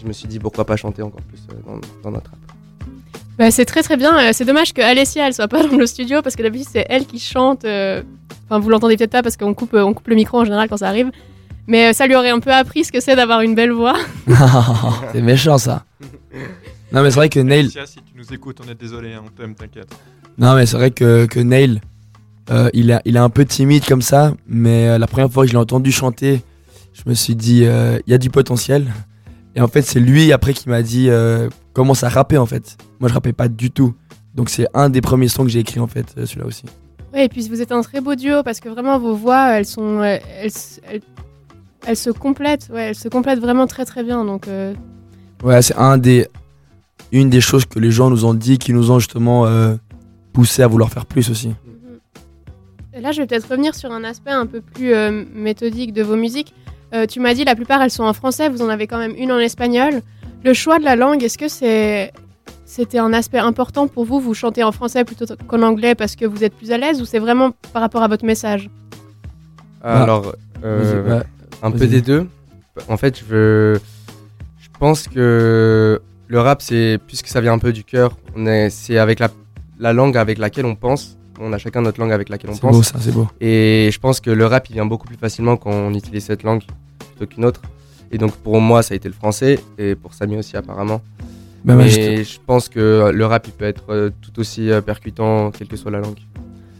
je 0.00 0.06
me 0.06 0.12
suis 0.14 0.26
dit 0.26 0.38
pourquoi 0.38 0.64
pas 0.64 0.76
chanter 0.76 1.02
encore 1.02 1.20
plus 1.20 1.46
dans, 1.66 1.78
dans 2.02 2.10
notre 2.10 2.30
rap. 2.30 2.51
Bah, 3.42 3.50
c'est 3.50 3.64
très 3.64 3.82
très 3.82 3.96
bien. 3.96 4.16
Euh, 4.20 4.30
C'est 4.32 4.44
dommage 4.44 4.72
que 4.72 4.80
Alessia 4.80 5.26
elle 5.26 5.34
soit 5.34 5.48
pas 5.48 5.66
dans 5.66 5.76
le 5.76 5.86
studio 5.86 6.22
parce 6.22 6.36
que 6.36 6.44
d'habitude 6.44 6.68
c'est 6.70 6.86
elle 6.88 7.06
qui 7.06 7.18
chante. 7.18 7.64
euh, 7.64 8.00
Enfin, 8.44 8.60
vous 8.60 8.70
l'entendez 8.70 8.96
peut-être 8.96 9.10
pas 9.10 9.20
parce 9.20 9.36
qu'on 9.36 9.52
coupe, 9.52 9.74
euh, 9.74 9.82
on 9.82 9.94
coupe 9.94 10.06
le 10.06 10.14
micro 10.14 10.38
en 10.38 10.44
général 10.44 10.68
quand 10.68 10.76
ça 10.76 10.86
arrive. 10.86 11.10
Mais 11.66 11.92
ça 11.92 12.06
lui 12.06 12.14
aurait 12.14 12.30
un 12.30 12.38
peu 12.38 12.52
appris 12.52 12.84
ce 12.84 12.92
que 12.92 13.00
c'est 13.00 13.16
d'avoir 13.16 13.40
une 13.40 13.56
belle 13.56 13.72
voix. 13.72 13.96
c'est 15.12 15.22
méchant 15.22 15.58
ça. 15.58 15.84
Non 16.92 17.02
mais 17.02 17.10
c'est 17.10 17.16
vrai 17.16 17.28
que 17.28 17.40
Neil. 17.40 17.62
Alicia, 17.64 17.84
si 17.84 17.96
tu 17.96 18.12
nous 18.16 18.32
écoutes, 18.32 18.58
on 18.64 18.70
est 18.70 18.80
désolé, 18.80 19.14
hein, 19.14 19.22
on 19.26 19.30
t'aime, 19.30 19.56
t'inquiète. 19.56 19.92
Non 20.38 20.54
mais 20.54 20.64
c'est 20.64 20.76
vrai 20.76 20.92
que, 20.92 21.26
que 21.26 21.40
Neil, 21.40 21.80
euh, 22.52 22.70
il, 22.74 22.92
est 22.92 23.16
un 23.16 23.28
peu 23.28 23.44
timide 23.44 23.84
comme 23.84 24.02
ça, 24.02 24.34
mais 24.46 24.88
euh, 24.88 24.98
la 24.98 25.08
première 25.08 25.32
fois 25.32 25.42
que 25.42 25.48
je 25.48 25.54
l'ai 25.54 25.60
entendu 25.60 25.90
chanter, 25.90 26.42
je 26.92 27.02
me 27.06 27.14
suis 27.14 27.34
dit, 27.34 27.64
euh, 27.64 27.98
il 28.06 28.12
y 28.12 28.14
a 28.14 28.18
du 28.18 28.30
potentiel. 28.30 28.86
Et 29.56 29.60
en 29.60 29.66
fait, 29.68 29.82
c'est 29.82 29.98
lui 29.98 30.32
après 30.32 30.54
qui 30.54 30.68
m'a 30.68 30.82
dit, 30.82 31.10
euh, 31.10 31.48
commence 31.72 32.04
à 32.04 32.08
rapper 32.08 32.38
en 32.38 32.46
fait. 32.46 32.76
Moi, 33.00 33.08
je 33.08 33.14
rappais 33.14 33.32
pas 33.32 33.48
du 33.48 33.70
tout. 33.70 33.94
Donc, 34.34 34.48
c'est 34.48 34.66
un 34.74 34.88
des 34.88 35.00
premiers 35.00 35.28
sons 35.28 35.44
que 35.44 35.50
j'ai 35.50 35.60
écrit 35.60 35.80
en 35.80 35.86
fait, 35.86 36.14
euh, 36.16 36.26
celui-là 36.26 36.46
aussi. 36.46 36.64
Ouais, 37.12 37.26
et 37.26 37.28
puis 37.28 37.46
vous 37.48 37.60
êtes 37.60 37.72
un 37.72 37.82
très 37.82 38.00
beau 38.00 38.14
duo 38.14 38.42
parce 38.42 38.60
que 38.60 38.68
vraiment 38.70 38.98
vos 38.98 39.14
voix, 39.14 39.50
elles 39.58 39.66
sont, 39.66 40.00
euh, 40.00 40.16
elles, 40.40 40.50
elles, 40.90 41.02
elles 41.86 41.96
se 41.96 42.10
complètent, 42.10 42.68
ouais, 42.72 42.88
elles 42.88 42.94
se 42.94 43.08
complètent 43.08 43.40
vraiment 43.40 43.66
très 43.66 43.84
très 43.84 44.02
bien. 44.02 44.24
Donc, 44.24 44.48
euh, 44.48 44.74
Ouais, 45.42 45.60
c'est 45.60 45.76
un 45.76 45.98
des, 45.98 46.28
une 47.10 47.28
des 47.28 47.40
choses 47.40 47.66
que 47.66 47.78
les 47.78 47.90
gens 47.90 48.08
nous 48.08 48.24
ont 48.24 48.32
dit, 48.32 48.58
qui 48.58 48.72
nous 48.72 48.90
ont 48.90 48.98
justement 49.00 49.44
euh, 49.44 49.74
poussé 50.32 50.62
à 50.62 50.68
vouloir 50.68 50.88
faire 50.90 51.04
plus 51.04 51.28
aussi. 51.30 51.52
Et 52.94 53.00
Là, 53.00 53.10
je 53.12 53.20
vais 53.20 53.26
peut-être 53.26 53.48
revenir 53.50 53.74
sur 53.74 53.90
un 53.90 54.04
aspect 54.04 54.30
un 54.30 54.46
peu 54.46 54.60
plus 54.60 54.94
euh, 54.94 55.24
méthodique 55.34 55.92
de 55.92 56.02
vos 56.02 56.16
musiques. 56.16 56.54
Tu 57.08 57.20
m'as 57.20 57.32
dit 57.32 57.42
la 57.42 57.54
plupart 57.56 57.80
elles 57.80 57.90
sont 57.90 58.04
en 58.04 58.12
français, 58.12 58.50
vous 58.50 58.60
en 58.60 58.68
avez 58.68 58.86
quand 58.86 58.98
même 58.98 59.14
une 59.16 59.32
en 59.32 59.38
espagnol. 59.38 60.02
Le 60.44 60.52
choix 60.54 60.78
de 60.78 60.84
la 60.84 60.96
langue, 60.96 61.22
est-ce 61.22 61.38
que 61.38 61.48
c'est 61.48 62.12
c'était 62.64 62.98
un 62.98 63.12
aspect 63.12 63.38
important 63.38 63.86
pour 63.86 64.04
vous? 64.06 64.18
Vous 64.18 64.34
chantez 64.34 64.62
en 64.64 64.72
français 64.72 65.04
plutôt 65.04 65.26
qu'en 65.46 65.62
anglais 65.62 65.94
parce 65.94 66.16
que 66.16 66.24
vous 66.24 66.42
êtes 66.42 66.54
plus 66.54 66.72
à 66.72 66.78
l'aise 66.78 67.00
ou 67.02 67.04
c'est 67.04 67.18
vraiment 67.18 67.52
par 67.72 67.82
rapport 67.82 68.02
à 68.02 68.08
votre 68.08 68.24
message? 68.24 68.70
Alors, 69.82 70.34
euh, 70.64 71.20
un 71.62 71.70
peu 71.70 71.78
Vas-y. 71.78 71.88
des 71.88 72.00
deux. 72.02 72.26
En 72.88 72.96
fait, 72.96 73.18
je 73.18 73.24
veux. 73.24 73.80
Je 74.58 74.68
pense 74.78 75.06
que 75.06 76.00
le 76.28 76.40
rap, 76.40 76.62
c'est 76.62 76.98
puisque 77.06 77.26
ça 77.28 77.40
vient 77.40 77.52
un 77.52 77.58
peu 77.58 77.72
du 77.72 77.84
cœur. 77.84 78.16
On 78.34 78.46
est, 78.46 78.70
c'est 78.70 78.98
avec 78.98 79.18
la, 79.20 79.28
la 79.78 79.92
langue 79.92 80.16
avec 80.16 80.38
laquelle 80.38 80.66
on 80.66 80.74
pense. 80.74 81.18
On 81.40 81.52
a 81.52 81.58
chacun 81.58 81.82
notre 81.82 82.00
langue 82.00 82.12
avec 82.12 82.28
laquelle 82.28 82.50
on 82.50 82.54
C'est 82.54 82.60
pense. 82.60 82.76
beau, 82.76 82.82
ça, 82.82 82.94
c'est 83.00 83.12
beau. 83.12 83.28
Et 83.40 83.90
je 83.92 83.98
pense 83.98 84.20
que 84.20 84.30
le 84.30 84.46
rap, 84.46 84.68
il 84.70 84.74
vient 84.74 84.86
beaucoup 84.86 85.06
plus 85.06 85.16
facilement 85.16 85.56
quand 85.56 85.70
on 85.70 85.92
utilise 85.94 86.24
cette 86.24 86.42
langue 86.42 86.62
plutôt 87.16 87.26
qu'une 87.32 87.44
autre. 87.44 87.60
Et 88.12 88.18
donc 88.18 88.32
pour 88.36 88.60
moi, 88.60 88.82
ça 88.82 88.92
a 88.94 88.96
été 88.96 89.08
le 89.08 89.14
français 89.14 89.58
et 89.78 89.94
pour 89.94 90.14
Samy 90.14 90.36
aussi 90.36 90.56
apparemment. 90.56 91.00
Bah 91.64 91.76
ouais, 91.76 91.84
Mais 91.84 92.24
je 92.24 92.38
pense 92.44 92.68
que 92.68 93.10
le 93.12 93.24
rap, 93.26 93.46
il 93.46 93.52
peut 93.52 93.64
être 93.64 93.84
euh, 93.90 94.10
tout 94.20 94.38
aussi 94.40 94.70
euh, 94.70 94.80
percutant, 94.80 95.50
quelle 95.52 95.68
que 95.68 95.76
soit 95.76 95.90
la 95.90 96.00
langue. 96.00 96.18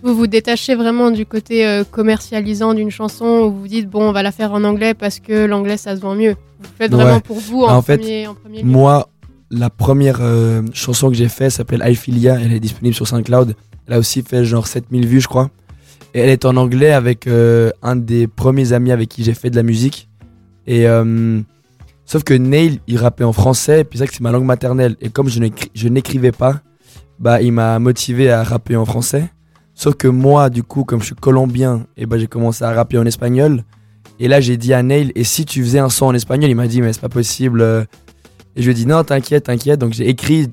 Vous 0.03 0.15
vous 0.17 0.27
détachez 0.27 0.75
vraiment 0.75 1.13
du 1.13 1.25
côté 1.25 1.65
euh, 1.67 1.85
commercialisant 1.89 2.75
d'une 2.75 2.91
chanson 2.91 3.25
où 3.25 3.53
vous 3.53 3.61
vous 3.61 3.69
dites 3.69 3.89
bon 3.89 4.03
on 4.09 4.13
va 4.13 4.25
la 4.25 4.33
faire 4.33 4.53
en 4.53 4.65
anglais 4.65 4.95
parce 4.95 5.21
que 5.21 5.47
l'anglais 5.47 5.77
ça 5.77 5.95
se 5.95 6.01
vend 6.01 6.17
mieux. 6.17 6.35
Vous 6.61 6.69
faites 6.77 6.93
Ouais. 6.93 7.03
vraiment 7.03 7.21
pour 7.21 7.39
vous 7.39 7.61
Bah, 7.67 7.77
en, 7.77 7.83
fait, 7.83 7.99
premier, 7.99 8.27
en 8.27 8.35
premier 8.35 8.63
lieu. 8.63 8.69
moi, 8.69 9.09
la 9.53 9.71
première 9.71 10.19
euh, 10.21 10.63
chanson 10.75 11.09
que 11.09 11.15
j'ai 11.15 11.29
faite 11.29 11.53
s'appelle 11.53 11.83
I 11.87 11.95
Feel 11.95 12.19
Ya, 12.19 12.37
elle 12.41 12.53
est 12.53 12.61
disponible 12.61 12.95
sur 12.97 13.07
SoundCloud. 13.07 13.55
Elle 13.87 13.95
a 13.95 13.99
aussi 14.01 14.23
fait 14.23 14.45
genre 14.45 14.67
7000 14.67 15.07
vues, 15.07 15.21
je 15.21 15.29
crois. 15.29 15.51
Et 16.15 16.21
elle 16.21 16.31
est 16.31 16.45
en 16.45 16.57
anglais 16.57 16.91
avec 16.93 17.27
euh, 17.29 17.71
un 17.83 17.95
des 17.97 18.27
premiers 18.27 18.73
amis 18.73 18.91
avec 18.93 19.09
qui 19.09 19.23
j'ai 19.25 19.35
fait 19.35 19.51
de 19.51 19.57
la 19.57 19.63
musique. 19.63 20.09
Et 20.67 20.87
euh, 20.87 21.41
sauf 22.05 22.23
que 22.25 22.35
Neil, 22.35 22.81
il 22.87 22.99
rappait 22.99 23.25
en 23.25 23.33
français, 23.33 23.85
puis 23.85 23.99
c'est 23.99 24.07
que 24.07 24.13
c'est 24.15 24.21
ma 24.23 24.31
langue 24.33 24.45
maternelle. 24.45 24.97
Et 25.01 25.11
comme 25.11 25.29
je 25.29 25.41
n'écri- 25.41 25.71
je 25.75 25.89
n'écrivais 25.89 26.33
pas, 26.33 26.61
bah 27.19 27.41
il 27.43 27.53
m'a 27.53 27.79
motivé 27.79 28.31
à 28.31 28.43
rapper 28.43 28.77
en 28.77 28.85
français. 28.85 29.31
Sauf 29.75 29.95
que 29.95 30.09
moi, 30.09 30.51
du 30.51 30.63
coup, 30.63 30.85
comme 30.85 31.01
je 31.01 31.07
suis 31.07 31.15
colombien, 31.15 31.87
et 31.97 32.07
bah 32.07 32.19
j'ai 32.19 32.27
commencé 32.27 32.63
à 32.65 32.73
rapper 32.73 32.99
en 32.99 33.07
espagnol. 33.07 33.65
Et 34.21 34.29
là, 34.29 34.41
j'ai 34.41 34.57
dit 34.57 34.73
à 34.73 34.83
Neil, 34.83 35.11
et 35.15 35.25
si 35.25 35.45
tu 35.45 35.63
faisais 35.63 35.79
un 35.81 35.89
son 35.89 36.07
en 36.07 36.15
espagnol, 36.15 36.51
il 36.51 36.55
m'a 36.55 36.69
dit, 36.69 36.81
mais 36.83 36.93
c'est 36.93 37.01
pas 37.01 37.09
possible. 37.09 37.61
euh. 37.61 37.85
Et 38.55 38.61
je 38.63 38.67
lui 38.67 38.73
ai 38.73 38.75
dit, 38.75 38.87
non, 38.87 39.03
t'inquiète, 39.03 39.45
t'inquiète. 39.45 39.81
Donc 39.81 39.95
j'ai 39.95 40.09
écrit 40.09 40.49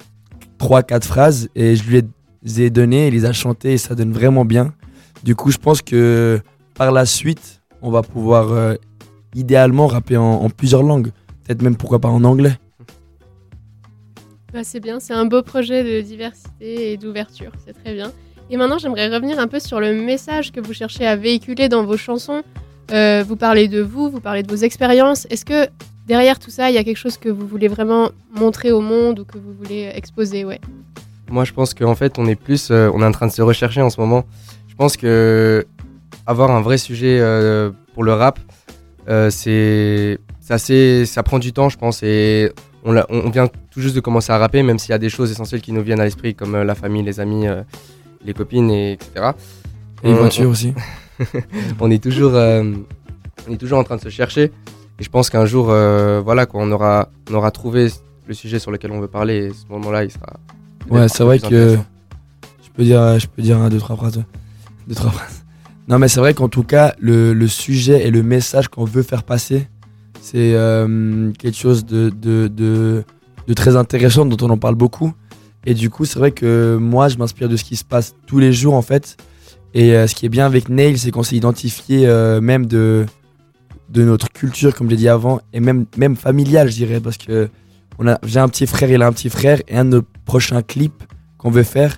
3-4 0.58 1.04
phrases 1.04 1.50
et 1.56 1.76
je 1.76 1.84
lui 1.84 1.98
ai- 1.98 2.04
les 2.44 2.62
ai 2.62 2.70
données, 2.70 3.08
il 3.10 3.14
les 3.14 3.26
a 3.26 3.34
chantées 3.34 3.74
et 3.74 3.78
ça 3.78 3.94
donne 3.96 4.14
vraiment 4.14 4.46
bien. 4.46 4.74
Du 5.24 5.36
coup, 5.36 5.52
je 5.52 5.58
pense 5.58 5.82
que 5.82 6.40
par 6.76 6.92
la 6.94 7.06
suite, 7.06 7.62
on 7.82 7.92
va 7.92 8.02
pouvoir 8.02 8.52
euh, 8.54 8.76
idéalement 9.36 9.88
rapper 9.88 10.18
en, 10.18 10.24
en 10.24 10.50
plusieurs 10.50 10.84
langues. 10.84 11.12
Peut-être 11.44 11.62
même 11.62 11.76
pourquoi 11.76 12.00
pas 12.00 12.10
en 12.10 12.24
anglais. 12.24 12.54
Bah, 14.54 14.64
c'est 14.64 14.80
bien, 14.80 15.00
c'est 15.00 15.14
un 15.14 15.26
beau 15.26 15.44
projet 15.44 15.84
de 15.84 16.02
diversité 16.02 16.92
et 16.92 16.98
d'ouverture, 16.98 17.52
c'est 17.66 17.74
très 17.74 17.94
bien. 17.94 18.12
Et 18.50 18.58
maintenant, 18.58 18.80
j'aimerais 18.80 19.14
revenir 19.14 19.40
un 19.40 19.48
peu 19.48 19.60
sur 19.60 19.80
le 19.80 19.94
message 19.94 20.52
que 20.52 20.60
vous 20.60 20.74
cherchez 20.74 21.06
à 21.06 21.16
véhiculer 21.16 21.70
dans 21.70 21.84
vos 21.84 21.98
chansons. 21.98 22.42
Euh, 22.92 23.24
vous 23.28 23.36
parlez 23.36 23.68
de 23.68 23.80
vous, 23.80 24.10
vous 24.10 24.20
parlez 24.20 24.42
de 24.42 24.50
vos 24.50 24.58
expériences. 24.58 25.28
Est-ce 25.30 25.46
que 25.46 25.68
derrière 26.08 26.40
tout 26.40 26.50
ça, 26.50 26.72
il 26.72 26.74
y 26.74 26.80
a 26.80 26.84
quelque 26.84 26.98
chose 26.98 27.18
que 27.18 27.30
vous 27.30 27.46
voulez 27.46 27.68
vraiment 27.68 28.10
montrer 28.34 28.72
au 28.72 28.82
monde 28.82 29.20
ou 29.20 29.26
que 29.26 29.38
vous 29.38 29.54
voulez 29.54 29.92
exposer 29.94 30.46
ouais? 30.46 30.60
Moi, 31.30 31.44
je 31.44 31.54
pense 31.54 31.76
qu'en 31.76 31.94
fait, 31.94 32.18
on 32.18 32.26
est 32.26 32.36
plus, 32.36 32.72
euh, 32.72 32.90
on 32.92 33.04
est 33.04 33.06
en 33.06 33.12
train 33.12 33.28
de 33.28 33.32
se 33.32 33.44
rechercher 33.44 33.84
en 33.84 33.92
ce 33.92 34.02
moment. 34.02 34.26
Je 34.68 34.74
pense 34.74 34.98
que 34.98 35.68
avoir 36.26 36.50
un 36.50 36.62
vrai 36.62 36.80
sujet 36.80 37.20
euh, 37.22 37.70
pour 37.94 38.04
le 38.04 38.14
rap, 38.14 38.40
euh, 39.10 39.30
c'est, 39.30 40.20
assez, 40.50 41.06
ça 41.06 41.24
prend 41.24 41.40
du 41.40 41.54
temps, 41.54 41.70
je 41.70 41.78
pense, 41.78 42.04
et 42.04 42.52
on, 42.84 43.30
vient 43.30 43.48
tout 43.48 43.82
juste 43.82 43.96
de 43.96 44.00
commencer 44.00 44.32
à 44.32 44.38
rapper, 44.38 44.64
même 44.64 44.80
s'il 44.80 44.92
y 44.92 44.94
a 44.94 45.00
des 45.00 45.10
choses 45.10 45.32
essentielles 45.32 45.62
qui 45.62 45.72
nous 45.72 45.82
viennent 45.82 46.00
à 46.00 46.06
l'esprit, 46.06 46.36
comme 46.36 46.56
euh, 46.56 46.64
la 46.64 46.76
famille, 46.76 47.04
les 47.04 47.20
amis, 47.20 47.48
euh, 47.48 47.62
les 48.24 48.34
copines, 48.34 48.70
et, 48.72 48.94
etc. 48.94 49.32
Et 50.04 50.10
les 50.10 50.14
voitures 50.14 50.50
aussi. 50.50 50.74
on 51.80 51.92
est 51.92 52.02
toujours, 52.02 52.36
euh, 52.36 52.64
on 53.48 53.54
est 53.54 53.58
toujours 53.58 53.80
en 53.80 53.84
train 53.84 53.98
de 53.98 54.02
se 54.02 54.10
chercher, 54.10 54.52
et 55.00 55.04
je 55.04 55.10
pense 55.10 55.30
qu'un 55.30 55.46
jour, 55.46 55.66
voilà, 55.66 56.46
quoi, 56.46 56.62
on 56.64 56.72
aura, 56.72 57.10
on 57.30 57.34
aura 57.34 57.52
trouvé 57.52 57.90
le 58.28 58.34
sujet 58.34 58.60
sur 58.60 58.72
lequel 58.72 58.92
on 58.92 59.00
veut 59.00 59.08
parler, 59.08 59.48
et 59.48 59.50
ce 59.50 59.72
moment-là, 59.72 60.04
il 60.04 60.12
sera. 60.12 60.34
Ouais, 60.90 61.08
c'est 61.08 61.24
vrai 61.24 61.40
que 61.40 61.78
je 62.64 62.70
peux 62.76 62.84
dire, 62.84 63.20
je 63.20 63.28
peux 63.28 63.42
dire 63.42 63.58
un, 63.58 63.70
deux, 63.70 63.80
trois 63.80 63.96
phrases. 63.96 64.24
Deux, 64.88 64.96
trois 64.96 65.12
phrases. 65.12 65.39
Non, 65.90 65.98
mais 65.98 66.08
c'est 66.08 66.20
vrai 66.20 66.36
qu'en 66.36 66.50
tout 66.50 66.64
cas, 66.64 66.94
le, 67.00 67.34
le 67.34 67.48
sujet 67.48 68.06
et 68.06 68.12
le 68.12 68.22
message 68.22 68.68
qu'on 68.68 68.86
veut 68.86 69.02
faire 69.02 69.24
passer, 69.24 69.68
c'est 70.22 70.54
euh, 70.54 71.32
quelque 71.32 71.58
chose 71.58 71.84
de, 71.84 72.12
de, 72.12 72.48
de, 72.48 73.04
très 73.56 73.76
intéressant 73.76 74.24
dont 74.28 74.38
on 74.46 74.52
en 74.52 74.58
parle 74.58 74.76
beaucoup. 74.76 75.14
Et 75.66 75.74
du 75.74 75.90
coup, 75.90 76.06
c'est 76.06 76.20
vrai 76.20 76.32
que 76.32 76.78
moi, 76.80 77.10
je 77.10 77.18
m'inspire 77.18 77.50
de 77.50 77.58
ce 77.58 77.64
qui 77.64 77.76
se 77.76 77.84
passe 77.84 78.14
tous 78.28 78.38
les 78.38 78.54
jours 78.54 78.76
en 78.76 78.84
fait. 78.84 79.18
Et 79.74 79.96
euh, 79.96 80.06
ce 80.06 80.14
qui 80.14 80.28
est 80.28 80.30
bien 80.30 80.46
avec 80.46 80.70
Nail, 80.70 81.00
c'est 81.00 81.10
qu'on 81.10 81.24
s'est 81.24 81.36
identifié 81.36 82.06
euh, 82.06 82.40
même 82.40 82.68
de, 82.68 83.08
de 83.90 84.04
notre 84.04 84.30
culture, 84.30 84.76
comme 84.76 84.92
j'ai 84.92 84.96
dit 84.96 85.10
avant, 85.10 85.42
et 85.54 85.60
même, 85.60 85.86
même 85.98 86.16
familiale, 86.16 86.70
je 86.70 86.76
dirais, 86.76 87.00
parce 87.00 87.18
que 87.18 87.50
j'ai 88.24 88.40
un 88.40 88.48
petit 88.48 88.68
frère, 88.68 88.92
il 88.92 89.02
a 89.02 89.08
un 89.08 89.12
petit 89.12 89.30
frère, 89.30 89.60
et 89.68 89.76
un 89.76 89.86
de 89.86 89.98
nos 89.98 90.04
prochains 90.26 90.62
clips 90.62 91.04
qu'on 91.40 91.50
veut 91.50 91.64
faire, 91.64 91.98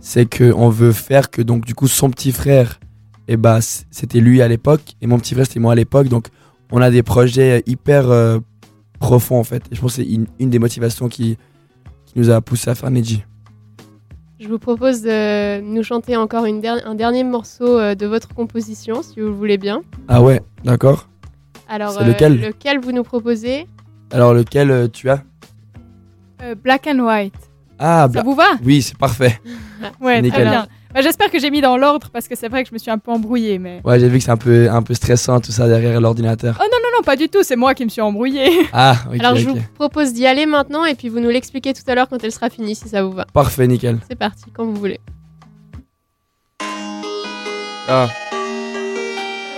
c'est 0.00 0.26
qu'on 0.26 0.68
veut 0.68 0.92
faire 0.92 1.30
que 1.30 1.42
donc 1.42 1.64
du 1.64 1.74
coup 1.74 1.88
son 1.88 2.10
petit 2.10 2.32
frère, 2.32 2.78
et 3.30 3.36
bah 3.36 3.60
c'était 3.62 4.18
lui 4.20 4.42
à 4.42 4.48
l'époque, 4.48 4.82
et 5.00 5.06
mon 5.06 5.18
petit 5.20 5.34
frère 5.34 5.46
c'était 5.46 5.60
moi 5.60 5.72
à 5.72 5.76
l'époque, 5.76 6.08
donc 6.08 6.26
on 6.72 6.80
a 6.82 6.90
des 6.90 7.04
projets 7.04 7.62
hyper 7.66 8.10
euh, 8.10 8.38
profonds 8.98 9.38
en 9.38 9.44
fait. 9.44 9.62
Et 9.70 9.76
je 9.76 9.80
pense 9.80 9.96
que 9.96 10.02
c'est 10.02 10.08
une, 10.10 10.26
une 10.40 10.50
des 10.50 10.58
motivations 10.58 11.08
qui, 11.08 11.38
qui 12.06 12.12
nous 12.16 12.28
a 12.30 12.40
poussé 12.40 12.70
à 12.70 12.74
faire 12.74 12.90
Neji. 12.90 13.22
Je 14.40 14.48
vous 14.48 14.58
propose 14.58 15.02
de 15.02 15.60
nous 15.60 15.82
chanter 15.84 16.16
encore 16.16 16.44
une 16.44 16.60
der- 16.60 16.84
un 16.86 16.94
dernier 16.96 17.22
morceau 17.24 17.78
euh, 17.78 17.94
de 17.94 18.06
votre 18.06 18.34
composition, 18.34 19.02
si 19.02 19.20
vous 19.20 19.26
le 19.26 19.32
voulez 19.32 19.58
bien. 19.58 19.82
Ah 20.08 20.22
ouais, 20.22 20.40
d'accord. 20.64 21.08
Alors, 21.68 21.92
C'est 21.92 22.04
lequel? 22.04 22.40
lequel 22.40 22.80
vous 22.80 22.90
nous 22.90 23.04
proposez? 23.04 23.68
Alors 24.10 24.34
lequel 24.34 24.70
euh, 24.72 24.88
tu 24.88 25.08
as? 25.08 25.22
Euh, 26.42 26.54
black 26.56 26.86
and 26.88 26.98
white. 26.98 27.34
Ah, 27.78 28.08
Ça 28.12 28.22
vous 28.22 28.34
va? 28.34 28.48
Oui, 28.64 28.82
c'est 28.82 28.96
parfait. 28.98 29.38
Ouais, 30.00 30.14
très 30.18 30.22
Nickel. 30.22 30.48
bien. 30.48 30.66
Bah, 30.92 31.02
J'espère 31.02 31.30
que 31.30 31.38
j'ai 31.38 31.50
mis 31.50 31.60
dans 31.60 31.76
l'ordre 31.76 32.08
parce 32.12 32.26
que 32.26 32.36
c'est 32.36 32.48
vrai 32.48 32.62
que 32.64 32.68
je 32.68 32.74
me 32.74 32.78
suis 32.78 32.90
un 32.90 32.98
peu 32.98 33.12
embrouillée. 33.12 33.58
Mais... 33.58 33.80
Ouais, 33.84 34.00
j'ai 34.00 34.08
vu 34.08 34.18
que 34.18 34.24
c'est 34.24 34.30
un 34.30 34.36
peu, 34.36 34.68
un 34.70 34.82
peu 34.82 34.94
stressant 34.94 35.40
tout 35.40 35.52
ça 35.52 35.68
derrière 35.68 36.00
l'ordinateur. 36.00 36.56
Oh 36.60 36.64
non, 36.64 36.78
non, 36.82 36.88
non, 36.98 37.02
pas 37.04 37.16
du 37.16 37.28
tout. 37.28 37.42
C'est 37.42 37.56
moi 37.56 37.74
qui 37.74 37.84
me 37.84 37.90
suis 37.90 38.00
embrouillée. 38.00 38.50
Ah, 38.72 38.96
ok, 39.12 39.20
Alors, 39.20 39.36
je 39.36 39.48
ok. 39.48 39.56
vous 39.56 39.62
propose 39.74 40.12
d'y 40.12 40.26
aller 40.26 40.46
maintenant 40.46 40.84
et 40.84 40.94
puis 40.94 41.08
vous 41.08 41.20
nous 41.20 41.28
l'expliquez 41.28 41.72
tout 41.74 41.82
à 41.86 41.94
l'heure 41.94 42.08
quand 42.08 42.22
elle 42.22 42.32
sera 42.32 42.50
finie, 42.50 42.74
si 42.74 42.88
ça 42.88 43.02
vous 43.02 43.12
va. 43.12 43.24
Parfait, 43.32 43.66
nickel. 43.66 43.98
C'est 44.08 44.16
parti, 44.16 44.44
quand 44.54 44.64
vous 44.64 44.74
voulez. 44.74 45.00
Ah. 47.88 48.08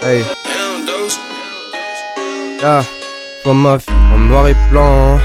Hey. 0.03 0.23
Ah. 2.63 2.83
Je 3.45 3.45
vois 3.45 3.55
ma 3.55 3.77
vie 3.77 3.87
en 4.15 4.19
noir 4.19 4.49
et 4.49 4.57
blanc. 4.71 5.19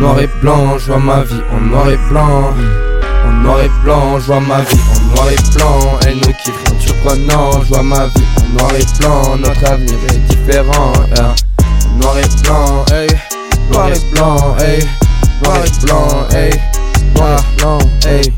Noir 0.00 0.20
et 0.20 0.28
blanc, 0.40 0.78
je 0.78 0.86
vois 0.86 0.98
ma 0.98 1.22
vie 1.22 1.40
en 1.50 1.60
noir 1.60 1.90
et 1.90 1.96
blanc. 2.08 2.54
En 3.26 3.30
noir 3.42 3.60
et 3.62 3.70
blanc, 3.84 4.18
je 4.18 4.26
vois 4.26 4.40
ma 4.40 4.60
vie 4.62 4.78
en 4.96 5.01
noir 5.14 5.28
et 5.30 5.56
blanc. 5.56 5.98
Elle 6.06 6.16
nous 6.16 6.34
kiffe, 6.42 6.54
rien 6.66 6.76
de 6.76 6.82
surprenant. 6.82 7.60
Je 7.62 7.68
vois 7.68 7.82
ma 7.82 8.06
vie 8.06 8.24
en 8.38 8.58
noir 8.58 8.72
et 8.74 9.00
blanc. 9.00 9.36
Notre 9.36 9.70
avenir 9.70 9.94
est 10.08 10.18
différent. 10.34 10.92
En 11.18 11.98
noir 11.98 12.16
et 12.18 12.42
blanc, 12.42 12.84
hey. 12.92 13.08
Noir 13.70 13.88
et 13.88 14.14
blanc, 14.14 14.56
hey. 14.58 14.84
Noir 15.42 15.58
et 15.64 15.84
blanc, 15.84 16.28
hey. 16.34 16.50
Noir 17.14 17.38
et 17.38 17.56
blanc, 17.58 17.78
hey. 18.06 18.32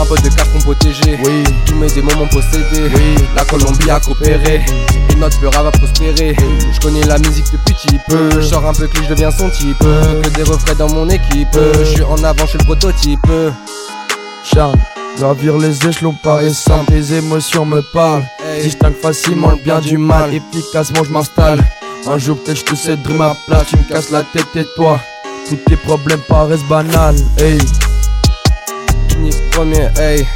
Un 0.00 0.06
peu 0.06 0.14
de 0.16 0.34
carton 0.34 0.58
protégé. 0.60 1.18
Oui. 1.24 1.44
Tous 1.66 1.74
mes 1.74 1.88
démons 1.88 2.16
m'ont 2.16 2.28
possédé. 2.28 2.90
Oui. 2.94 3.16
La 3.36 3.44
Colombie 3.44 3.90
a 3.90 4.00
coopéré. 4.00 4.64
Et 5.10 5.14
notre 5.16 5.38
peur 5.40 5.50
va 5.50 5.70
prospérer. 5.70 6.34
Je 6.72 6.80
connais 6.80 7.02
la 7.02 7.18
musique 7.18 7.44
depuis 7.52 7.74
petit 7.74 8.00
peu. 8.08 8.40
Je 8.40 8.40
sors 8.40 8.64
un 8.64 8.72
peu 8.72 8.86
que 8.86 9.02
je 9.02 9.08
deviens 9.10 9.30
son 9.30 9.50
type. 9.50 9.78
Que 9.78 10.28
des 10.30 10.42
refrains 10.42 10.74
dans 10.74 10.88
mon 10.88 11.08
équipe. 11.10 11.54
Je 11.80 11.84
suis 11.84 12.02
en 12.02 12.22
avant, 12.24 12.46
je 12.46 12.50
suis 12.50 12.58
le 12.58 12.64
prototype. 12.64 13.26
Charme, 14.42 14.78
gravir 15.20 15.58
les 15.58 15.86
échelons 15.86 16.14
paraît 16.22 16.48
simple, 16.48 16.92
les 16.92 17.12
émotions 17.12 17.66
me 17.66 17.82
parlent. 17.92 18.24
Distingue 18.62 18.94
facilement 18.94 19.50
le 19.50 19.56
bien 19.56 19.78
du 19.78 19.98
mal, 19.98 20.30
efficacement 20.32 21.04
je 21.04 21.10
m'installe. 21.10 21.62
Un 22.06 22.16
jour 22.16 22.38
peut-être 22.38 22.60
je 22.60 22.64
te 22.64 22.74
céderai 22.74 23.14
ma 23.14 23.36
place, 23.46 23.66
tu 23.68 23.76
me 23.76 23.82
casses 23.82 24.10
la 24.10 24.22
tête 24.22 24.46
et 24.56 24.64
toi. 24.76 24.98
Tous 25.46 25.56
tes 25.56 25.76
problèmes 25.76 26.20
paraissent 26.26 26.64
banals, 26.70 27.16
hey. 27.36 27.58
Ni 29.18 29.30
premier, 29.50 29.88
hey. 29.98 30.26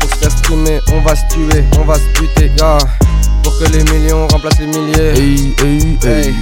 Pour 0.00 0.10
se 0.10 0.16
faire 0.16 0.30
streamer, 0.30 0.80
on 0.90 1.02
va 1.02 1.14
se 1.14 1.22
tuer, 1.28 1.64
on 1.78 1.84
va 1.84 1.96
se 1.96 2.08
buter, 2.18 2.50
yeah. 2.58 2.78
Pour 3.42 3.58
que 3.58 3.64
les 3.64 3.84
millions 3.92 4.26
remplacent 4.28 4.60
les 4.60 4.66
milliers. 4.68 5.12
Hey, 5.18 5.54
hey, 5.62 5.98
hey. 6.02 6.34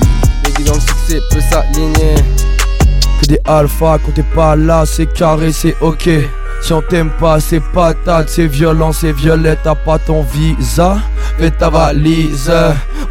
Les 0.44 0.52
qui 0.52 0.62
dans 0.62 0.74
le 0.74 0.80
succès 0.80 1.20
peut 1.32 1.42
s'aligner. 1.50 2.14
Que 3.20 3.26
des 3.26 3.40
alphas, 3.44 3.98
quand 3.98 4.12
t'es 4.14 4.22
pas 4.22 4.54
là, 4.54 4.84
c'est 4.86 5.12
carré, 5.12 5.50
c'est 5.52 5.74
ok. 5.80 6.08
Si 6.60 6.72
on 6.72 6.82
t'aime 6.82 7.10
pas, 7.18 7.40
c'est 7.40 7.60
patate, 7.72 8.28
c'est 8.28 8.46
violent, 8.46 8.92
c'est 8.92 9.12
violet, 9.12 9.56
t'as 9.62 9.74
pas 9.74 9.98
ton 9.98 10.22
visa. 10.22 10.98
Fais 11.38 11.50
ta 11.50 11.70
valise, 11.70 12.52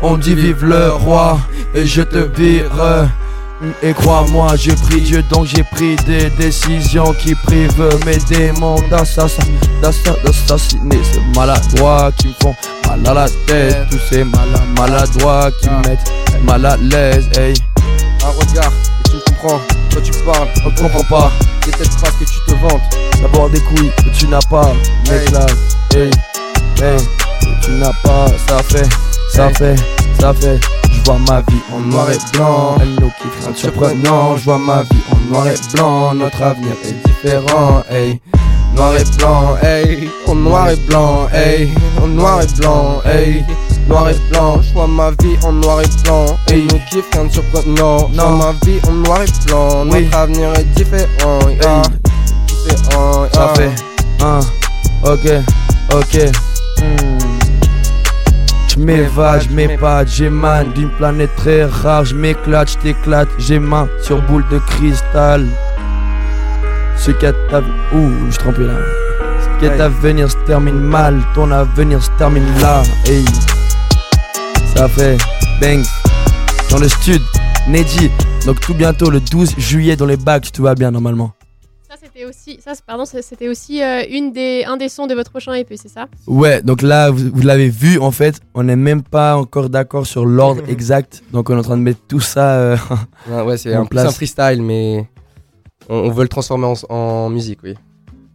on 0.02 0.18
dit 0.18 0.36
vive 0.36 0.66
le 0.66 0.92
roi, 0.92 1.40
et 1.74 1.86
je 1.86 2.02
te 2.02 2.18
vire. 2.18 3.08
Et 3.82 3.94
crois-moi, 3.94 4.56
j'ai 4.56 4.76
pris 4.76 5.02
Dieu, 5.02 5.24
donc 5.32 5.46
j'ai 5.48 5.64
pris 5.64 5.96
des 6.06 6.30
décisions 6.32 7.14
qui 7.14 7.34
privent 7.34 7.90
mes 8.06 8.18
démons 8.18 8.76
d'assassin, 8.92 9.42
d'assa- 9.82 10.16
d'assassiner 10.24 11.00
ces 11.12 11.22
maladroits 11.36 12.12
qui 12.20 12.28
me 12.28 12.34
font 12.44 12.56
mal 12.88 13.08
à 13.08 13.14
la 13.16 13.30
tête. 13.48 13.78
Tous 13.90 13.98
ces 14.12 14.24
maladroits 14.78 15.50
qui 15.60 15.70
me 15.70 15.78
mettent 15.90 16.12
mal 16.44 16.64
à 16.68 16.78
l'aise, 16.78 17.28
hey. 17.40 17.54
Un 18.24 18.30
regard, 18.40 18.72
tu 18.84 18.92
me 18.92 18.97
comprends. 19.38 19.60
Quand 19.94 20.02
tu 20.02 20.12
parles, 20.24 20.48
on 20.66 20.72
te 20.72 20.82
comprend 20.82 21.04
pas. 21.04 21.32
C'est 21.66 21.78
peut-être 21.78 22.02
pas 22.02 22.08
ce 22.08 22.24
que 22.24 22.30
tu 22.30 22.40
te 22.48 22.52
vantes. 22.62 22.98
D'abord 23.22 23.50
des 23.50 23.60
couilles 23.60 23.92
que 23.98 24.18
tu 24.18 24.28
n'as 24.28 24.40
pas, 24.50 24.72
mec 25.10 25.32
là, 25.32 25.46
hey, 25.96 26.10
hey, 26.82 26.98
que 27.42 27.66
tu 27.66 27.72
n'as 27.72 27.94
pas, 28.04 28.28
ça 28.48 28.62
fait, 28.64 28.88
ça 29.34 29.50
fait, 29.50 29.76
ça 30.20 30.34
fait. 30.34 30.60
Je 30.92 31.02
vois 31.04 31.20
ma 31.28 31.42
vie 31.42 31.62
en 31.74 31.80
noir 31.80 32.08
et 32.12 32.38
blanc, 32.38 32.76
elle 32.80 32.96
nous 32.96 33.12
kiffe, 33.22 33.48
de 33.48 33.58
surprenant. 33.58 34.38
Je 34.38 34.46
vois 34.46 34.60
ma 34.60 34.84
vie 34.84 35.02
en 35.12 35.32
noir 35.32 35.48
et 35.48 35.56
blanc, 35.74 36.14
notre 36.14 36.42
avenir 36.42 36.74
est 36.86 37.08
différent, 37.08 37.84
hey. 37.90 38.20
Noir 38.76 38.96
et 38.96 39.18
blanc, 39.18 39.56
hey, 39.64 40.10
en 40.28 40.36
noir 40.36 40.70
et 40.70 40.76
blanc, 40.88 41.28
hey, 41.34 41.70
en 42.02 42.08
noir 42.08 42.42
et 42.42 42.62
blanc, 42.62 43.02
hey, 43.06 43.44
noir 43.88 44.10
et 44.10 44.16
blanc. 44.32 44.62
Je 44.62 44.74
vois 44.74 44.88
ma 44.88 45.12
vie 45.12 45.38
en 45.44 45.54
noir 45.54 45.82
et 45.82 46.04
blanc. 46.04 46.26
Et 46.50 46.62
nous 46.64 46.80
kiffe 46.90 47.06
rien 47.14 47.26
de 47.26 47.32
surprenant. 47.32 48.10
Je 48.12 48.20
vois 48.20 48.32
ma 48.32 48.52
vie 48.66 48.80
en 48.88 48.92
noir 48.92 49.20
et 49.22 49.48
blanc. 49.48 49.84
Oui. 49.92 50.04
Notre 50.06 50.18
avenir 50.18 50.54
est 50.56 50.64
différent. 50.76 51.40
yeah. 51.50 51.82
Différent, 52.48 53.28
Ça 53.34 53.40
yeah. 53.40 53.54
fait 53.56 54.24
un, 54.24 54.40
ok, 55.04 55.44
ok. 55.94 56.32
Hmm. 56.80 57.18
Je 58.68 58.84
m'évade, 58.84 59.42
je 59.42 59.56
m'épate, 59.56 60.08
j'émane 60.08 60.72
d'une 60.74 60.92
planète 60.92 61.36
très 61.36 61.66
rare, 61.66 62.06
je 62.06 62.14
m'éclate, 62.14 62.70
je 62.70 62.78
t'éclate, 62.78 63.28
j'ai 63.40 63.58
main 63.58 63.88
sur 64.04 64.22
boule 64.22 64.46
de 64.52 64.60
cristal. 64.60 65.48
Ce 66.96 67.12
qu'à 67.12 67.32
ta... 67.50 67.60
Ouh, 67.60 68.12
je 68.30 68.62
là. 68.62 68.74
Ce 69.42 69.60
qu'est 69.60 69.82
avenir 69.82 70.30
se 70.30 70.38
termine 70.46 70.80
mal, 70.80 71.20
ton 71.34 71.52
avenir 71.52 72.04
se 72.04 72.10
termine 72.18 72.46
là. 72.62 72.84
Hey. 73.06 73.26
Ça 74.78 74.88
fait 74.88 75.18
bang. 75.60 75.84
Dans 76.70 76.78
le 76.78 76.88
stud, 76.88 77.20
Neddy. 77.68 78.12
Donc 78.46 78.60
tout 78.60 78.76
bientôt 78.76 79.10
le 79.10 79.20
12 79.20 79.56
juillet 79.58 79.96
dans 79.96 80.06
les 80.06 80.18
bacs, 80.18 80.52
tout 80.52 80.62
va 80.62 80.76
bien 80.76 80.92
normalement. 80.92 81.32
Ça, 81.90 81.96
c'était 82.00 82.26
aussi, 82.26 82.60
ça, 82.64 82.74
pardon, 82.86 83.06
c'était 83.06 83.50
aussi 83.50 83.82
euh, 83.82 84.04
une 84.08 84.32
des, 84.34 84.66
un 84.68 84.78
des 84.78 84.88
sons 84.88 85.08
de 85.08 85.16
votre 85.16 85.32
prochain 85.32 85.54
EP, 85.56 85.78
c'est 85.78 85.90
ça? 85.90 86.06
Ouais, 86.28 86.62
donc 86.62 86.84
là, 86.84 87.10
vous, 87.10 87.32
vous 87.34 87.42
l'avez 87.42 87.70
vu, 87.70 87.98
en 87.98 88.12
fait, 88.12 88.40
on 88.54 88.66
n'est 88.66 88.76
même 88.76 89.02
pas 89.02 89.36
encore 89.36 89.72
d'accord 89.72 90.06
sur 90.06 90.28
l'ordre 90.28 90.62
exact. 90.70 91.24
Donc 91.32 91.50
on 91.50 91.56
est 91.56 91.60
en 91.60 91.64
train 91.64 91.78
de 91.78 91.82
mettre 91.82 92.02
tout 92.08 92.20
ça 92.20 92.54
euh, 92.60 92.78
Ouais, 93.28 93.42
ouais, 93.42 93.58
c'est 93.58 93.74
un, 93.74 93.84
plus 93.86 93.98
un 93.98 94.12
freestyle, 94.12 94.62
mais 94.62 95.10
on, 95.90 95.96
on 95.96 96.12
veut 96.12 96.22
le 96.22 96.30
transformer 96.30 96.68
en, 96.68 96.94
en 96.96 97.30
musique, 97.32 97.62
oui. 97.64 97.74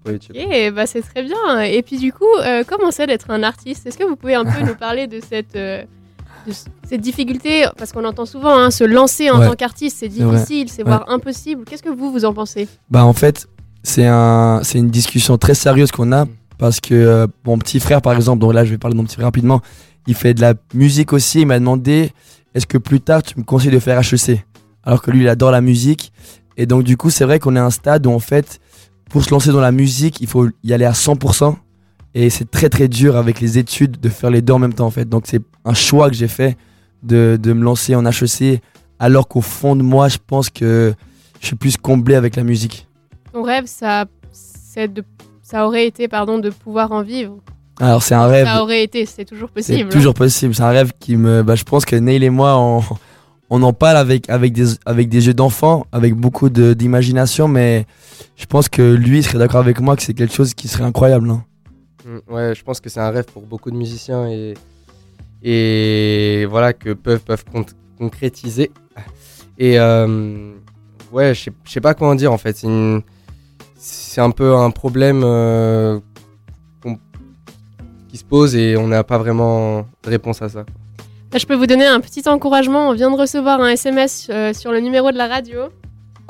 Pour 0.03 0.11
YouTube. 0.11 0.35
Ok, 0.37 0.73
bah 0.75 0.87
c'est 0.87 1.03
très 1.03 1.23
bien. 1.23 1.61
Et 1.61 1.83
puis 1.83 1.99
du 1.99 2.13
coup, 2.13 2.25
euh, 2.41 2.65
comment 2.67 2.91
c'est 2.91 3.07
d'être 3.07 3.31
un 3.31 3.45
artiste? 3.45 3.87
Est-ce 3.87 3.97
que 3.97 4.03
vous 4.03 4.17
pouvez 4.17 4.35
un 4.35 4.45
peu 4.45 4.61
nous 4.67 4.75
parler 4.75 5.07
de 5.07 5.21
cette, 5.21 5.55
euh, 5.55 5.85
de 6.47 6.53
cette 6.89 7.01
difficulté 7.01 7.65
Parce 7.77 7.93
qu'on 7.93 8.05
entend 8.05 8.27
souvent 8.27 8.57
hein, 8.57 8.71
se 8.71 8.85
lancer 8.85 9.31
en 9.31 9.39
Ouais. 9.41 9.49
tant 9.49 9.55
qu'artiste, 9.55 9.99
c'est 10.01 10.09
difficile, 10.09 10.69
c'est 10.69 10.83
Ouais. 10.83 10.89
voire 10.89 11.05
impossible. 11.09 11.65
Qu'est-ce 11.65 11.83
que 11.83 11.89
vous, 11.91 12.11
vous 12.13 12.25
en 12.25 12.33
pensez? 12.35 12.69
Bah 12.91 13.05
en 13.05 13.13
fait, 13.13 13.47
c'est 13.83 14.07
un, 14.07 14.61
c'est 14.63 14.79
une 14.79 14.91
discussion 14.91 15.39
très 15.39 15.55
sérieuse 15.55 15.91
qu'on 15.91 16.13
a 16.13 16.27
parce 16.59 16.81
que 16.81 16.95
euh, 16.95 17.27
mon 17.45 17.59
petit 17.59 17.81
frère 17.81 18.01
par 18.03 18.13
exemple, 18.15 18.41
donc 18.41 18.55
là 18.55 18.65
je 18.65 18.71
vais 18.71 18.79
parler 18.79 18.95
de 18.95 18.99
mon 18.99 19.05
petit 19.05 19.15
frère 19.15 19.27
rapidement, 19.27 19.61
il 20.07 20.15
fait 20.15 20.35
de 20.35 20.41
la 20.41 20.55
musique 20.75 21.13
aussi, 21.13 21.41
il 21.41 21.47
m'a 21.47 21.59
demandé 21.59 22.13
est-ce 22.55 22.67
que 22.67 22.79
plus 22.79 23.01
tard 23.01 23.23
tu 23.23 23.39
me 23.39 23.45
conseilles 23.45 23.71
de 23.73 23.79
faire 23.79 23.99
HEC 23.99 24.45
Alors 24.85 25.03
que 25.03 25.11
lui 25.11 25.23
il 25.23 25.29
adore 25.29 25.51
la 25.51 25.61
musique 25.61 26.13
et 26.57 26.67
donc 26.67 26.83
du 26.85 26.97
coup 26.97 27.11
c'est 27.11 27.25
vrai 27.25 27.39
qu'on 27.39 27.57
est 27.57 27.59
à 27.61 27.65
un 27.65 27.71
stade 27.71 28.07
où 28.07 28.11
en 28.11 28.19
fait 28.19 28.61
pour 29.11 29.25
se 29.25 29.31
lancer 29.31 29.51
dans 29.51 29.61
la 29.61 29.73
musique 29.73 30.21
il 30.21 30.27
faut 30.27 30.49
y 30.63 30.73
aller 30.73 30.85
à 30.85 30.93
100% 30.93 31.57
et 32.15 32.31
c'est 32.31 32.51
très 32.51 32.69
très 32.69 32.89
dur 32.89 33.17
avec 33.17 33.41
les 33.41 33.59
études 33.59 34.01
de 34.01 34.09
faire 34.09 34.31
les 34.31 34.43
deux 34.43 34.53
en 34.53 34.59
même 34.59 34.75
temps 34.75 34.87
en 34.87 34.91
fait. 34.91 35.09
Donc 35.09 35.25
c'est 35.27 35.43
un 35.65 35.75
choix 35.75 36.09
que 36.11 36.17
j'ai 36.17 36.29
fait 36.29 36.57
de, 37.03 37.39
de 37.41 37.53
me 37.53 37.63
lancer 37.65 37.95
en 37.95 38.05
HEC 38.07 38.61
alors 38.99 39.29
qu'au 39.29 39.41
fond 39.41 39.75
de 39.77 39.83
moi 39.83 40.09
je 40.09 40.19
pense 40.25 40.51
que 40.51 40.95
je 41.41 41.47
suis 41.47 41.57
plus 41.57 41.77
comblé 41.77 42.15
avec 42.15 42.37
la 42.37 42.45
musique. 42.45 42.87
Ton 43.33 43.43
rêve, 43.43 43.65
ça, 43.67 44.05
c'est 44.31 44.93
de, 44.93 45.03
ça 45.43 45.67
aurait 45.67 45.87
été, 45.87 46.07
pardon, 46.07 46.39
de 46.39 46.51
pouvoir 46.51 46.93
en 46.93 47.03
vivre. 47.03 47.39
Alors 47.81 48.03
c'est 48.03 48.15
un 48.15 48.27
rêve. 48.27 48.47
Ça 48.47 48.63
aurait 48.63 48.85
été, 48.85 49.07
c'est 49.07 49.25
toujours 49.25 49.49
C'est 49.57 49.73
possible. 49.73 49.89
hein. 49.89 49.89
toujours 49.91 50.15
possible. 50.15 50.55
C'est 50.55 50.63
un 50.63 50.69
rêve 50.69 50.93
qui 51.01 51.17
me. 51.17 51.43
Bah, 51.43 51.55
je 51.57 51.65
pense 51.65 51.85
que 51.85 51.97
Neil 51.97 52.23
et 52.23 52.31
moi, 52.31 52.57
on, 52.59 52.83
on 53.51 53.63
en 53.63 53.73
parle 53.73 53.97
avec, 53.97 54.29
avec, 54.31 54.53
des, 54.53 54.67
avec 54.87 55.09
des 55.09 55.21
jeux 55.23 55.35
d'enfants, 55.35 55.87
avec 55.91 56.15
beaucoup 56.15 56.49
d'imagination, 56.51 57.49
mais 57.49 57.87
je 58.37 58.47
pense 58.47 58.69
que 58.69 58.83
lui 58.95 59.23
serait 59.23 59.39
d'accord 59.39 59.61
avec 59.61 59.81
moi 59.81 59.97
que 59.97 60.03
c'est 60.03 60.15
quelque 60.15 60.35
chose 60.35 60.55
qui 60.55 60.69
serait 60.69 60.85
incroyable. 60.85 61.29
hein. 61.31 61.45
Mm, 62.05 62.19
Ouais, 62.33 62.55
je 62.55 62.63
pense 62.63 62.81
que 62.81 62.89
c'est 62.89 63.01
un 63.01 63.11
rêve 63.11 63.27
pour 63.33 63.43
beaucoup 63.43 63.71
de 63.71 63.77
musiciens 63.77 64.29
et, 64.29 64.55
et 65.43 66.47
voilà 66.47 66.73
que 66.73 66.93
peuvent, 66.93 67.21
peuvent 67.21 67.45
con- 67.51 67.65
concrétiser. 67.99 68.71
Et 69.59 69.79
euh, 69.79 70.53
ouais, 71.13 71.35
je 71.35 71.51
sais- 71.67 71.81
pas 71.81 71.95
comment 71.95 72.15
dire 72.15 72.33
en 72.33 72.39
fait. 72.39 72.65
C'est 73.77 74.21
un 74.21 74.31
peu 74.31 74.55
un 74.55 74.71
problème 74.71 75.23
euh, 75.25 75.99
qui 78.09 78.17
se 78.19 78.25
pose 78.25 78.55
et 78.57 78.77
on 78.77 78.89
n'a 78.89 79.05
pas 79.05 79.19
vraiment 79.19 79.87
de 80.05 80.11
réponse 80.11 80.43
à 80.43 80.49
ça. 80.49 80.65
Je 81.35 81.47
peux 81.47 81.55
vous 81.55 81.67
donner 81.67 81.87
un 81.87 82.01
petit 82.01 82.29
encouragement. 82.29 82.91
On 82.91 82.93
vient 82.93 83.11
de 83.11 83.17
recevoir 83.17 83.61
un 83.61 83.69
SMS 83.69 84.27
euh, 84.31 84.53
sur 84.53 84.71
le 84.71 84.81
numéro 84.81 85.11
de 85.13 85.17
la 85.17 85.29
radio. 85.29 85.61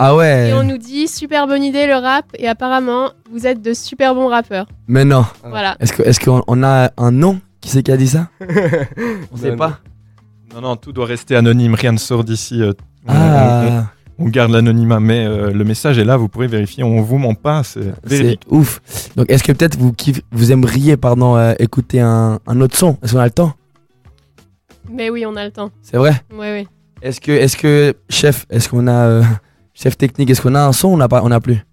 Ah 0.05 0.16
ouais 0.16 0.48
Et 0.50 0.55
on 0.55 0.64
nous 0.64 0.78
dit 0.78 1.07
super 1.09 1.46
bonne 1.46 1.62
idée 1.62 1.86
le 1.86 1.94
rap 1.94 2.24
et 2.38 2.48
apparemment 2.48 3.11
vous 3.30 3.46
êtes 3.46 3.62
de 3.62 3.72
super 3.74 4.14
bons 4.14 4.28
rappeurs. 4.28 4.66
Mais 4.88 5.05
non. 5.05 5.24
Voilà. 5.44 5.76
Est-ce 5.80 5.92
que- 5.92 6.03
est-ce 6.03 6.18
qu'on 6.20 6.42
on 6.46 6.62
a 6.62 6.90
un 6.96 7.11
nom? 7.11 7.40
Qui 7.61 7.68
c'est 7.70 7.82
qui 7.84 7.92
a 7.92 7.96
dit 7.96 8.09
ça? 8.09 8.28
On 9.32 9.36
sait 9.36 9.55
pas. 9.55 9.78
Non, 10.55 10.61
non, 10.61 10.76
tout 10.76 10.92
doit 10.92 11.07
rester 11.07 11.36
anonyme, 11.36 11.74
rien 11.74 11.92
ne 11.92 11.98
sort 11.98 12.24
d'ici. 12.24 12.61
euh, 12.61 12.72
on- 13.07 13.12
Ah. 13.14 13.84
on, 14.18 14.24
on 14.24 14.28
garde 14.28 14.50
l'anonymat, 14.50 14.98
mais 14.98 15.24
euh, 15.24 15.53
le 15.53 15.64
message 15.64 15.96
est 15.98 16.05
là, 16.05 16.16
vous 16.16 16.28
pourrez 16.28 16.48
vérifier, 16.48 16.82
on 16.82 17.00
vous 17.00 17.18
ment 17.18 17.34
pas, 17.34 17.62
c'est 17.62 17.92
véridique. 18.05 18.42
ouf. 18.50 18.80
Donc 19.16 19.30
est-ce 19.30 19.44
que 19.44 19.53
peut-être 19.53 19.78
vous, 19.78 19.94
vous 20.32 20.50
aimeriez 20.53 20.96
pardon, 20.96 21.36
euh, 21.36 21.55
écouter 21.61 22.00
un, 22.00 22.40
un 22.46 22.61
autre 22.61 22.76
son? 22.76 22.98
Est-ce 23.03 23.12
qu'on 23.12 23.20
a 23.20 23.24
le 23.26 23.30
temps? 23.30 23.55
Mais 24.90 25.09
oui, 25.09 25.24
on 25.24 25.36
a 25.36 25.44
le 25.44 25.53
temps. 25.53 25.70
C'est 25.82 25.96
vrai? 25.96 26.20
Oui, 26.32 26.46
oui. 26.53 26.68
Est-ce 27.00 27.20
que, 27.20 27.32
est-ce 27.32 27.57
que, 27.57 27.94
chef, 28.11 28.44
est-ce 28.50 28.68
qu'on 28.68 28.86
a, 28.88 28.92
euh, 29.07 29.22
chef 29.82 29.96
technique, 29.98 30.30
est-ce 30.30 30.40
qu'on 30.42 30.54
a 30.54 30.60
un 30.64 30.72
son 30.72 30.88
ou 30.88 30.92
on 30.92 30.96
n'a 30.96 31.08
pas, 31.08 31.22
on 31.24 31.28
n'a 31.28 31.40
plus? 31.40 31.64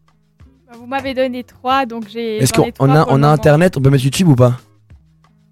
Bah, 0.68 0.74
Vous 0.80 0.88
m'avez 0.88 1.14
donné 1.14 1.43
trois, 1.43 1.86
donc 1.86 2.07
j'ai. 2.10 2.38
Est-ce 2.38 2.53
qu'on 2.53 2.72
on 2.80 2.89
a, 2.95 3.05
on 3.10 3.22
a 3.24 3.28
internet, 3.28 3.78
on 3.78 3.82
peut 3.82 3.89
mettre 3.89 4.03
YouTube 4.03 4.30
ou 4.30 4.36
pas? 4.36 4.57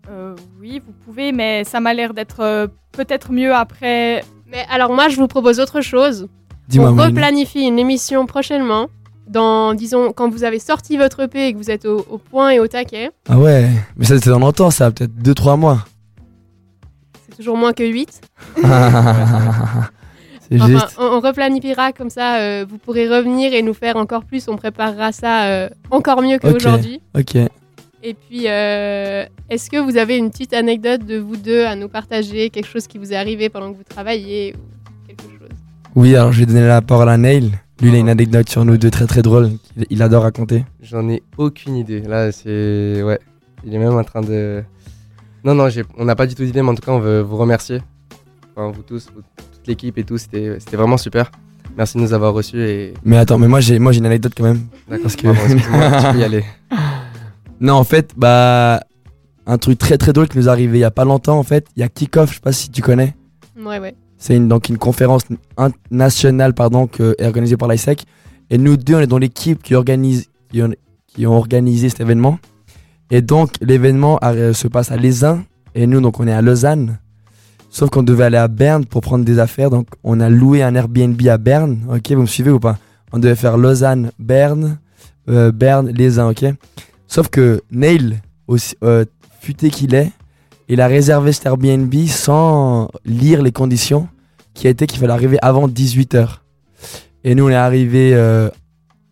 Euh, 0.10 0.36
Oui, 0.60 0.82
vous 0.86 0.94
pouvez, 1.06 1.32
mais 1.32 1.64
ça 1.64 1.80
m'a 1.80 1.94
l'air 1.94 2.14
d'être 2.14 2.40
euh, 2.42 2.68
peut-être 2.94 3.32
mieux 3.32 3.54
après. 3.54 4.24
Mais 4.48 4.66
alors 4.72 4.94
moi, 4.94 5.10
je 5.10 5.18
vous 5.18 5.28
propose 5.28 5.60
autre 5.60 5.82
chose. 5.82 6.28
Dis-moi, 6.68 6.92
On 6.92 6.96
replanifie 6.96 7.66
une 7.68 7.80
émission 7.80 8.26
prochainement. 8.26 8.88
Dans, 9.28 9.74
disons, 9.74 10.14
quand 10.14 10.30
vous 10.30 10.46
avez 10.46 10.58
sorti 10.60 10.96
votre 10.98 11.20
EP 11.20 11.48
et 11.48 11.54
que 11.54 11.58
vous 11.58 11.70
êtes 11.70 11.86
au, 11.86 12.00
au 12.10 12.18
point 12.18 12.52
et 12.52 12.60
au 12.60 12.68
taquet, 12.68 13.12
Ah 13.28 13.38
ouais, 13.38 13.70
mais 13.98 14.06
ça 14.06 14.16
c'était 14.16 14.30
dans 14.30 14.40
longtemps, 14.40 14.72
ça, 14.72 14.90
peut-être 14.90 15.12
2-3 15.22 15.60
mois. 15.60 15.86
c'est 17.30 17.36
toujours 17.36 17.58
moins 17.58 17.74
que 17.74 17.84
8. 17.84 18.22
Enfin, 20.56 20.68
juste. 20.68 20.96
on, 21.00 21.04
on 21.04 21.20
replanifiera 21.20 21.92
comme 21.92 22.10
ça, 22.10 22.38
euh, 22.40 22.66
vous 22.68 22.78
pourrez 22.78 23.08
revenir 23.10 23.54
et 23.54 23.62
nous 23.62 23.74
faire 23.74 23.98
encore 23.98 24.24
plus. 24.24 24.48
On 24.48 24.56
préparera 24.56 25.12
ça 25.12 25.46
euh, 25.48 25.70
encore 25.92 26.22
mieux 26.22 26.40
qu'aujourd'hui. 26.40 27.02
Ok. 27.18 27.36
Et 28.04 28.14
puis, 28.14 28.44
euh, 28.48 29.26
est-ce 29.50 29.70
que 29.70 29.78
vous 29.78 29.98
avez 29.98 30.18
une 30.18 30.30
petite 30.30 30.54
anecdote 30.54 31.06
de 31.06 31.18
vous 31.18 31.36
deux 31.36 31.66
à 31.66 31.76
nous 31.76 31.90
partager? 31.90 32.50
Quelque 32.50 32.68
chose 32.70 32.88
qui 32.88 32.98
vous 32.98 33.12
est 33.12 33.16
arrivé 33.18 33.50
pendant 33.50 33.72
que 33.72 33.78
vous 33.78 33.84
travaillez 33.84 34.54
ou 34.56 35.08
quelque 35.08 35.24
chose? 35.24 35.50
Oui, 35.96 36.16
alors 36.16 36.32
je 36.32 36.40
vais 36.40 36.46
donner 36.46 36.66
la 36.68 36.82
parole 36.82 37.10
à 37.10 37.18
Neil. 37.18 37.52
Lui, 37.82 37.90
il 37.90 37.96
a 37.96 37.98
une 38.00 38.10
anecdote 38.10 38.50
sur 38.50 38.64
nous 38.66 38.78
deux 38.78 38.90
très 38.92 39.06
très 39.08 39.22
drôle. 39.22 39.50
qu'il- 39.76 39.86
Il 39.90 40.02
adore 40.02 40.24
raconter. 40.24 40.64
J'en 40.82 41.10
ai 41.10 41.22
aucune 41.38 41.76
idée. 41.76 42.02
Là, 42.02 42.32
c'est. 42.32 43.02
Ouais. 43.04 43.20
Il 43.66 43.74
est 43.74 43.78
même 43.80 43.94
en 43.96 44.04
train 44.04 44.22
de. 44.22 44.64
Non, 45.44 45.54
non, 45.56 45.68
on 45.98 46.06
n'a 46.06 46.16
pas 46.16 46.28
du 46.28 46.36
tout 46.36 46.44
d'idée, 46.44 46.62
mais 46.62 46.70
en 46.70 46.76
tout 46.76 46.82
cas, 46.84 46.92
on 46.92 47.00
veut 47.00 47.22
vous 47.22 47.38
remercier. 47.38 47.82
Enfin, 48.56 48.72
vous 48.72 48.82
tous, 48.84 49.08
vous- 49.14 49.22
toute 49.68 49.84
l'équipe 49.84 49.98
et 49.98 50.04
tout. 50.04 50.18
C'était 50.18 50.60
c'était 50.60 50.78
vraiment 50.78 50.98
super. 50.98 51.32
Merci 51.78 51.98
de 51.98 52.04
nous 52.04 52.14
avoir 52.14 52.34
reçus 52.34 52.62
et. 52.62 52.94
Mais 53.04 53.18
attends, 53.18 53.38
mais 53.38 53.48
moi 53.48 53.60
j'ai 53.60 53.80
moi 53.80 53.92
j'ai 53.92 54.00
une 54.00 54.06
anecdote 54.06 54.34
quand 54.36 54.44
même. 54.44 54.62
D'accord, 54.90 55.16
que 55.16 55.28
pardon, 55.28 56.02
tu 56.02 56.14
peux 56.14 56.20
y 56.20 56.24
aller. 56.24 56.44
Non, 57.60 57.74
en 57.74 57.84
fait, 57.84 58.14
bah 58.16 58.82
un 59.46 59.58
truc 59.58 59.78
très 59.78 59.98
très 59.98 60.14
drôle 60.14 60.28
qui 60.28 60.38
nous 60.38 60.48
est 60.48 60.52
arrivé 60.52 60.80
il 60.80 60.82
y 60.82 60.86
a 60.86 60.92
pas 60.92 61.06
longtemps 61.06 61.38
en 61.38 61.44
fait. 61.44 61.68
Il 61.76 61.82
y 61.82 61.84
a 61.84 61.90
Kickoff, 61.90 62.30
je 62.30 62.36
sais 62.36 62.42
pas 62.42 62.52
si 62.52 62.70
tu 62.70 62.82
connais. 62.82 63.16
Ouais, 63.58 63.80
ouais. 63.80 63.96
C'est 64.18 64.36
une, 64.36 64.48
donc 64.48 64.70
une 64.70 64.78
conférence 64.78 65.24
nationale 65.92 66.54
pardon, 66.54 66.88
que, 66.88 67.16
est 67.20 67.26
organisée 67.26 67.58
par 67.58 67.70
l'ISEC. 67.70 68.06
Et 68.50 68.58
nous 68.58 68.78
deux, 68.78 68.96
on 68.96 69.00
est 69.00 69.08
dans 69.08 69.18
l'équipe 69.18 69.62
qui, 69.62 69.76
organise, 69.76 70.30
qui, 70.52 70.62
ont, 70.64 70.74
qui 71.08 71.28
ont 71.28 71.34
organisé 71.38 71.90
cet 71.90 72.00
événement. 72.00 72.40
Et 73.12 73.22
donc, 73.22 73.52
l'événement 73.62 74.20
euh, 74.24 74.54
se 74.54 74.68
passe 74.68 74.92
à 74.92 74.98
Lézin. 74.98 75.44
Et 75.76 75.86
nous, 75.86 76.02
donc, 76.02 76.20
on 76.20 76.28
est 76.28 76.34
à 76.34 76.42
Lausanne. 76.42 76.98
Sauf 77.70 77.90
qu'on 77.90 78.04
devait 78.04 78.26
aller 78.26 78.38
à 78.38 78.48
Berne 78.48 78.86
pour 78.86 79.02
prendre 79.02 79.26
des 79.26 79.40
affaires. 79.40 79.70
Donc, 79.70 79.88
on 80.04 80.20
a 80.20 80.30
loué 80.30 80.64
un 80.64 80.74
Airbnb 80.76 81.22
à 81.28 81.38
Berne. 81.38 81.80
Ok, 81.94 82.12
vous 82.12 82.22
me 82.22 82.26
suivez 82.26 82.52
ou 82.52 82.60
pas? 82.60 82.78
On 83.12 83.20
devait 83.20 83.36
faire 83.36 83.58
Lausanne, 83.58 84.12
Berne, 84.20 84.80
euh, 85.30 85.52
Berne, 85.52 85.90
Lézin, 85.90 86.30
ok? 86.30 86.46
Sauf 87.08 87.30
que 87.30 87.62
Neil, 87.72 88.20
euh, 88.84 89.06
futé 89.40 89.70
qu'il 89.70 89.96
est, 89.96 90.12
il 90.68 90.82
a 90.82 90.88
réservé 90.88 91.32
cet 91.32 91.46
Airbnb 91.46 91.94
sans 92.08 92.90
lire 93.06 93.42
les 93.42 93.52
conditions 93.52 94.08
qui 94.54 94.68
a 94.68 94.74
qu'il 94.74 95.00
fallait 95.00 95.14
arriver 95.14 95.38
avant 95.42 95.68
18h. 95.68 96.40
Et 97.24 97.36
nous, 97.36 97.46
on 97.46 97.50
est 97.50 97.56
arrivé 97.56 98.12
euh, 98.14 98.50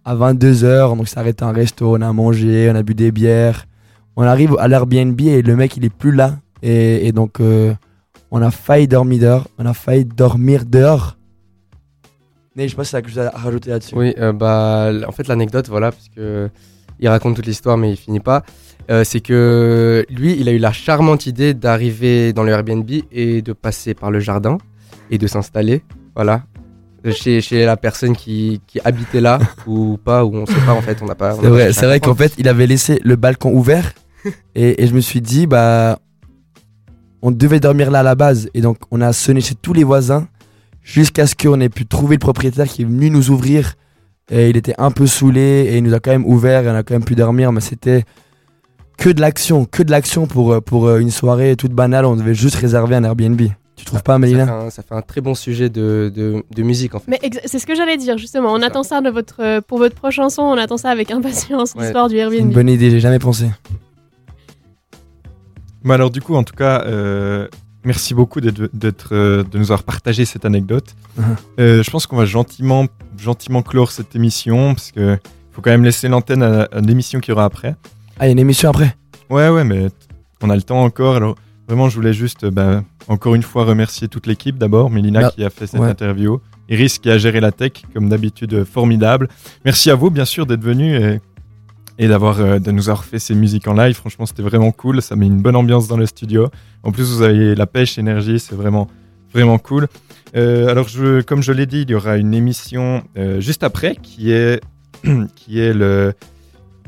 à 0.03 0.15
22h, 0.15 0.97
donc 0.97 1.07
c'est 1.07 1.19
arrêté 1.19 1.45
un 1.45 1.51
resto, 1.51 1.95
on 1.95 2.01
a 2.01 2.11
mangé, 2.11 2.69
on 2.71 2.75
a 2.75 2.83
bu 2.83 2.95
des 2.95 3.11
bières. 3.11 3.65
On 4.17 4.23
arrive 4.23 4.55
à 4.59 4.67
l'Airbnb 4.67 5.19
et 5.21 5.41
le 5.41 5.55
mec, 5.55 5.77
il 5.77 5.85
est 5.85 5.89
plus 5.89 6.11
là. 6.11 6.37
Et, 6.61 7.11
donc, 7.11 7.39
on 8.35 8.41
a 8.41 8.51
failli 8.51 8.85
dormir 8.85 9.21
dehors. 9.21 9.47
On 9.57 9.65
a 9.65 9.73
failli 9.73 10.03
dormir 10.03 10.65
dehors. 10.65 11.17
Mais 12.55 12.65
je 12.65 12.71
sais 12.71 12.75
pas 12.75 12.83
si 12.83 12.91
ça 12.91 12.97
a 12.97 13.01
quelque 13.01 13.13
chose 13.13 13.23
à 13.23 13.29
rajouter 13.29 13.69
là-dessus. 13.69 13.95
Oui, 13.95 14.13
euh, 14.17 14.33
bah, 14.33 14.91
en 15.07 15.11
fait, 15.13 15.29
l'anecdote, 15.29 15.69
voilà, 15.69 15.91
parce 15.91 16.09
que 16.09 16.49
il 16.99 17.07
raconte 17.07 17.37
toute 17.37 17.45
l'histoire, 17.45 17.77
mais 17.77 17.91
il 17.91 17.95
finit 17.97 18.19
pas. 18.19 18.43
Euh, 18.91 19.05
c'est 19.05 19.21
que 19.21 20.05
lui, 20.09 20.35
il 20.37 20.49
a 20.49 20.51
eu 20.51 20.57
la 20.57 20.73
charmante 20.73 21.27
idée 21.27 21.53
d'arriver 21.53 22.33
dans 22.33 22.43
le 22.43 22.51
Airbnb 22.51 22.89
et 23.09 23.41
de 23.41 23.53
passer 23.53 23.93
par 23.93 24.11
le 24.11 24.19
jardin 24.19 24.57
et 25.11 25.17
de 25.17 25.27
s'installer, 25.27 25.83
voilà, 26.13 26.43
chez, 27.11 27.39
chez 27.39 27.65
la 27.65 27.77
personne 27.77 28.17
qui, 28.17 28.61
qui 28.67 28.81
habitait 28.83 29.21
là 29.21 29.39
ou 29.65 29.97
pas, 29.97 30.25
ou 30.25 30.35
on 30.35 30.45
sait 30.45 30.53
pas 30.65 30.73
en 30.73 30.81
fait, 30.81 31.01
on 31.01 31.05
n'a 31.05 31.15
pas. 31.15 31.35
C'est 31.35 31.47
vrai, 31.47 31.71
c'est 31.71 31.85
vrai 31.85 31.99
qu'en 32.01 32.15
fait, 32.15 32.33
il 32.37 32.49
avait 32.49 32.67
laissé 32.67 32.99
le 33.03 33.15
balcon 33.15 33.53
ouvert 33.53 33.93
et, 34.55 34.83
et 34.83 34.87
je 34.87 34.93
me 34.93 35.01
suis 35.01 35.21
dit, 35.21 35.47
bah, 35.47 35.99
on 37.27 37.31
devait 37.31 37.59
dormir 37.59 37.89
là 37.89 37.99
à 38.01 38.03
la 38.03 38.13
base 38.13 38.49
et 38.53 38.61
donc 38.61 38.77
on 38.91 39.01
a 39.01 39.11
sonné 39.11 39.41
chez 39.41 39.55
tous 39.55 39.73
les 39.73 39.83
voisins 39.83 40.27
jusqu'à 40.83 41.25
ce 41.25 41.33
qu'on 41.35 41.59
ait 41.59 41.69
pu 41.69 41.87
trouver 41.87 42.15
le 42.15 42.19
propriétaire 42.19 42.67
qui 42.67 42.83
est 42.83 42.85
venu 42.85 43.09
nous 43.09 43.31
ouvrir 43.31 43.73
et 44.31 44.49
il 44.51 44.57
était 44.57 44.75
un 44.77 44.91
peu 44.91 45.07
saoulé 45.07 45.67
et 45.71 45.77
il 45.77 45.83
nous 45.83 45.93
a 45.95 45.99
quand 45.99 46.11
même 46.11 46.25
ouvert 46.25 46.63
et 46.65 46.69
on 46.69 46.75
a 46.75 46.83
quand 46.83 46.93
même 46.93 47.03
pu 47.03 47.15
dormir, 47.15 47.51
mais 47.51 47.61
c'était 47.61 48.03
que 48.97 49.09
de 49.09 49.21
l'action, 49.21 49.65
que 49.65 49.81
de 49.83 49.89
l'action 49.91 50.27
pour, 50.27 50.53
euh, 50.53 50.61
pour 50.61 50.87
euh, 50.87 50.99
une 50.99 51.09
soirée 51.11 51.55
toute 51.55 51.73
banale, 51.73 52.05
on 52.05 52.15
devait 52.15 52.33
juste 52.35 52.55
réserver 52.55 52.95
un 52.95 53.03
Airbnb. 53.03 53.41
Tu 53.75 53.85
trouves 53.85 54.03
pas, 54.03 54.17
Mélina 54.19 54.51
un, 54.51 54.69
ça 54.69 54.83
fait 54.83 54.95
un 54.95 55.01
très 55.01 55.19
bon 55.21 55.35
sujet 55.35 55.69
de, 55.69 56.11
de, 56.15 56.43
de 56.55 56.63
musique 56.63 56.95
en 56.95 56.99
fait. 56.99 57.09
Mais 57.11 57.19
c'est 57.45 57.59
ce 57.59 57.65
que 57.67 57.75
j'allais 57.75 57.97
dire 57.97 58.17
justement. 58.17 58.53
On 58.53 58.61
attend 58.61 58.83
ça 58.83 59.01
de 59.01 59.09
votre, 59.09 59.41
euh, 59.41 59.61
pour 59.61 59.79
votre 59.79 59.95
prochaine 59.95 60.23
chanson. 60.23 60.43
On 60.43 60.57
attend 60.57 60.77
ça 60.77 60.89
avec 60.91 61.11
impatience. 61.11 61.73
Ouais. 61.75 61.81
L'histoire 61.83 62.07
du 62.07 62.15
C'est 62.15 62.21
Airbnb. 62.21 62.39
une 62.39 62.51
bonne 62.51 62.69
idée, 62.69 62.89
j'ai 62.91 62.99
jamais 63.01 63.19
pensé. 63.19 63.47
Mais 65.85 65.93
alors 65.93 66.09
du 66.09 66.19
coup, 66.19 66.35
en 66.35 66.43
tout 66.43 66.55
cas, 66.55 66.83
euh, 66.85 67.47
merci 67.85 68.13
beaucoup 68.15 68.41
d'être, 68.41 69.13
euh, 69.13 69.43
de 69.43 69.57
nous 69.57 69.65
avoir 69.65 69.83
partagé 69.83 70.25
cette 70.25 70.43
anecdote. 70.43 70.95
Mhm. 71.15 71.25
Euh, 71.59 71.83
je 71.83 71.91
pense 71.91 72.07
qu'on 72.07 72.17
va 72.17 72.25
gentiment, 72.25 72.87
gentiment 73.17 73.61
clore 73.61 73.91
cette 73.91 74.15
émission 74.15 74.73
parce 74.73 74.91
que 74.91 75.17
faut 75.51 75.61
quand 75.61 75.69
même 75.69 75.85
laisser 75.85 76.09
l'antenne 76.09 76.43
à, 76.43 76.63
à 76.63 76.81
l'émission 76.81 77.19
qu'il 77.19 77.31
y 77.31 77.33
aura 77.33 77.45
après. 77.45 77.75
Ah, 78.19 78.25
il 78.25 78.27
y 78.27 78.29
a 78.29 78.31
une 78.31 78.39
émission 78.39 78.69
après? 78.69 78.95
Ouais, 79.29 79.47
ouais, 79.49 79.63
mais 79.63 79.87
on 80.41 80.49
a 80.49 80.55
le 80.55 80.63
temps 80.63 80.83
encore. 80.83 81.15
Alors 81.15 81.35
vraiment, 81.67 81.87
je 81.87 81.95
voulais 81.95 82.13
juste, 82.13 82.47
bah, 82.47 82.83
encore 83.07 83.35
une 83.35 83.43
fois, 83.43 83.63
remercier 83.63 84.07
toute 84.07 84.25
l'équipe 84.25 84.57
d'abord, 84.57 84.89
Mélina 84.89 85.21
Bah, 85.21 85.31
qui 85.35 85.43
a 85.43 85.51
fait 85.51 85.67
cette 85.67 85.79
ouais. 85.79 85.89
interview, 85.89 86.41
Iris 86.67 86.97
qui 86.97 87.11
a 87.11 87.19
géré 87.19 87.39
la 87.41 87.51
tech 87.51 87.73
comme 87.93 88.09
d'habitude, 88.09 88.63
formidable. 88.63 89.29
Merci 89.63 89.91
à 89.91 89.95
vous, 89.95 90.09
bien 90.09 90.25
sûr, 90.25 90.47
d'être 90.47 90.63
venus 90.63 90.99
et, 90.99 91.21
et 91.97 92.07
d'avoir, 92.07 92.39
euh, 92.39 92.59
de 92.59 92.71
nous 92.71 92.89
avoir 92.89 93.05
fait 93.05 93.19
ces 93.19 93.35
musiques 93.35 93.67
en 93.67 93.73
live. 93.73 93.95
Franchement, 93.95 94.25
c'était 94.25 94.41
vraiment 94.43 94.71
cool. 94.71 95.01
Ça 95.01 95.15
met 95.15 95.27
une 95.27 95.41
bonne 95.41 95.55
ambiance 95.55 95.87
dans 95.87 95.97
le 95.97 96.05
studio. 96.05 96.49
En 96.83 96.91
plus, 96.91 97.03
vous 97.15 97.21
avez 97.21 97.55
la 97.55 97.65
pêche, 97.67 97.97
énergie, 97.97 98.39
c'est 98.39 98.55
vraiment, 98.55 98.87
vraiment 99.33 99.57
cool. 99.57 99.87
Euh, 100.35 100.67
alors, 100.69 100.87
comme 101.25 101.41
je 101.41 101.51
l'ai 101.51 101.65
dit, 101.65 101.83
il 101.83 101.89
y 101.89 101.95
aura 101.95 102.17
une 102.17 102.33
émission 102.33 103.03
euh, 103.17 103.39
juste 103.39 103.63
après 103.63 103.95
qui 103.95 104.31
est, 104.31 104.61
qui 105.35 105.59
est 105.59 105.73
le 105.73 106.13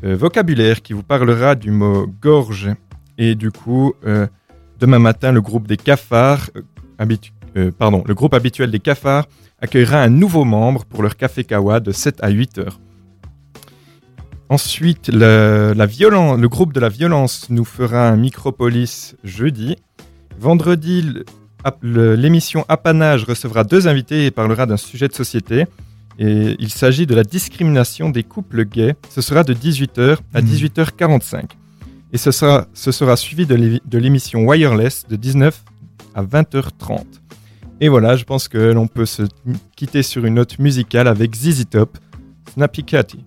vocabulaire 0.02 0.80
qui 0.82 0.92
vous 0.92 1.02
parlera 1.02 1.54
du 1.54 1.70
mot 1.70 2.06
gorge. 2.20 2.70
Et 3.16 3.34
du 3.34 3.50
coup, 3.50 3.94
demain 4.78 5.00
matin, 5.00 5.32
le 5.32 5.40
groupe 5.40 5.66
des 5.66 5.76
cafards, 5.76 6.50
habitu- 7.00 7.32
pardon, 7.78 8.04
le 8.06 8.14
groupe 8.14 8.32
habituel 8.32 8.70
des 8.70 8.78
cafards 8.78 9.26
accueillera 9.60 10.00
un 10.00 10.08
nouveau 10.08 10.44
membre 10.44 10.84
pour 10.84 11.02
leur 11.02 11.16
café 11.16 11.42
kawa 11.42 11.80
de 11.80 11.90
7 11.90 12.22
à 12.22 12.28
8 12.28 12.58
heures. 12.58 12.78
Ensuite, 14.50 15.08
le, 15.12 15.72
la 15.76 15.86
violen- 15.86 16.40
le 16.40 16.48
groupe 16.48 16.72
de 16.72 16.80
la 16.80 16.88
violence 16.88 17.48
nous 17.50 17.64
fera 17.66 18.08
un 18.08 18.16
Micropolis 18.16 19.14
jeudi. 19.22 19.76
Vendredi, 20.40 21.04
l'émission 21.82 22.64
Apanage 22.68 23.24
recevra 23.24 23.64
deux 23.64 23.88
invités 23.88 24.26
et 24.26 24.30
parlera 24.30 24.64
d'un 24.66 24.76
sujet 24.78 25.08
de 25.08 25.12
société. 25.14 25.66
Et 26.18 26.56
il 26.58 26.70
s'agit 26.70 27.06
de 27.06 27.14
la 27.14 27.22
discrimination 27.24 28.08
des 28.10 28.22
couples 28.24 28.64
gays. 28.64 28.96
Ce 29.10 29.20
sera 29.20 29.44
de 29.44 29.54
18h 29.54 30.16
à 30.34 30.40
18h45. 30.40 31.44
Et 32.12 32.18
ce 32.18 32.30
sera, 32.30 32.66
ce 32.72 32.90
sera 32.90 33.16
suivi 33.16 33.44
de 33.46 33.54
l'é- 33.54 33.80
de 33.84 33.98
l'émission 33.98 34.44
Wireless 34.44 35.04
de 35.08 35.16
19 35.16 35.62
à 36.14 36.22
20h30. 36.22 37.04
Et 37.80 37.88
voilà, 37.88 38.16
je 38.16 38.24
pense 38.24 38.48
que 38.48 38.58
l'on 38.72 38.88
peut 38.88 39.06
se 39.06 39.22
quitter 39.76 40.02
sur 40.02 40.24
une 40.24 40.34
note 40.34 40.58
musicale 40.58 41.06
avec 41.06 41.36
ZZ 41.36 41.66
Top, 41.70 41.98
Snappy 42.54 42.82
Catty. 42.82 43.24